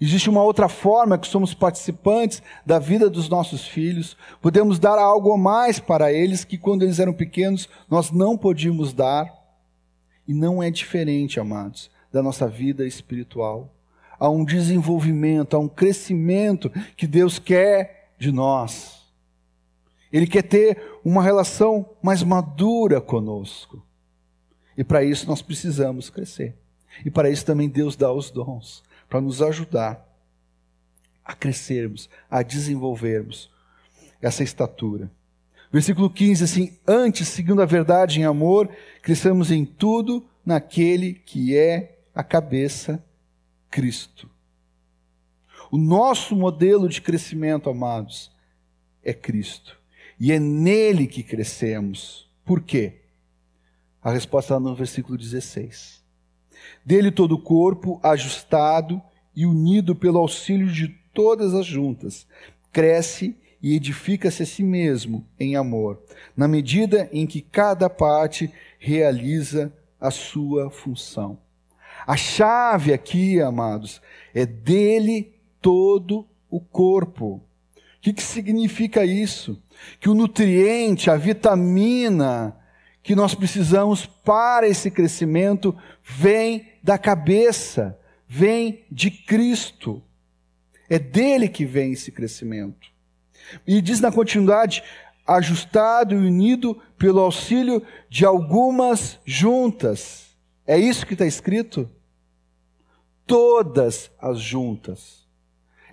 Existe 0.00 0.28
uma 0.28 0.42
outra 0.42 0.68
forma 0.68 1.16
que 1.16 1.26
somos 1.26 1.54
participantes 1.54 2.42
da 2.66 2.78
vida 2.78 3.08
dos 3.08 3.28
nossos 3.28 3.66
filhos. 3.66 4.16
Podemos 4.42 4.78
dar 4.78 4.98
algo 4.98 5.32
a 5.32 5.38
mais 5.38 5.78
para 5.78 6.12
eles 6.12 6.44
que 6.44 6.58
quando 6.58 6.82
eles 6.82 6.98
eram 6.98 7.12
pequenos 7.12 7.68
nós 7.88 8.10
não 8.10 8.36
podíamos 8.36 8.92
dar. 8.92 9.32
E 10.26 10.32
não 10.34 10.62
é 10.62 10.70
diferente, 10.70 11.38
amados, 11.38 11.90
da 12.12 12.22
nossa 12.22 12.48
vida 12.48 12.86
espiritual. 12.86 13.70
Há 14.18 14.28
um 14.28 14.44
desenvolvimento, 14.44 15.56
há 15.56 15.58
um 15.58 15.68
crescimento 15.68 16.70
que 16.96 17.06
Deus 17.06 17.38
quer 17.38 18.14
de 18.18 18.30
nós. 18.30 19.04
Ele 20.12 20.26
quer 20.26 20.42
ter 20.42 20.80
uma 21.04 21.22
relação 21.22 21.88
mais 22.02 22.22
madura 22.22 23.00
conosco. 23.00 23.84
E 24.76 24.84
para 24.84 25.02
isso 25.02 25.26
nós 25.26 25.42
precisamos 25.42 26.08
crescer. 26.10 26.54
E 27.04 27.10
para 27.10 27.30
isso 27.30 27.44
também 27.44 27.68
Deus 27.68 27.96
dá 27.96 28.12
os 28.12 28.30
dons 28.30 28.82
para 29.08 29.20
nos 29.20 29.42
ajudar 29.42 30.06
a 31.24 31.34
crescermos, 31.34 32.08
a 32.30 32.42
desenvolvermos 32.42 33.50
essa 34.20 34.42
estatura. 34.42 35.10
Versículo 35.72 36.08
15, 36.08 36.44
assim: 36.44 36.78
Antes, 36.86 37.28
seguindo 37.28 37.60
a 37.60 37.66
verdade 37.66 38.20
em 38.20 38.24
amor, 38.24 38.68
cresçamos 39.02 39.50
em 39.50 39.64
tudo 39.64 40.24
naquele 40.44 41.14
que 41.14 41.56
é 41.56 41.98
a 42.14 42.22
cabeça, 42.22 43.02
Cristo. 43.74 44.30
O 45.68 45.76
nosso 45.76 46.36
modelo 46.36 46.88
de 46.88 47.02
crescimento, 47.02 47.68
amados, 47.68 48.30
é 49.02 49.12
Cristo. 49.12 49.76
E 50.20 50.30
é 50.30 50.38
nele 50.38 51.08
que 51.08 51.24
crescemos. 51.24 52.30
Por 52.44 52.60
quê? 52.60 53.00
A 54.00 54.12
resposta 54.12 54.54
está 54.54 54.60
no 54.60 54.76
versículo 54.76 55.18
16. 55.18 56.04
Dele 56.84 57.10
todo 57.10 57.34
o 57.34 57.42
corpo, 57.42 57.98
ajustado 58.00 59.02
e 59.34 59.44
unido 59.44 59.96
pelo 59.96 60.20
auxílio 60.20 60.70
de 60.70 60.86
todas 61.12 61.52
as 61.52 61.66
juntas, 61.66 62.28
cresce 62.70 63.36
e 63.60 63.74
edifica-se 63.74 64.44
a 64.44 64.46
si 64.46 64.62
mesmo 64.62 65.26
em 65.36 65.56
amor, 65.56 66.00
na 66.36 66.46
medida 66.46 67.10
em 67.12 67.26
que 67.26 67.40
cada 67.40 67.90
parte 67.90 68.52
realiza 68.78 69.72
a 70.00 70.12
sua 70.12 70.70
função. 70.70 71.42
A 72.06 72.16
chave 72.16 72.92
aqui, 72.92 73.40
amados, 73.40 74.00
é 74.34 74.44
dele 74.44 75.34
todo 75.60 76.26
o 76.50 76.60
corpo. 76.60 77.36
O 77.36 77.42
que, 78.00 78.12
que 78.12 78.22
significa 78.22 79.04
isso? 79.04 79.62
Que 79.98 80.10
o 80.10 80.14
nutriente, 80.14 81.10
a 81.10 81.16
vitamina, 81.16 82.56
que 83.02 83.14
nós 83.14 83.34
precisamos 83.34 84.06
para 84.06 84.68
esse 84.68 84.90
crescimento 84.90 85.76
vem 86.02 86.68
da 86.82 86.98
cabeça, 86.98 87.98
vem 88.26 88.84
de 88.90 89.10
Cristo. 89.10 90.02
É 90.88 90.98
dele 90.98 91.48
que 91.48 91.64
vem 91.64 91.92
esse 91.92 92.12
crescimento. 92.12 92.88
E 93.66 93.80
diz 93.80 94.00
na 94.00 94.12
continuidade: 94.12 94.82
ajustado 95.26 96.14
e 96.14 96.18
unido 96.18 96.80
pelo 96.98 97.20
auxílio 97.20 97.82
de 98.08 98.24
algumas 98.24 99.18
juntas. 99.24 100.36
É 100.66 100.78
isso 100.78 101.06
que 101.06 101.14
está 101.14 101.26
escrito? 101.26 101.90
Todas 103.26 104.10
as 104.20 104.38
juntas. 104.38 105.26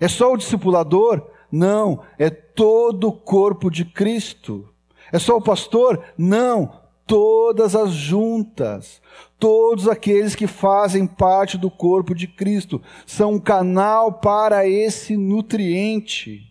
É 0.00 0.08
só 0.08 0.32
o 0.32 0.36
discipulador? 0.36 1.30
Não, 1.50 2.02
é 2.18 2.30
todo 2.30 3.08
o 3.08 3.12
corpo 3.12 3.70
de 3.70 3.84
Cristo. 3.84 4.68
É 5.12 5.18
só 5.18 5.36
o 5.36 5.42
pastor? 5.42 6.02
Não, 6.16 6.80
todas 7.06 7.76
as 7.76 7.90
juntas, 7.90 9.02
todos 9.38 9.86
aqueles 9.86 10.34
que 10.34 10.46
fazem 10.46 11.06
parte 11.06 11.58
do 11.58 11.70
corpo 11.70 12.14
de 12.14 12.26
Cristo, 12.26 12.80
são 13.06 13.34
um 13.34 13.38
canal 13.38 14.14
para 14.14 14.66
esse 14.66 15.16
nutriente. 15.16 16.50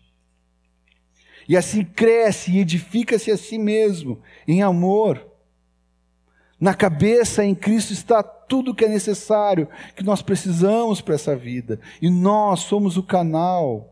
E 1.50 1.58
assim 1.58 1.84
cresce 1.84 2.52
e 2.52 2.60
edifica-se 2.60 3.32
a 3.32 3.38
si 3.38 3.58
mesmo 3.58 4.22
em 4.48 4.62
amor. 4.62 5.31
Na 6.62 6.76
cabeça 6.76 7.44
em 7.44 7.56
Cristo 7.56 7.92
está 7.92 8.22
tudo 8.22 8.76
que 8.76 8.86
é 8.86 8.88
necessário, 8.88 9.68
que 9.96 10.04
nós 10.04 10.22
precisamos 10.22 11.02
para 11.02 11.16
essa 11.16 11.36
vida. 11.36 11.80
E 12.00 12.08
nós 12.08 12.60
somos 12.60 12.98
o 12.98 13.04
canal 13.04 13.92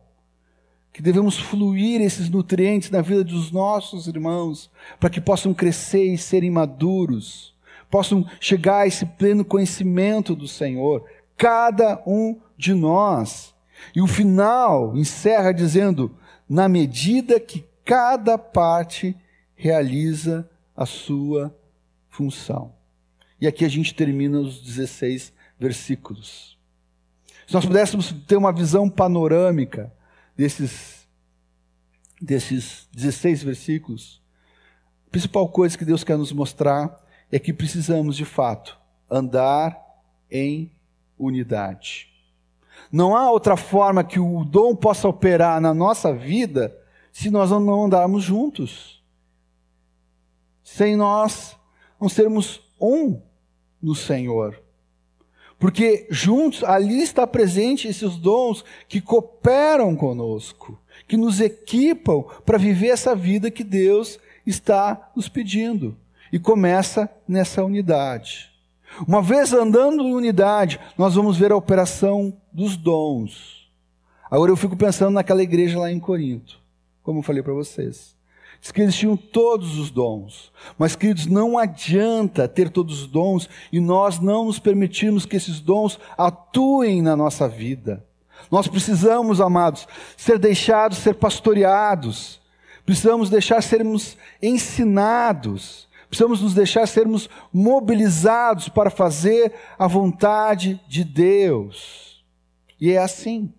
que 0.93 1.01
devemos 1.01 1.39
fluir 1.39 1.99
esses 1.99 2.29
nutrientes 2.29 2.91
na 2.91 3.01
vida 3.01 3.23
dos 3.23 3.51
nossos 3.51 4.05
irmãos, 4.05 4.69
para 4.99 5.09
que 5.09 5.19
possam 5.19 5.51
crescer 5.51 6.13
e 6.13 6.17
serem 6.17 6.51
maduros, 6.51 7.55
possam 7.89 8.23
chegar 8.39 8.81
a 8.81 8.87
esse 8.87 9.03
pleno 9.03 9.43
conhecimento 9.43 10.35
do 10.35 10.47
Senhor, 10.47 11.03
cada 11.35 12.03
um 12.05 12.39
de 12.55 12.75
nós. 12.75 13.55
E 13.95 14.01
o 14.01 14.05
final 14.05 14.95
encerra 14.95 15.51
dizendo: 15.51 16.15
na 16.47 16.69
medida 16.69 17.39
que 17.39 17.65
cada 17.83 18.37
parte 18.37 19.17
realiza 19.55 20.47
a 20.77 20.85
sua 20.85 21.55
função. 22.19 22.73
E 23.39 23.47
aqui 23.47 23.63
a 23.63 23.69
gente 23.69 23.95
termina 23.95 24.41
os 24.41 24.61
16 24.61 25.31
versículos. 25.57 26.59
Se 27.47 27.53
nós 27.53 27.65
pudéssemos 27.65 28.11
ter 28.27 28.35
uma 28.35 28.51
visão 28.51 28.89
panorâmica 28.89 29.89
desses, 30.35 31.07
desses 32.21 32.89
16 32.91 33.43
versículos, 33.43 34.21
a 35.07 35.11
principal 35.11 35.47
coisa 35.47 35.77
que 35.77 35.85
Deus 35.85 36.03
quer 36.03 36.17
nos 36.17 36.33
mostrar 36.33 37.01
é 37.31 37.39
que 37.39 37.53
precisamos, 37.53 38.17
de 38.17 38.25
fato, 38.25 38.77
andar 39.09 39.81
em 40.29 40.69
unidade. 41.17 42.09
Não 42.91 43.15
há 43.15 43.31
outra 43.31 43.55
forma 43.55 44.03
que 44.03 44.19
o 44.19 44.43
dom 44.43 44.75
possa 44.75 45.07
operar 45.07 45.61
na 45.61 45.73
nossa 45.73 46.13
vida 46.13 46.77
se 47.13 47.29
nós 47.29 47.49
não 47.49 47.85
andarmos 47.85 48.25
juntos. 48.25 49.01
Sem 50.61 50.97
nós 50.97 51.57
não 51.99 52.07
sermos 52.09 52.61
um 52.79 53.21
no 53.81 53.95
Senhor. 53.95 54.61
Porque 55.59 56.07
juntos, 56.09 56.63
ali 56.63 57.01
está 57.01 57.27
presente 57.27 57.87
esses 57.87 58.15
dons 58.15 58.63
que 58.87 59.01
cooperam 59.01 59.95
conosco, 59.95 60.79
que 61.05 61.17
nos 61.17 61.41
equipam 61.41 62.23
para 62.45 62.57
viver 62.57 62.87
essa 62.87 63.13
vida 63.13 63.51
que 63.51 63.63
Deus 63.63 64.19
está 64.45 65.11
nos 65.15 65.27
pedindo. 65.27 65.97
E 66.31 66.39
começa 66.39 67.09
nessa 67.27 67.63
unidade. 67.63 68.49
Uma 69.05 69.21
vez 69.21 69.51
andando 69.51 70.03
em 70.03 70.13
unidade, 70.13 70.79
nós 70.97 71.15
vamos 71.15 71.37
ver 71.37 71.51
a 71.51 71.57
operação 71.57 72.35
dos 72.51 72.77
dons. 72.77 73.69
Agora 74.31 74.51
eu 74.51 74.55
fico 74.55 74.77
pensando 74.77 75.15
naquela 75.15 75.43
igreja 75.43 75.79
lá 75.79 75.91
em 75.91 75.99
Corinto, 75.99 76.59
como 77.03 77.19
eu 77.19 77.23
falei 77.23 77.41
para 77.41 77.53
vocês. 77.53 78.15
Diz 78.61 78.71
que 78.71 78.81
eles 78.81 78.95
tinham 78.95 79.15
todos 79.15 79.77
os 79.77 79.89
dons. 79.89 80.51
Mas, 80.77 80.95
queridos, 80.95 81.25
não 81.25 81.57
adianta 81.57 82.47
ter 82.47 82.69
todos 82.69 83.01
os 83.01 83.07
dons 83.07 83.49
e 83.71 83.79
nós 83.79 84.19
não 84.19 84.45
nos 84.45 84.59
permitirmos 84.59 85.25
que 85.25 85.37
esses 85.37 85.59
dons 85.59 85.97
atuem 86.17 87.01
na 87.01 87.15
nossa 87.15 87.47
vida. 87.47 88.05
Nós 88.51 88.67
precisamos, 88.67 89.39
amados, 89.39 89.87
ser 90.17 90.37
deixados 90.37 90.97
ser 90.97 91.15
pastoreados. 91.15 92.39
Precisamos 92.85 93.29
deixar 93.29 93.61
sermos 93.61 94.17
ensinados. 94.41 95.87
Precisamos 96.09 96.41
nos 96.41 96.53
deixar 96.53 96.87
sermos 96.87 97.29
mobilizados 97.53 98.67
para 98.67 98.89
fazer 98.89 99.53
a 99.77 99.87
vontade 99.87 100.81
de 100.87 101.03
Deus. 101.03 102.25
E 102.81 102.91
é 102.91 102.97
assim 102.97 103.53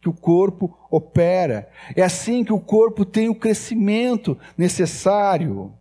que 0.00 0.08
o 0.08 0.12
corpo 0.12 0.76
opera. 0.90 1.68
É 1.94 2.02
assim 2.02 2.44
que 2.44 2.52
o 2.52 2.60
corpo 2.60 3.04
tem 3.04 3.28
o 3.28 3.34
crescimento 3.34 4.38
necessário. 4.56 5.72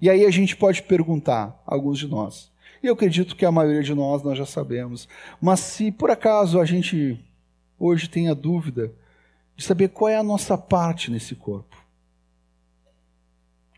E 0.00 0.10
aí 0.10 0.24
a 0.24 0.30
gente 0.30 0.56
pode 0.56 0.82
perguntar, 0.82 1.62
alguns 1.66 1.98
de 1.98 2.08
nós, 2.08 2.52
e 2.82 2.88
eu 2.88 2.94
acredito 2.94 3.36
que 3.36 3.46
a 3.46 3.52
maioria 3.52 3.82
de 3.82 3.94
nós 3.94 4.22
nós 4.22 4.36
já 4.36 4.44
sabemos, 4.44 5.08
mas 5.40 5.60
se 5.60 5.92
por 5.92 6.10
acaso 6.10 6.60
a 6.60 6.64
gente 6.64 7.24
hoje 7.78 8.08
tem 8.08 8.28
a 8.28 8.34
dúvida 8.34 8.92
de 9.56 9.64
saber 9.64 9.88
qual 9.88 10.08
é 10.08 10.16
a 10.16 10.22
nossa 10.22 10.58
parte 10.58 11.10
nesse 11.10 11.36
corpo, 11.36 11.76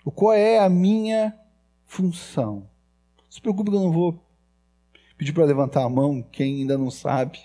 o 0.04 0.10
qual 0.10 0.32
é 0.32 0.58
a 0.58 0.68
minha 0.68 1.38
função. 1.86 2.66
Se 3.28 3.40
preocupe 3.40 3.70
que 3.70 3.76
eu 3.76 3.80
não 3.80 3.92
vou 3.92 4.18
pedir 5.18 5.32
para 5.32 5.44
levantar 5.44 5.84
a 5.84 5.88
mão 5.88 6.22
quem 6.22 6.60
ainda 6.60 6.78
não 6.78 6.90
sabe. 6.90 7.40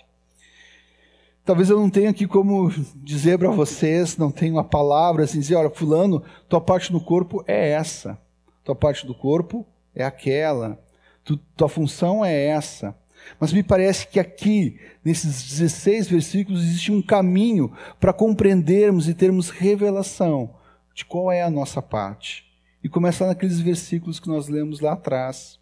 Talvez 1.50 1.68
eu 1.68 1.80
não 1.80 1.90
tenha 1.90 2.10
aqui 2.10 2.28
como 2.28 2.70
dizer 2.94 3.36
para 3.36 3.50
vocês, 3.50 4.16
não 4.16 4.30
tenho 4.30 4.54
uma 4.54 4.62
palavra 4.62 5.24
assim, 5.24 5.40
dizer, 5.40 5.56
olha, 5.56 5.68
fulano, 5.68 6.22
tua 6.48 6.60
parte 6.60 6.92
no 6.92 7.00
corpo 7.00 7.42
é 7.44 7.70
essa, 7.70 8.16
tua 8.62 8.76
parte 8.76 9.04
do 9.04 9.12
corpo 9.12 9.66
é 9.92 10.04
aquela, 10.04 10.80
tu, 11.24 11.36
tua 11.56 11.68
função 11.68 12.24
é 12.24 12.46
essa. 12.46 12.96
Mas 13.40 13.52
me 13.52 13.64
parece 13.64 14.06
que 14.06 14.20
aqui, 14.20 14.78
nesses 15.04 15.42
16 15.42 16.06
versículos, 16.06 16.62
existe 16.62 16.92
um 16.92 17.02
caminho 17.02 17.72
para 17.98 18.12
compreendermos 18.12 19.08
e 19.08 19.14
termos 19.14 19.50
revelação 19.50 20.54
de 20.94 21.04
qual 21.04 21.32
é 21.32 21.42
a 21.42 21.50
nossa 21.50 21.82
parte. 21.82 22.44
E 22.80 22.88
começar 22.88 23.26
naqueles 23.26 23.58
versículos 23.58 24.20
que 24.20 24.28
nós 24.28 24.46
lemos 24.46 24.78
lá 24.78 24.92
atrás. 24.92 25.58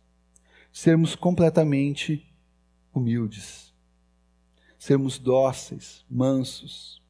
Sermos 0.70 1.14
completamente 1.14 2.30
humildes, 2.93 3.67
sermos 4.78 5.18
dóceis, 5.18 6.04
mansos, 6.08 7.02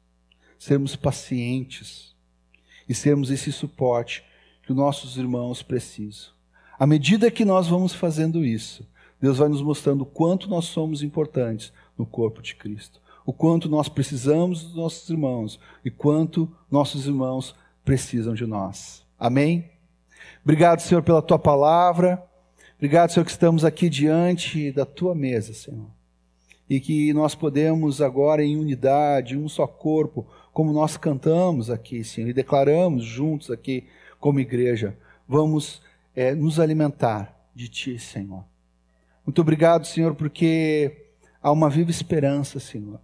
sermos 0.57 0.95
pacientes 0.95 2.15
e 2.87 2.93
sermos 2.93 3.29
esse 3.29 3.51
suporte 3.51 4.23
que 4.63 4.71
os 4.71 4.77
nossos 4.77 5.17
irmãos 5.17 5.61
precisam. 5.61 6.31
À 6.77 6.87
medida 6.87 7.31
que 7.31 7.45
nós 7.45 7.67
vamos 7.67 7.93
fazendo 7.93 8.43
isso, 8.43 8.87
Deus 9.21 9.37
vai 9.37 9.49
nos 9.49 9.61
mostrando 9.61 10.01
o 10.01 10.05
quanto 10.05 10.49
nós 10.49 10.65
somos 10.65 11.03
importantes 11.03 11.71
no 11.97 12.05
corpo 12.05 12.41
de 12.41 12.55
Cristo, 12.55 13.01
o 13.25 13.33
quanto 13.33 13.69
nós 13.69 13.89
precisamos 13.89 14.63
dos 14.63 14.75
nossos 14.75 15.09
irmãos 15.09 15.59
e 15.83 15.91
quanto 15.91 16.49
nossos 16.71 17.05
irmãos 17.05 17.53
precisam 17.83 18.33
de 18.33 18.45
nós. 18.45 19.05
Amém? 19.19 19.69
Obrigado, 20.43 20.79
Senhor, 20.79 21.03
pela 21.03 21.21
tua 21.21 21.37
palavra. 21.37 22.23
Obrigado, 22.77 23.11
Senhor, 23.11 23.25
que 23.25 23.31
estamos 23.31 23.65
aqui 23.65 23.89
diante 23.89 24.71
da 24.71 24.85
tua 24.85 25.13
mesa, 25.13 25.53
Senhor. 25.53 25.98
E 26.69 26.79
que 26.79 27.11
nós 27.13 27.33
podemos 27.33 28.01
agora, 28.01 28.43
em 28.43 28.57
unidade, 28.57 29.35
um 29.37 29.49
só 29.49 29.65
corpo, 29.65 30.25
como 30.53 30.71
nós 30.71 30.97
cantamos 30.97 31.69
aqui, 31.69 32.03
Senhor, 32.03 32.29
e 32.29 32.33
declaramos 32.33 33.03
juntos 33.03 33.49
aqui 33.49 33.85
como 34.19 34.39
igreja, 34.39 34.97
vamos 35.27 35.81
é, 36.15 36.35
nos 36.35 36.59
alimentar 36.59 37.33
de 37.55 37.67
Ti, 37.67 37.97
Senhor. 37.97 38.43
Muito 39.25 39.41
obrigado, 39.41 39.85
Senhor, 39.85 40.15
porque 40.15 41.05
há 41.41 41.51
uma 41.51 41.69
viva 41.69 41.91
esperança, 41.91 42.59
Senhor. 42.59 42.99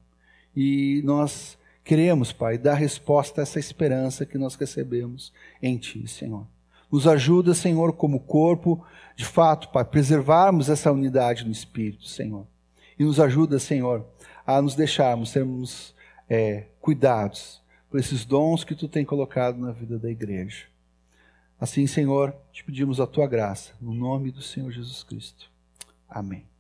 E 0.55 1.01
nós 1.03 1.57
queremos, 1.84 2.32
Pai, 2.32 2.57
dar 2.57 2.76
resposta 2.76 3.41
a 3.41 3.43
essa 3.43 3.59
esperança 3.59 4.26
que 4.26 4.38
nós 4.38 4.55
recebemos 4.55 5.32
em 5.61 5.78
Ti, 5.78 6.07
Senhor. 6.07 6.47
Nos 6.91 7.07
ajuda, 7.07 7.53
Senhor, 7.53 7.93
como 7.93 8.20
corpo, 8.20 8.84
de 9.16 9.26
fato, 9.26 9.70
Pai, 9.70 9.86
preservarmos 9.86 10.70
essa 10.70 10.91
unidade 10.91 11.45
no 11.45 11.51
Espírito, 11.51 12.07
Senhor. 12.07 12.45
E 12.98 13.04
nos 13.04 13.20
ajuda, 13.20 13.60
Senhor, 13.60 14.06
a 14.46 14.62
nos 14.62 14.76
deixarmos 14.76 15.30
sermos 15.30 15.96
é, 16.30 16.68
cuidados 16.80 17.62
por 17.89 18.00
esses 18.00 18.26
dons 18.26 18.64
que 18.64 18.76
Tu 18.76 18.88
tem 18.88 19.06
colocado 19.06 19.58
na 19.58 19.72
vida 19.72 20.00
da 20.00 20.10
igreja. 20.10 20.66
Assim, 21.60 21.88
Senhor, 21.88 22.36
te 22.52 22.64
pedimos 22.64 23.00
a 23.00 23.08
Tua 23.08 23.28
graça, 23.28 23.74
no 23.82 23.93
nome 23.93 24.32
do 24.32 24.41
Senhor 24.41 24.72
Jesus 24.72 25.04
Cristo. 25.04 25.50
Amém. 26.10 26.55